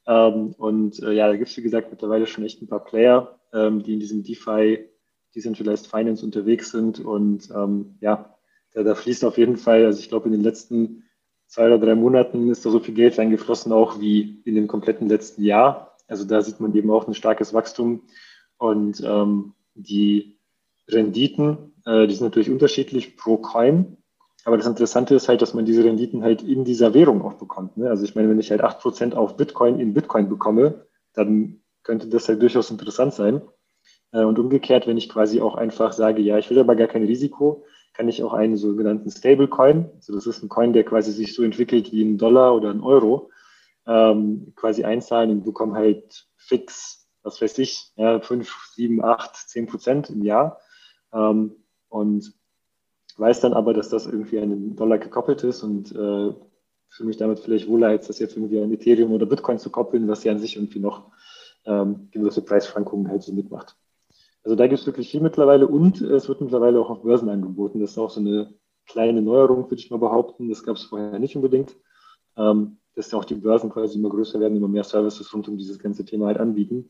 [0.07, 3.39] Ähm, und äh, ja, da gibt es, wie gesagt, mittlerweile schon echt ein paar Player,
[3.53, 4.89] ähm, die in diesem DeFi,
[5.35, 6.99] Decentralized Finance unterwegs sind.
[6.99, 8.35] Und ähm, ja,
[8.73, 11.03] da, da, fließt auf jeden Fall, also ich glaube, in den letzten
[11.47, 15.07] zwei oder drei Monaten ist da so viel Geld reingeflossen, auch wie in dem kompletten
[15.07, 15.95] letzten Jahr.
[16.07, 18.03] Also da sieht man eben auch ein starkes Wachstum.
[18.57, 20.39] Und ähm, die
[20.87, 23.97] Renditen, äh, die sind natürlich unterschiedlich pro Coin.
[24.45, 27.77] Aber das Interessante ist halt, dass man diese Renditen halt in dieser Währung auch bekommt.
[27.77, 27.89] Ne?
[27.89, 32.27] Also ich meine, wenn ich halt 8% auf Bitcoin in Bitcoin bekomme, dann könnte das
[32.27, 33.41] halt durchaus interessant sein.
[34.13, 37.03] Äh, und umgekehrt, wenn ich quasi auch einfach sage, ja, ich will aber gar kein
[37.03, 41.35] Risiko, kann ich auch einen sogenannten Stablecoin, also das ist ein Coin, der quasi sich
[41.35, 43.29] so entwickelt wie ein Dollar oder ein Euro,
[43.85, 49.67] ähm, quasi einzahlen und bekomme halt fix, was weiß ich, ja, 5, 7, 8, 10
[49.67, 50.59] Prozent im Jahr.
[51.13, 51.55] Ähm,
[51.89, 52.33] und
[53.17, 56.33] weiß dann aber, dass das irgendwie an den Dollar gekoppelt ist und äh,
[56.89, 60.07] fühle mich damit vielleicht wohler, als das jetzt irgendwie an Ethereum oder Bitcoin zu koppeln,
[60.07, 61.11] was ja an sich irgendwie noch
[61.65, 63.75] ähm, gewisse Preisschwankungen halt so mitmacht.
[64.43, 67.79] Also da gibt es wirklich viel mittlerweile und es wird mittlerweile auch auf Börsen angeboten.
[67.79, 68.53] Das ist auch so eine
[68.85, 70.49] kleine Neuerung, würde ich mal behaupten.
[70.49, 71.75] Das gab es vorher nicht unbedingt.
[72.35, 75.57] Ähm, dass ja auch die Börsen quasi immer größer werden, immer mehr Services rund um
[75.57, 76.89] dieses ganze Thema halt anbieten,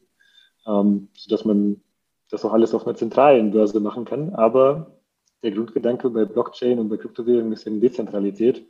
[0.66, 1.82] ähm, sodass man
[2.30, 4.34] das auch alles auf einer zentralen Börse machen kann.
[4.34, 5.00] Aber
[5.44, 8.66] der Grundgedanke bei Blockchain und bei Kryptowährungen ist eben Dezentralität.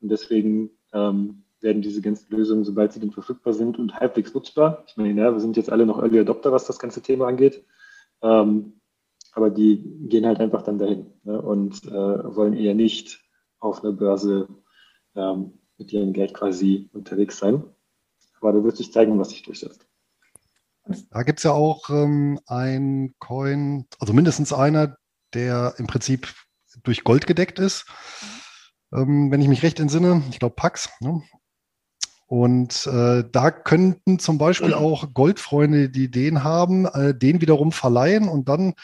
[0.00, 4.84] Und deswegen ähm, werden diese ganzen Lösungen, sobald sie dann verfügbar sind und halbwegs nutzbar,
[4.86, 7.64] ich meine, ja, wir sind jetzt alle noch Early Adopter, was das ganze Thema angeht,
[8.22, 8.80] ähm,
[9.32, 11.90] aber die gehen halt einfach dann dahin ne, und äh,
[12.36, 13.22] wollen eher nicht
[13.58, 14.48] auf einer Börse
[15.14, 17.64] ähm, mit ihrem Geld quasi unterwegs sein.
[18.40, 19.86] Aber da wird sich zeigen, was sich durchsetzt.
[21.10, 24.96] Da gibt es ja auch ähm, ein Coin, also mindestens einer,
[25.34, 26.32] der im Prinzip
[26.84, 27.86] durch Gold gedeckt ist.
[28.92, 30.90] Ähm, wenn ich mich recht entsinne, ich glaube Pax.
[31.00, 31.22] Ne?
[32.26, 38.28] Und äh, da könnten zum Beispiel auch Goldfreunde, die den haben, äh, den wiederum verleihen
[38.28, 38.74] und dann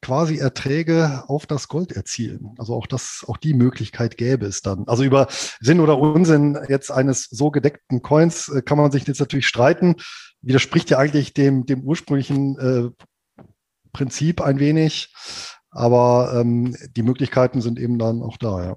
[0.00, 2.54] quasi Erträge auf das Gold erzielen.
[2.58, 4.86] Also auch das, auch die Möglichkeit gäbe es dann.
[4.88, 5.28] Also über
[5.60, 9.96] Sinn oder Unsinn jetzt eines so gedeckten Coins äh, kann man sich jetzt natürlich streiten.
[10.40, 12.90] Widerspricht ja eigentlich dem, dem ursprünglichen äh,
[13.92, 15.14] Prinzip ein wenig.
[15.70, 18.76] Aber ähm, die Möglichkeiten sind eben dann auch da, ja.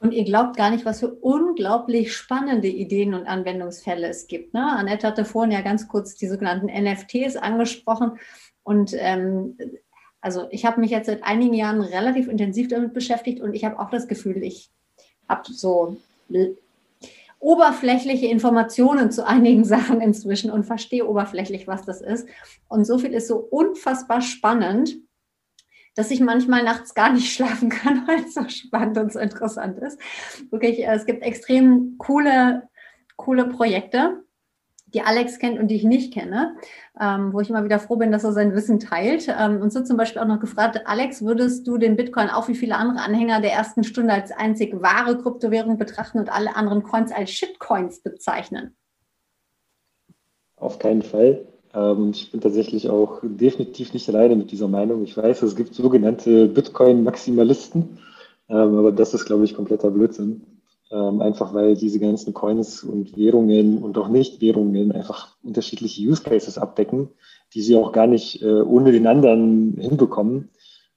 [0.00, 4.54] Und ihr glaubt gar nicht, was für unglaublich spannende Ideen und Anwendungsfälle es gibt.
[4.54, 4.64] Ne?
[4.64, 8.18] Annette hatte vorhin ja ganz kurz die sogenannten NFTs angesprochen.
[8.62, 9.58] Und ähm,
[10.20, 13.78] also ich habe mich jetzt seit einigen Jahren relativ intensiv damit beschäftigt und ich habe
[13.78, 14.70] auch das Gefühl, ich
[15.28, 15.96] habe so
[17.40, 22.28] oberflächliche Informationen zu einigen Sachen inzwischen und verstehe oberflächlich, was das ist.
[22.68, 24.96] Und so viel ist so unfassbar spannend,
[25.98, 29.78] dass ich manchmal nachts gar nicht schlafen kann, weil es so spannend und so interessant
[29.78, 30.00] ist.
[30.50, 32.68] Wirklich, es gibt extrem coole,
[33.16, 34.22] coole Projekte
[34.94, 36.56] die Alex kennt und die ich nicht kenne,
[37.00, 39.28] ähm, wo ich immer wieder froh bin, dass er sein Wissen teilt.
[39.28, 42.54] Ähm, und so zum Beispiel auch noch gefragt, Alex, würdest du den Bitcoin auch wie
[42.54, 47.12] viele andere Anhänger der ersten Stunde als einzig wahre Kryptowährung betrachten und alle anderen Coins
[47.12, 48.76] als Shitcoins bezeichnen?
[50.56, 51.46] Auf keinen Fall.
[51.74, 55.02] Ähm, ich bin tatsächlich auch definitiv nicht alleine mit dieser Meinung.
[55.04, 57.98] Ich weiß, es gibt sogenannte Bitcoin-Maximalisten,
[58.48, 60.42] ähm, aber das ist, glaube ich, kompletter Blödsinn.
[60.90, 66.56] Ähm, einfach weil diese ganzen Coins und Währungen und auch Nicht-Währungen einfach unterschiedliche Use Cases
[66.56, 67.10] abdecken,
[67.52, 70.50] die sie auch gar nicht äh, ohne den anderen hinbekommen.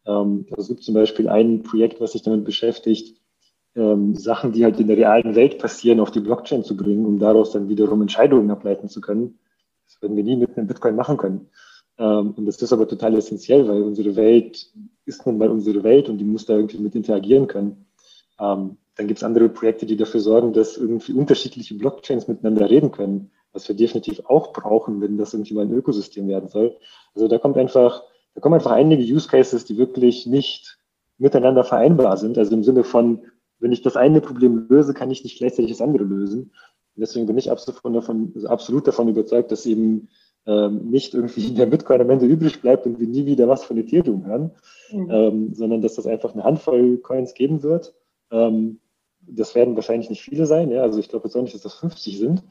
[0.03, 3.22] Es gibt zum Beispiel ein Projekt, was sich damit beschäftigt,
[3.76, 7.52] Sachen, die halt in der realen Welt passieren, auf die Blockchain zu bringen, um daraus
[7.52, 9.38] dann wiederum Entscheidungen ableiten zu können.
[10.01, 11.49] Würden wir nie mit einem Bitcoin machen können.
[11.97, 14.71] Ähm, und das ist aber total essentiell, weil unsere Welt
[15.05, 17.85] ist nun mal unsere Welt und die muss da irgendwie mit interagieren können.
[18.39, 22.91] Ähm, dann gibt es andere Projekte, die dafür sorgen, dass irgendwie unterschiedliche Blockchains miteinander reden
[22.91, 26.77] können, was wir definitiv auch brauchen, wenn das irgendwie mal ein Ökosystem werden soll.
[27.15, 28.03] Also da kommt einfach,
[28.33, 30.77] da kommen einfach einige Use Cases, die wirklich nicht
[31.17, 32.37] miteinander vereinbar sind.
[32.37, 33.21] Also im Sinne von,
[33.59, 36.51] wenn ich das eine Problem löse, kann ich nicht gleichzeitig das andere lösen.
[36.95, 40.09] Und deswegen bin ich absolut davon, also absolut davon überzeugt, dass eben
[40.45, 43.77] ähm, nicht irgendwie der Bitcoin am Ende übrig bleibt und wir nie wieder was von
[43.77, 44.51] Ethereum hören,
[44.91, 45.09] mhm.
[45.09, 47.93] ähm, sondern dass das einfach eine Handvoll Coins geben wird.
[48.31, 48.80] Ähm,
[49.22, 50.72] das werden wahrscheinlich nicht viele sein.
[50.72, 50.81] Ja?
[50.81, 52.43] Also ich glaube jetzt auch nicht, dass das 50 sind,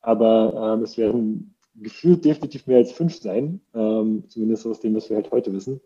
[0.00, 5.08] aber ähm, es werden gefühlt definitiv mehr als fünf sein, ähm, zumindest aus dem, was
[5.08, 5.80] wir halt heute wissen.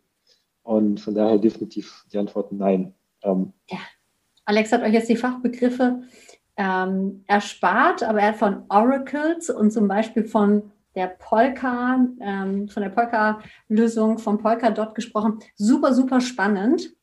[0.63, 2.95] Und von daher definitiv die Antwort nein.
[3.23, 3.79] Ähm, ja.
[4.45, 6.03] Alex hat euch jetzt die Fachbegriffe
[6.61, 12.83] ähm, erspart, aber er hat von Oracles und zum Beispiel von der Polka, ähm, von
[12.83, 15.39] der Polka-Lösung von Polkadot gesprochen.
[15.55, 16.95] Super, super spannend.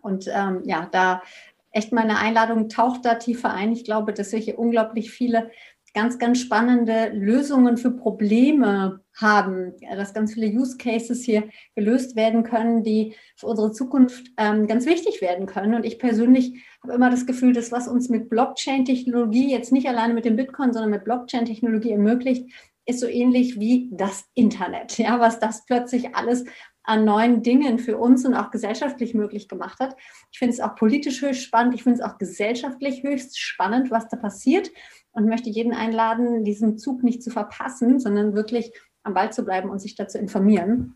[0.00, 1.22] Und ähm, ja, da
[1.70, 3.72] echt meine Einladung, taucht da tiefer ein.
[3.72, 5.50] Ich glaube, dass wir hier unglaublich viele
[5.92, 12.44] ganz, ganz spannende Lösungen für Probleme haben, dass ganz viele Use Cases hier gelöst werden
[12.44, 15.74] können, die für unsere Zukunft ähm, ganz wichtig werden können.
[15.74, 20.14] Und ich persönlich habe immer das Gefühl, dass was uns mit Blockchain-Technologie, jetzt nicht alleine
[20.14, 22.50] mit dem Bitcoin, sondern mit Blockchain-Technologie ermöglicht,
[22.86, 24.96] ist so ähnlich wie das Internet.
[24.98, 26.44] Ja, was das plötzlich alles
[26.88, 29.94] an neuen Dingen für uns und auch gesellschaftlich möglich gemacht hat.
[30.32, 31.74] Ich finde es auch politisch höchst spannend.
[31.74, 34.70] Ich finde es auch gesellschaftlich höchst spannend, was da passiert
[35.12, 38.72] und möchte jeden einladen, diesen Zug nicht zu verpassen, sondern wirklich
[39.08, 40.94] am Ball zu bleiben und sich dazu informieren.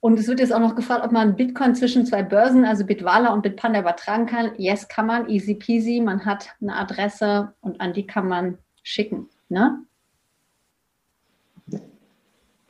[0.00, 3.32] Und es wird jetzt auch noch gefragt, ob man Bitcoin zwischen zwei Börsen, also Bitwala
[3.32, 4.52] und Bitpanda, übertragen kann.
[4.58, 6.00] Yes, kann man, easy peasy.
[6.00, 9.30] Man hat eine Adresse und an die kann man schicken.
[9.48, 9.82] Ne?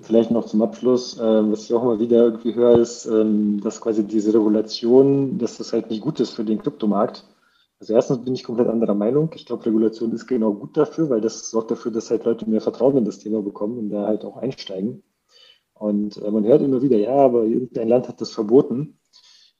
[0.01, 3.81] Vielleicht noch zum Abschluss, äh, was ich auch immer wieder irgendwie höre, ist, ähm, dass
[3.81, 7.25] quasi diese Regulation, dass das halt nicht gut ist für den Kryptomarkt.
[7.85, 9.31] Also erstens bin ich komplett anderer Meinung.
[9.35, 12.63] Ich glaube, Regulation ist genau gut dafür, weil das sorgt dafür, dass halt Leute mehr
[12.63, 15.03] Vertrauen in das Thema bekommen und da halt auch einsteigen.
[15.75, 19.01] Und äh, man hört immer wieder, ja, aber irgendein Land hat das verboten.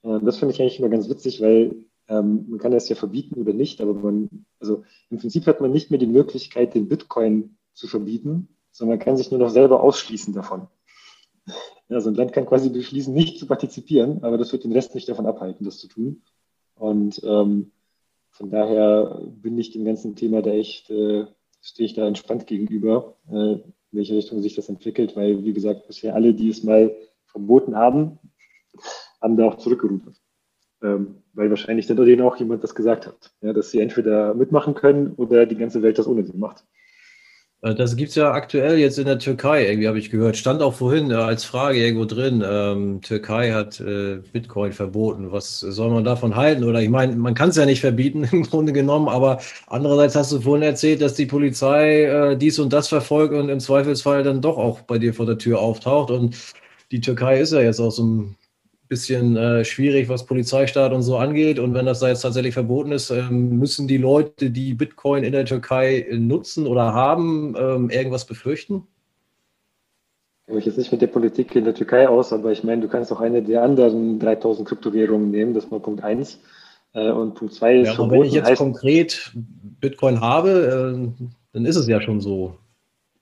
[0.01, 1.75] Äh, das finde ich eigentlich immer ganz witzig, weil
[2.07, 4.81] ähm, man kann das ja verbieten oder nicht, aber man, also
[5.11, 9.17] im Prinzip hat man nicht mehr die Möglichkeit, den Bitcoin zu verbieten, sondern man kann
[9.17, 10.67] sich nur noch selber ausschließen davon.
[11.87, 15.07] Also ein Land kann quasi beschließen, nicht zu partizipieren, aber das wird den Rest nicht
[15.07, 16.23] davon abhalten, das zu tun.
[16.73, 17.71] Und ähm,
[18.35, 21.25] von daher bin ich dem ganzen Thema da echt, äh,
[21.61, 25.87] stehe ich da entspannt gegenüber, äh, in welche Richtung sich das entwickelt, weil, wie gesagt,
[25.87, 26.93] bisher alle, die es mal
[27.27, 28.19] verboten haben,
[29.21, 30.21] haben da auch zurückgerudert.
[30.83, 34.73] Ähm, weil wahrscheinlich dann denen auch jemand das gesagt hat, ja, dass sie entweder mitmachen
[34.73, 36.65] können oder die ganze Welt das ohne sie macht.
[37.61, 40.37] Äh, das gibt es ja aktuell jetzt in der Türkei, irgendwie habe ich gehört.
[40.37, 45.31] Stand auch vorhin äh, als Frage irgendwo drin, ähm, Türkei hat äh, Bitcoin verboten.
[45.31, 46.63] Was soll man davon halten?
[46.63, 50.31] Oder ich meine, man kann es ja nicht verbieten im Grunde genommen, aber andererseits hast
[50.31, 54.41] du vorhin erzählt, dass die Polizei äh, dies und das verfolgt und im Zweifelsfall dann
[54.41, 56.11] doch auch bei dir vor der Tür auftaucht.
[56.11, 56.35] Und
[56.91, 58.37] die Türkei ist ja jetzt so ein
[58.87, 61.59] bisschen äh, schwierig, was Polizeistaat und so angeht.
[61.59, 65.31] Und wenn das da jetzt tatsächlich verboten ist, ähm, müssen die Leute, die Bitcoin in
[65.31, 68.87] der Türkei nutzen oder haben, ähm, irgendwas befürchten?
[70.41, 72.81] Ich kenne mich jetzt nicht mit der Politik in der Türkei aus, aber ich meine,
[72.81, 76.39] du kannst auch eine der anderen 3000 Kryptowährungen nehmen, das ist mal Punkt 1.
[76.93, 78.21] Äh, und Punkt 2 ist ja, verboten.
[78.21, 82.55] Wenn ich jetzt konkret Bitcoin habe, äh, dann ist es ja schon so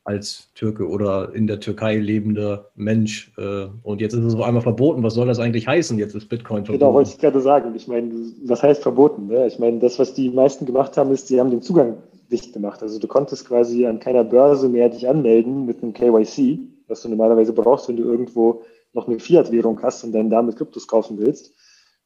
[0.05, 3.31] als Türke oder in der Türkei lebender Mensch.
[3.37, 5.01] Äh, und jetzt ist es auf einmal verboten.
[5.03, 5.97] Was soll das eigentlich heißen?
[5.97, 6.79] Jetzt ist Bitcoin verboten.
[6.79, 7.73] Genau, wollte ich gerade sagen.
[7.75, 8.11] Ich meine,
[8.45, 9.27] was heißt verboten?
[9.27, 9.47] Ne?
[9.47, 11.97] Ich meine, das, was die meisten gemacht haben, ist, sie haben den Zugang
[12.31, 12.81] dicht gemacht.
[12.81, 17.09] Also du konntest quasi an keiner Börse mehr dich anmelden mit einem KYC, was du
[17.09, 18.63] normalerweise brauchst, wenn du irgendwo
[18.93, 21.53] noch eine Fiat-Währung hast und dann damit Kryptos kaufen willst.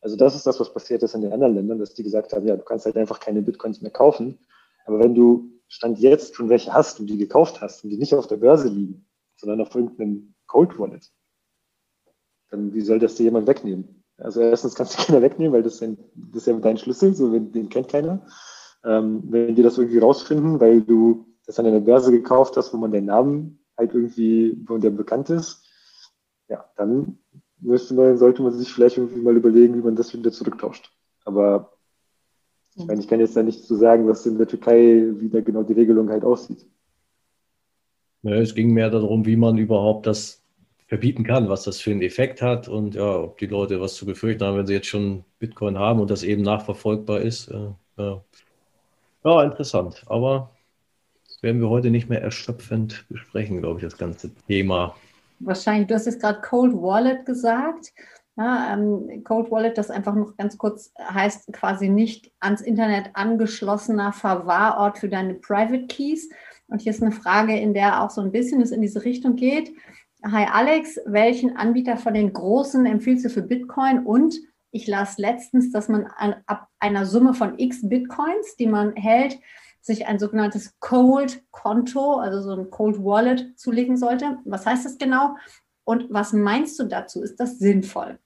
[0.01, 2.47] Also das ist das, was passiert ist in den anderen Ländern, dass die gesagt haben,
[2.47, 4.37] ja, du kannst halt einfach keine Bitcoins mehr kaufen.
[4.85, 8.13] Aber wenn du Stand jetzt schon welche hast und die gekauft hast und die nicht
[8.13, 11.11] auf der Börse liegen, sondern auf irgendeinem Cold Wallet,
[12.49, 14.03] dann wie soll das dir jemand wegnehmen?
[14.17, 17.37] Also erstens kannst du keiner wegnehmen, weil das, ein, das ist ja dein Schlüssel, so
[17.37, 18.25] den kennt keiner.
[18.83, 22.77] Ähm, wenn die das irgendwie rausfinden, weil du das an einer Börse gekauft hast, wo
[22.77, 25.63] man den Namen halt irgendwie, wo der bekannt ist,
[26.47, 27.19] ja, dann
[27.59, 30.91] müsste man, sollte man sich vielleicht irgendwie mal überlegen, wie man das wieder zurücktauscht.
[31.25, 31.76] Aber
[32.77, 35.29] ich meine, ich kann jetzt da nicht zu so sagen, was in der Türkei, wie
[35.29, 36.65] da genau die Regelung halt aussieht.
[38.21, 40.43] Ja, es ging mehr darum, wie man überhaupt das
[40.87, 44.05] verbieten kann, was das für einen Effekt hat und ja, ob die Leute was zu
[44.05, 47.51] befürchten haben, wenn sie jetzt schon Bitcoin haben und das eben nachverfolgbar ist.
[47.97, 48.23] Ja,
[49.23, 50.03] ja interessant.
[50.07, 50.51] Aber
[51.27, 54.95] das werden wir heute nicht mehr erschöpfend besprechen, glaube ich, das ganze Thema.
[55.39, 57.93] Wahrscheinlich, du hast jetzt gerade Cold Wallet gesagt.
[58.37, 64.13] Ja, ähm, Cold Wallet, das einfach noch ganz kurz heißt quasi nicht ans Internet angeschlossener
[64.13, 66.29] Verwahrort für deine Private Keys.
[66.67, 69.37] Und hier ist eine Frage, in der auch so ein bisschen es in diese Richtung
[69.37, 69.71] geht.
[70.23, 74.05] Hi Alex, welchen Anbieter von den großen empfiehlst du für Bitcoin?
[74.05, 74.35] Und
[74.69, 79.39] ich las letztens, dass man an, ab einer Summe von x Bitcoins, die man hält,
[79.81, 84.37] sich ein sogenanntes Cold Konto, also so ein Cold Wallet zulegen sollte.
[84.45, 85.37] Was heißt das genau?
[85.85, 87.23] Und was meinst du dazu?
[87.23, 88.19] Ist das sinnvoll?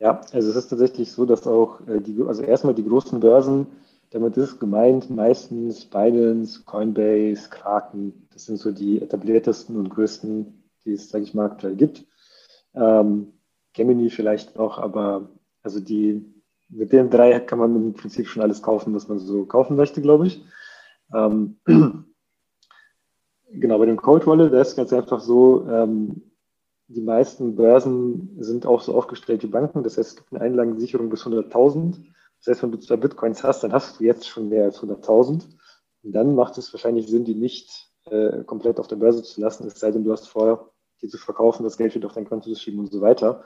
[0.00, 3.66] Ja, also es ist tatsächlich so, dass auch äh, die, also erstmal die großen Börsen,
[4.10, 10.94] damit ist gemeint meistens Binance, Coinbase, Kraken, das sind so die etabliertesten und größten, die
[10.94, 12.06] es, sage ich mal, aktuell gibt.
[12.74, 13.34] Ähm,
[13.74, 15.28] Gemini vielleicht noch, aber
[15.62, 16.24] also die,
[16.70, 20.00] mit den drei kann man im Prinzip schon alles kaufen, was man so kaufen möchte,
[20.00, 20.42] glaube ich.
[21.14, 21.58] Ähm,
[23.52, 26.29] genau, bei dem Cold Wallet, da ist ganz einfach so, ähm,
[26.92, 29.84] die meisten Börsen sind auch so aufgestellt wie Banken.
[29.84, 31.98] Das heißt, es gibt eine Einlagensicherung bis 100.000.
[32.38, 35.44] Das heißt, wenn du zwei Bitcoins hast, dann hast du jetzt schon mehr als 100.000.
[36.02, 39.66] Und dann macht es wahrscheinlich Sinn, die nicht äh, komplett auf der Börse zu lassen,
[39.66, 42.48] es sei denn, du hast vor, die zu verkaufen, das Geld wieder auf dein Konto
[42.48, 43.44] zu schieben und so weiter.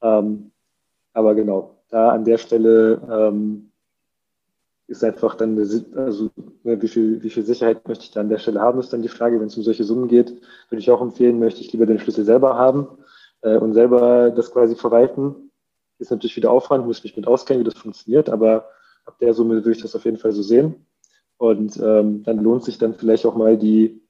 [0.00, 0.52] Ähm,
[1.12, 3.67] aber genau, da an der Stelle ähm,
[4.88, 6.30] ist einfach dann, also
[6.64, 9.02] ne, wie viel, wie viel Sicherheit möchte ich da an der Stelle haben, ist dann
[9.02, 9.38] die Frage.
[9.38, 10.30] Wenn es um solche Summen geht,
[10.70, 12.88] würde ich auch empfehlen, möchte ich lieber den Schlüssel selber haben
[13.42, 15.50] äh, und selber das quasi verwalten.
[15.98, 18.70] Ist natürlich wieder Aufwand, muss mich mit auskennen, wie das funktioniert, aber
[19.04, 20.86] ab der Summe würde ich das auf jeden Fall so sehen.
[21.36, 24.00] Und ähm, dann lohnt sich dann vielleicht auch mal die,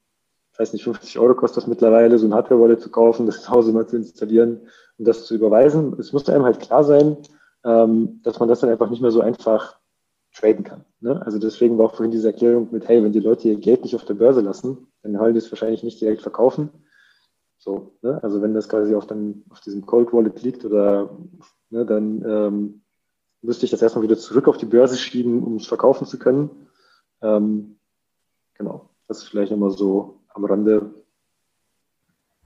[0.52, 3.50] ich weiß nicht, 50 Euro kostet das mittlerweile, so ein Hardware-Wallet zu kaufen, das zu
[3.50, 4.60] Hause mal zu installieren
[4.96, 5.96] und das zu überweisen.
[5.98, 7.16] Es muss einem halt klar sein,
[7.64, 9.78] ähm, dass man das dann einfach nicht mehr so einfach
[10.38, 10.84] traden kann.
[11.00, 11.20] Ne?
[11.24, 13.94] Also deswegen war auch vorhin diese Erklärung mit, hey, wenn die Leute ihr Geld nicht
[13.94, 16.70] auf der Börse lassen, dann wollen die es wahrscheinlich nicht direkt verkaufen.
[17.58, 18.22] So, ne?
[18.22, 21.10] Also wenn das quasi auf, dann, auf diesem Cold Wallet liegt oder
[21.70, 22.82] ne, dann ähm,
[23.42, 26.50] müsste ich das erstmal wieder zurück auf die Börse schieben, um es verkaufen zu können.
[27.20, 27.78] Ähm,
[28.54, 30.94] genau, das ist vielleicht nochmal so am Rande.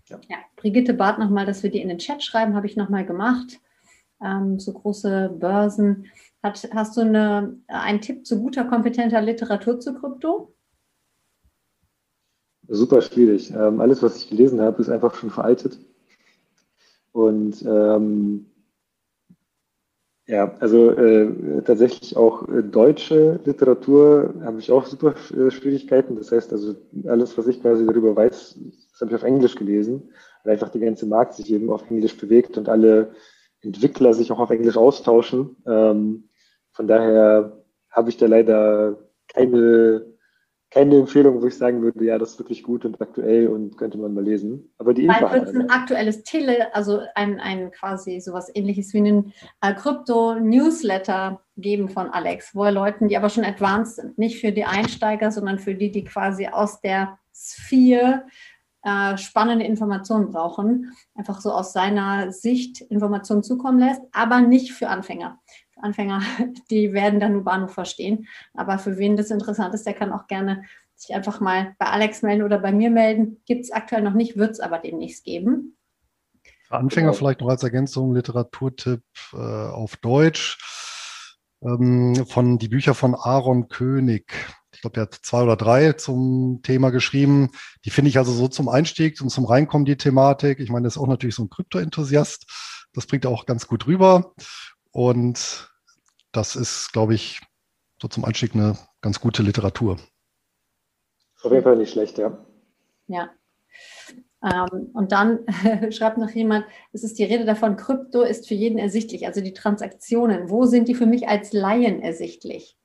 [0.06, 0.18] Ja.
[0.28, 3.60] ja, Brigitte bat nochmal, dass wir die in den Chat schreiben, habe ich nochmal gemacht.
[4.24, 6.06] Ähm, so große Börsen.
[6.42, 10.54] Hat, hast du eine, einen Tipp zu guter, kompetenter Literatur zu Krypto?
[12.68, 13.50] Super schwierig.
[13.50, 15.78] Ähm, alles, was ich gelesen habe, ist einfach schon veraltet.
[17.12, 18.46] Und ähm,
[20.26, 26.16] ja, also äh, tatsächlich auch äh, deutsche Literatur habe ich auch super äh, Schwierigkeiten.
[26.16, 26.74] Das heißt, also
[27.06, 28.58] alles, was ich quasi darüber weiß,
[28.92, 30.10] das habe ich auf Englisch gelesen,
[30.44, 33.14] weil einfach der ganze Markt sich eben auf Englisch bewegt und alle
[33.62, 35.56] Entwickler sich auch auf Englisch austauschen.
[35.66, 36.28] Ähm,
[36.72, 38.98] von daher habe ich da leider
[39.28, 40.12] keine
[40.72, 43.98] keine Empfehlung, wo ich sagen würde, ja, das ist wirklich gut und aktuell und könnte
[43.98, 44.72] man mal lesen.
[44.78, 48.98] Aber die Info wird es ein aktuelles Tele, also ein, ein quasi sowas ähnliches wie
[48.98, 54.40] einen äh, Krypto-Newsletter geben von Alex, wo er Leuten, die aber schon advanced sind, nicht
[54.40, 58.24] für die Einsteiger, sondern für die, die quasi aus der Sphäre
[58.82, 64.88] äh, spannende Informationen brauchen, einfach so aus seiner Sicht Informationen zukommen lässt, aber nicht für
[64.88, 65.40] Anfänger.
[65.76, 66.22] Anfänger,
[66.70, 68.26] die werden dann nur Bahnhof verstehen.
[68.54, 70.64] Aber für wen das interessant ist, der kann auch gerne
[70.94, 73.40] sich einfach mal bei Alex melden oder bei mir melden.
[73.46, 75.76] Gibt es aktuell noch nicht, wird es aber demnächst geben.
[76.64, 77.18] Für Anfänger genau.
[77.18, 79.02] vielleicht noch als Ergänzung Literaturtipp
[79.32, 80.58] äh, auf Deutsch
[81.64, 84.32] ähm, von die Bücher von Aaron König.
[84.74, 87.50] Ich glaube, der hat zwei oder drei zum Thema geschrieben.
[87.84, 90.60] Die finde ich also so zum Einstieg und zum Reinkommen die Thematik.
[90.60, 92.46] Ich meine, das ist auch natürlich so ein Krypto-Enthusiast.
[92.92, 94.34] Das bringt er auch ganz gut rüber.
[94.90, 95.70] Und
[96.32, 97.40] das ist, glaube ich,
[98.00, 99.98] so zum Einstieg eine ganz gute Literatur.
[101.42, 102.44] Auf jeden Fall nicht schlecht, ja.
[103.06, 103.30] Ja.
[104.42, 105.40] Ähm, und dann
[105.90, 109.52] schreibt noch jemand, es ist die Rede davon, Krypto ist für jeden ersichtlich, also die
[109.52, 110.50] Transaktionen.
[110.50, 112.76] Wo sind die für mich als Laien ersichtlich?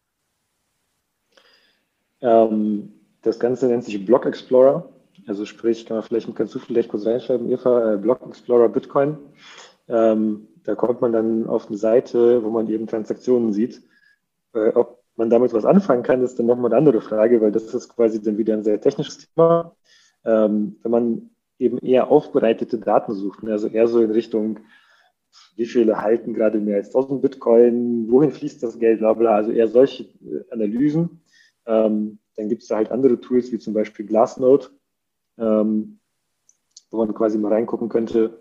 [2.21, 4.89] Ähm, das Ganze nennt sich Block Explorer.
[5.25, 9.17] Also sprich, kann man vielleicht, kannst du vielleicht kurz reinschreiben, Eva, äh, Block Explorer Bitcoin.
[9.89, 13.81] Ähm, da kommt man dann auf eine Seite, wo man eben Transaktionen sieht.
[14.53, 17.73] Äh, ob man damit was anfangen kann, ist dann nochmal eine andere Frage, weil das
[17.73, 19.75] ist quasi dann wieder ein sehr technisches Thema.
[20.23, 21.29] Ähm, wenn man
[21.59, 24.59] eben eher aufbereitete Daten sucht, ne, also eher so in Richtung,
[25.55, 29.51] wie viele halten gerade mehr als 1000 Bitcoin, wohin fließt das Geld, bla bla, also
[29.51, 31.21] eher solche äh, Analysen.
[31.65, 34.67] Ähm, dann gibt es da halt andere Tools, wie zum Beispiel Glassnode,
[35.37, 35.99] ähm,
[36.91, 38.39] wo man quasi mal reingucken könnte,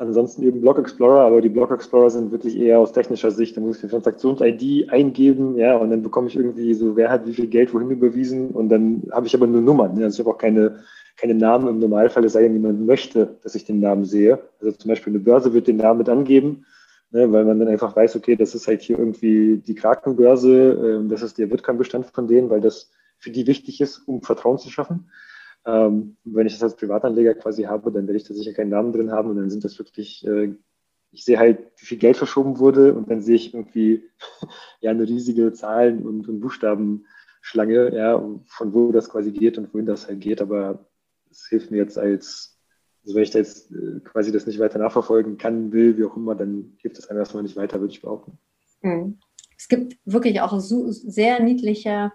[0.00, 3.56] Ansonsten eben Block Explorer, aber die Block Explorer sind wirklich eher aus technischer Sicht.
[3.56, 7.26] Da muss ich die Transaktions-ID eingeben, ja, und dann bekomme ich irgendwie so, wer hat
[7.26, 9.94] wie viel Geld wohin überwiesen und dann habe ich aber nur Nummern.
[9.94, 10.04] Ne?
[10.04, 10.84] Also ich habe auch keine,
[11.16, 14.38] keine Namen im Normalfall, es sei denn, jemand möchte, dass ich den Namen sehe.
[14.60, 16.64] Also zum Beispiel eine Börse wird den Namen mit angeben,
[17.10, 21.08] ne, weil man dann einfach weiß, okay, das ist halt hier irgendwie die Krakenbörse, äh,
[21.08, 24.70] das ist der Bitcoin-Bestand von denen, weil das für die wichtig ist, um Vertrauen zu
[24.70, 25.10] schaffen.
[25.66, 28.92] Ähm, wenn ich das als Privatanleger quasi habe, dann werde ich da sicher keinen Namen
[28.92, 30.54] drin haben und dann sind das wirklich, äh,
[31.10, 34.04] ich sehe halt, wie viel Geld verschoben wurde und dann sehe ich irgendwie
[34.80, 39.86] ja eine riesige Zahlen- und, und Buchstabenschlange, ja, von wo das quasi geht und wohin
[39.86, 40.40] das halt geht.
[40.40, 40.86] Aber
[41.30, 42.58] es hilft mir jetzt als,
[43.02, 46.16] also wenn ich da jetzt äh, quasi das nicht weiter nachverfolgen kann, will, wie auch
[46.16, 48.38] immer, dann hilft das einem erstmal nicht weiter, würde ich behaupten.
[48.82, 49.18] Mhm.
[49.56, 52.12] Es gibt wirklich auch so sehr niedliche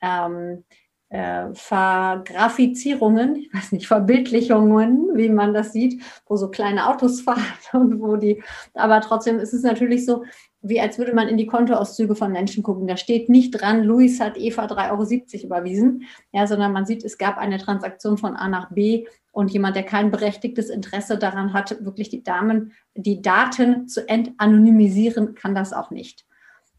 [0.00, 0.64] ähm,
[1.08, 7.42] äh, Vergrafizierungen, ich weiß nicht, Verbildlichungen, wie man das sieht, wo so kleine Autos fahren
[7.72, 8.42] und wo die,
[8.74, 10.24] aber trotzdem ist es natürlich so,
[10.62, 12.88] wie als würde man in die Kontoauszüge von Menschen gucken.
[12.88, 16.02] Da steht nicht dran, Luis hat Eva 3,70 Euro überwiesen,
[16.32, 19.84] ja, sondern man sieht, es gab eine Transaktion von A nach B und jemand, der
[19.84, 25.90] kein berechtigtes Interesse daran hat, wirklich die Damen, die Daten zu entanonymisieren, kann das auch
[25.90, 26.24] nicht.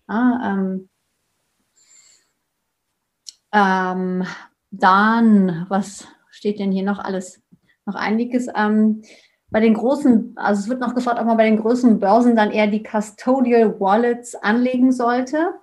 [0.09, 0.89] Ja, ähm,
[3.57, 4.25] ähm,
[4.71, 7.41] dann, was steht denn hier noch alles?
[7.85, 8.47] Noch einiges.
[8.55, 9.01] Ähm,
[9.49, 12.51] bei den großen, also es wird noch gefragt, ob man bei den größeren Börsen dann
[12.51, 15.53] eher die Custodial Wallets anlegen sollte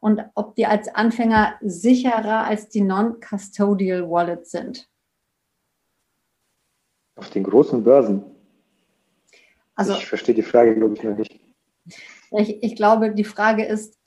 [0.00, 4.88] und ob die als Anfänger sicherer als die Non-Custodial Wallets sind.
[7.16, 8.24] Auf den großen Börsen?
[9.74, 11.40] Also, ich verstehe die Frage, glaube ich, noch nicht.
[12.32, 13.98] Ich, ich, glaube, die Frage ist,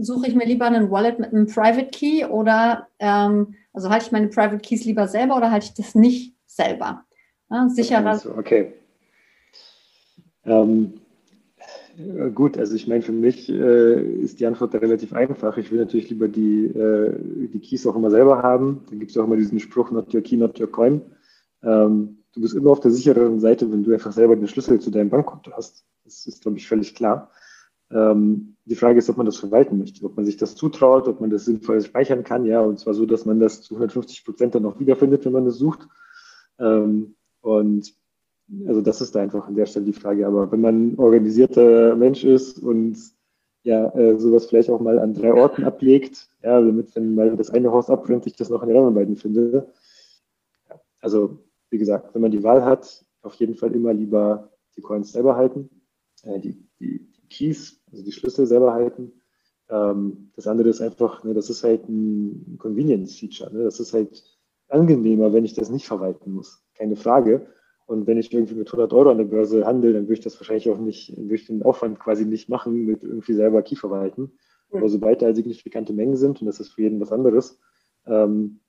[0.00, 4.12] suche ich mir lieber einen Wallet mit einem Private Key oder ähm, also halte ich
[4.12, 7.04] meine Private Keys lieber selber oder halte ich das nicht selber?
[7.50, 8.20] Ja, sicherer.
[8.36, 8.74] Okay.
[10.44, 10.94] Ähm,
[12.34, 15.56] gut, also ich meine, für mich äh, ist die Antwort da relativ einfach.
[15.56, 17.14] Ich will natürlich lieber die, äh,
[17.52, 18.84] die Keys auch immer selber haben.
[18.90, 21.00] Da gibt es auch immer diesen Spruch, not your key, not your coin.
[21.62, 24.90] Ähm, du bist immer auf der sichereren Seite, wenn du einfach selber den Schlüssel zu
[24.90, 25.84] deinem Bankkonto hast.
[26.04, 27.30] Das ist, glaube ich, völlig klar.
[27.92, 31.20] Ähm, die Frage ist, ob man das verwalten möchte, ob man sich das zutraut, ob
[31.20, 34.54] man das sinnvoll speichern kann, ja, und zwar so, dass man das zu 150 Prozent
[34.54, 35.88] dann auch wiederfindet, wenn man das sucht.
[36.58, 37.92] Ähm, und
[38.66, 40.26] also das ist da einfach an der Stelle die Frage.
[40.26, 42.98] Aber wenn man organisierter Mensch ist und
[43.64, 47.50] ja, äh, sowas vielleicht auch mal an drei Orten ablegt, ja, damit, wenn mal das
[47.50, 49.68] eine Haus abbrennt, ich das noch in den anderen beiden finde.
[50.68, 51.38] Ja, also,
[51.70, 55.36] wie gesagt, wenn man die Wahl hat, auf jeden Fall immer lieber die Coins selber
[55.36, 55.70] halten,
[56.24, 59.12] äh, die, die Keys, also die Schlüssel selber halten.
[59.68, 63.52] Ähm, das andere ist einfach, ne, das ist halt ein Convenience-Feature.
[63.52, 63.64] Ne?
[63.64, 64.22] Das ist halt
[64.68, 66.64] angenehmer, wenn ich das nicht verwalten muss.
[66.74, 67.46] Keine Frage.
[67.86, 70.38] Und wenn ich irgendwie mit 100 Euro an der Börse handle, dann würde ich das
[70.38, 74.32] wahrscheinlich auch nicht, würde ich den Aufwand quasi nicht machen, mit irgendwie selber Key verwalten.
[74.70, 74.78] Mhm.
[74.78, 77.58] Aber sobald da signifikante Mengen sind, und das ist für jeden was anderes,
[78.06, 78.60] ähm,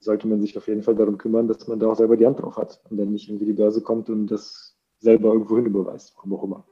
[0.00, 2.40] sollte man sich auf jeden Fall darum kümmern, dass man da auch selber die Hand
[2.40, 6.14] drauf hat und dann nicht irgendwie die Börse kommt und das selber irgendwo hin überweist,
[6.16, 6.66] warum auch immer.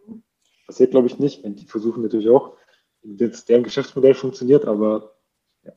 [0.70, 1.42] Passiert, glaube ich, nicht.
[1.44, 2.56] Die versuchen natürlich auch,
[3.02, 5.16] dass deren Geschäftsmodell funktioniert, aber
[5.64, 5.72] ja.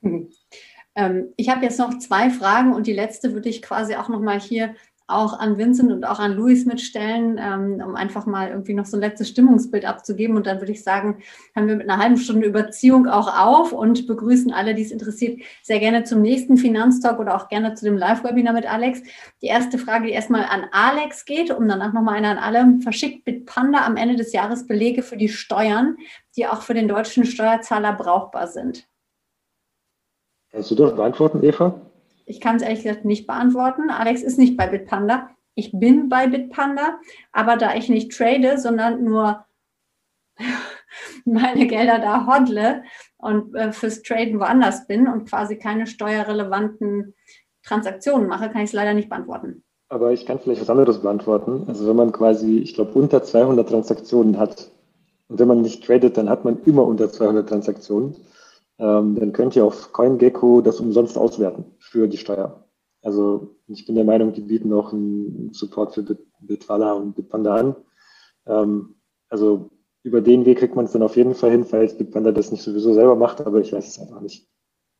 [0.00, 0.30] Mhm.
[0.96, 4.38] Ähm, ich habe jetzt noch zwei Fragen und die letzte würde ich quasi auch nochmal
[4.38, 4.76] hier
[5.06, 8.96] auch an Vincent und auch an Luis mitstellen, ähm, um einfach mal irgendwie noch so
[8.96, 10.34] ein letztes Stimmungsbild abzugeben.
[10.34, 11.22] Und dann würde ich sagen,
[11.54, 15.42] haben wir mit einer halben Stunde Überziehung auch auf und begrüßen alle, die es interessiert,
[15.62, 19.02] sehr gerne zum nächsten Finanztalk oder auch gerne zu dem Live-Webinar mit Alex.
[19.42, 23.26] Die erste Frage, die erstmal an Alex geht, um danach nochmal eine an alle, verschickt
[23.26, 25.98] Bitpanda am Ende des Jahres Belege für die Steuern,
[26.36, 28.88] die auch für den deutschen Steuerzahler brauchbar sind.
[30.50, 31.83] Kannst du das beantworten, Eva?
[32.26, 33.90] Ich kann es ehrlich gesagt nicht beantworten.
[33.90, 35.30] Alex ist nicht bei Bitpanda.
[35.54, 36.98] Ich bin bei Bitpanda,
[37.32, 39.44] aber da ich nicht trade, sondern nur
[41.24, 42.82] meine Gelder da hodle
[43.18, 47.14] und äh, fürs Traden woanders bin und quasi keine steuerrelevanten
[47.62, 49.62] Transaktionen mache, kann ich es leider nicht beantworten.
[49.88, 51.64] Aber ich kann vielleicht was anderes beantworten.
[51.68, 54.70] Also wenn man quasi, ich glaube, unter 200 Transaktionen hat
[55.28, 58.16] und wenn man nicht tradet, dann hat man immer unter 200 Transaktionen
[58.78, 62.68] ähm, dann könnt ihr auf CoinGecko das umsonst auswerten für die Steuer.
[63.02, 66.02] Also ich bin der Meinung, die bieten auch einen Support für
[66.40, 67.76] Bitwala und Bitpanda an.
[68.46, 68.96] Ähm,
[69.28, 69.70] also
[70.02, 72.62] über den Weg kriegt man es dann auf jeden Fall hin, falls Bitpanda das nicht
[72.62, 74.48] sowieso selber macht, aber ich weiß es einfach nicht.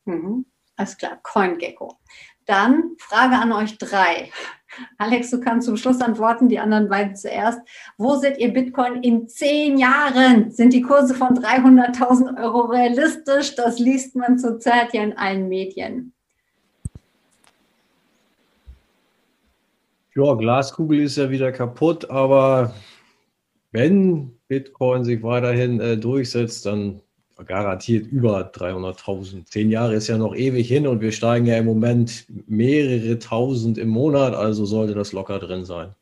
[0.05, 0.45] Mhm.
[0.77, 1.97] Alles klar, CoinGecko.
[2.45, 4.29] Dann Frage an euch drei.
[4.97, 7.59] Alex, du kannst zum Schluss antworten, die anderen beiden zuerst.
[7.97, 10.51] Wo seht ihr Bitcoin in zehn Jahren?
[10.51, 13.55] Sind die Kurse von 300.000 Euro realistisch?
[13.55, 16.13] Das liest man zurzeit ja in allen Medien.
[20.15, 22.73] Ja, Glaskugel ist ja wieder kaputt, aber
[23.73, 27.01] wenn Bitcoin sich weiterhin äh, durchsetzt, dann
[27.43, 29.45] garantiert über 300.000.
[29.45, 33.77] Zehn Jahre ist ja noch ewig hin und wir steigen ja im Moment mehrere tausend
[33.77, 35.93] im Monat, also sollte das locker drin sein.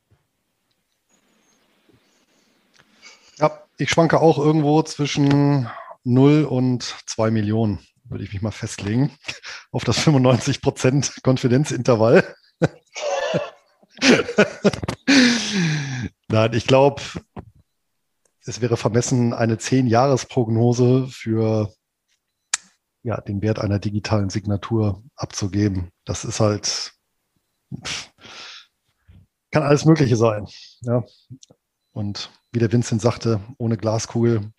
[3.39, 5.67] Ja, ich schwanke auch irgendwo zwischen
[6.03, 9.11] 0 und 2 Millionen, würde ich mich mal festlegen,
[9.71, 12.35] auf das 95% Konfidenzintervall.
[16.27, 17.01] Nein, ich glaube,
[18.45, 21.73] es wäre vermessen, eine Zehn-Jahres-Prognose für
[23.03, 25.91] ja, den Wert einer digitalen Signatur abzugeben.
[26.05, 26.93] Das ist halt,
[29.51, 30.47] kann alles Mögliche sein.
[30.81, 31.03] Ja.
[31.91, 34.51] Und wie der Vincent sagte, ohne Glaskugel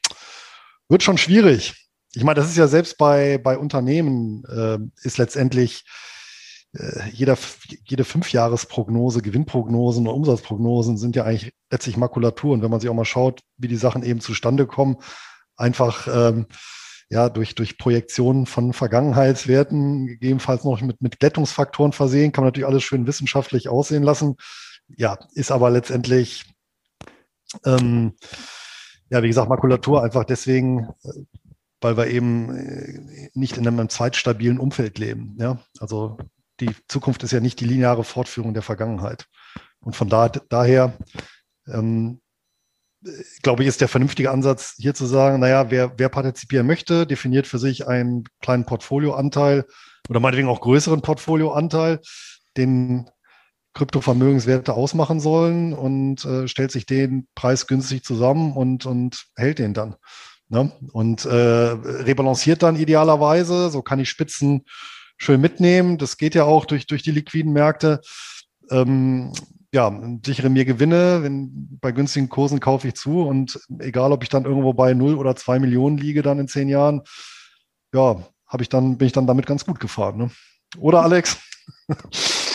[0.88, 1.88] wird schon schwierig.
[2.12, 5.84] Ich meine, das ist ja selbst bei, bei Unternehmen, äh, ist letztendlich
[7.12, 7.38] jeder,
[7.84, 12.52] jede Fünfjahresprognose, Gewinnprognosen und Umsatzprognosen sind ja eigentlich letztlich Makulatur.
[12.52, 14.96] Und wenn man sich auch mal schaut, wie die Sachen eben zustande kommen,
[15.56, 16.46] einfach ähm,
[17.10, 22.66] ja durch, durch Projektionen von Vergangenheitswerten, gegebenenfalls noch mit, mit Glättungsfaktoren versehen, kann man natürlich
[22.66, 24.36] alles schön wissenschaftlich aussehen lassen.
[24.88, 26.44] Ja, ist aber letztendlich,
[27.64, 28.14] ähm,
[29.10, 31.12] ja, wie gesagt, Makulatur einfach deswegen, äh,
[31.80, 35.36] weil wir eben äh, nicht in einem zeitstabilen Umfeld leben.
[35.38, 36.18] Ja, also
[36.60, 39.26] die Zukunft ist ja nicht die lineare Fortführung der Vergangenheit.
[39.80, 40.96] Und von da, daher,
[41.66, 42.20] ähm,
[43.42, 47.46] glaube ich, ist der vernünftige Ansatz hier zu sagen, naja, wer, wer partizipieren möchte, definiert
[47.46, 49.66] für sich einen kleinen Portfolioanteil
[50.08, 52.00] oder meinetwegen auch größeren Portfolioanteil,
[52.56, 53.10] den
[53.74, 59.96] Kryptovermögenswerte ausmachen sollen und äh, stellt sich den preisgünstig zusammen und, und hält den dann.
[60.48, 60.72] Ne?
[60.92, 64.64] Und äh, rebalanciert dann idealerweise, so kann ich Spitzen
[65.16, 65.98] schön mitnehmen.
[65.98, 68.00] Das geht ja auch durch, durch die liquiden Märkte.
[68.70, 69.32] Ähm,
[69.72, 69.92] ja,
[70.24, 71.22] sichere mir Gewinne.
[71.22, 75.16] Wenn, bei günstigen Kursen kaufe ich zu und egal, ob ich dann irgendwo bei 0
[75.16, 77.02] oder 2 Millionen liege dann in zehn Jahren,
[77.92, 80.16] ja, habe ich dann, bin ich dann damit ganz gut gefahren.
[80.16, 80.30] Ne?
[80.78, 81.38] Oder Alex?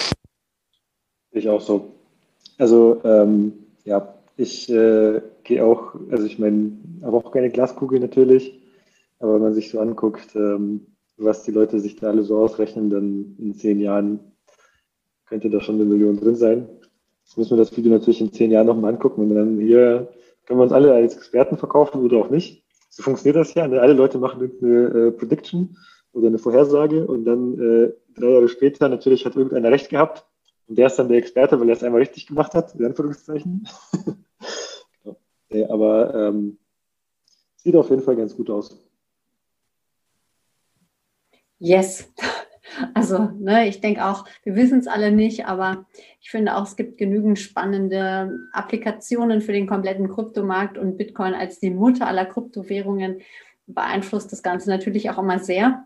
[1.31, 1.94] Ich auch so.
[2.57, 3.53] Also ähm,
[3.86, 6.72] ja, ich äh, gehe auch, also ich meine,
[7.03, 8.60] habe auch keine Glaskugel natürlich,
[9.19, 10.88] aber wenn man sich so anguckt, ähm,
[11.19, 14.19] was die Leute sich da alle so ausrechnen, dann in zehn Jahren
[15.25, 16.67] könnte da schon eine Million drin sein.
[17.23, 20.11] Jetzt müssen wir das Video natürlich in zehn Jahren nochmal angucken und dann hier
[20.45, 22.63] können wir uns alle als Experten verkaufen oder auch nicht.
[22.89, 23.63] So funktioniert das ja.
[23.63, 25.77] Alle Leute machen irgendeine äh, Prediction
[26.11, 30.25] oder eine Vorhersage und dann äh, drei Jahre später natürlich hat irgendeiner recht gehabt
[30.67, 33.67] und der ist dann der Experte, weil er es einmal richtig gemacht hat, in Anführungszeichen.
[35.69, 36.57] aber ähm,
[37.57, 38.89] sieht auf jeden Fall ganz gut aus.
[41.60, 42.11] Yes.
[42.94, 45.86] Also, ne, ich denke auch, wir wissen es alle nicht, aber
[46.22, 51.60] ich finde auch, es gibt genügend spannende Applikationen für den kompletten Kryptomarkt und Bitcoin als
[51.60, 53.22] die Mutter aller Kryptowährungen
[53.65, 55.86] beeinflusst das Ganze natürlich auch immer sehr.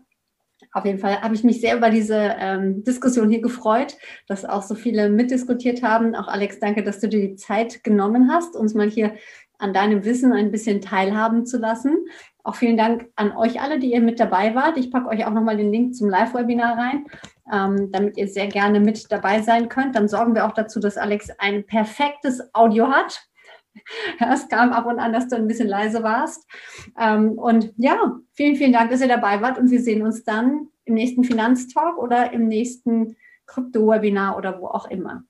[0.72, 3.96] Auf jeden Fall habe ich mich sehr über diese ähm, Diskussion hier gefreut,
[4.26, 6.14] dass auch so viele mitdiskutiert haben.
[6.14, 9.14] Auch Alex, danke, dass du dir die Zeit genommen hast, uns mal hier
[9.58, 12.06] an deinem Wissen ein bisschen teilhaben zu lassen.
[12.44, 14.76] Auch vielen Dank an euch alle, die ihr mit dabei wart.
[14.76, 17.06] Ich packe euch auch nochmal den Link zum Live-Webinar rein,
[17.50, 19.96] ähm, damit ihr sehr gerne mit dabei sein könnt.
[19.96, 23.26] Dann sorgen wir auch dazu, dass Alex ein perfektes Audio hat.
[24.20, 26.48] Es kam ab und an, dass du ein bisschen leise warst.
[26.96, 29.58] Ähm, und ja, vielen, vielen Dank, dass ihr dabei wart.
[29.58, 33.16] Und wir sehen uns dann im nächsten Finanztalk oder im nächsten
[33.46, 35.24] Krypto-Webinar oder wo auch immer.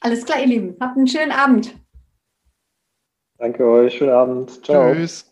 [0.00, 0.76] Alles klar, ihr Lieben.
[0.80, 1.74] Habt einen schönen Abend.
[3.38, 3.94] Danke euch.
[3.94, 4.64] Schönen Abend.
[4.64, 4.92] Ciao.
[4.92, 5.31] Tschüss.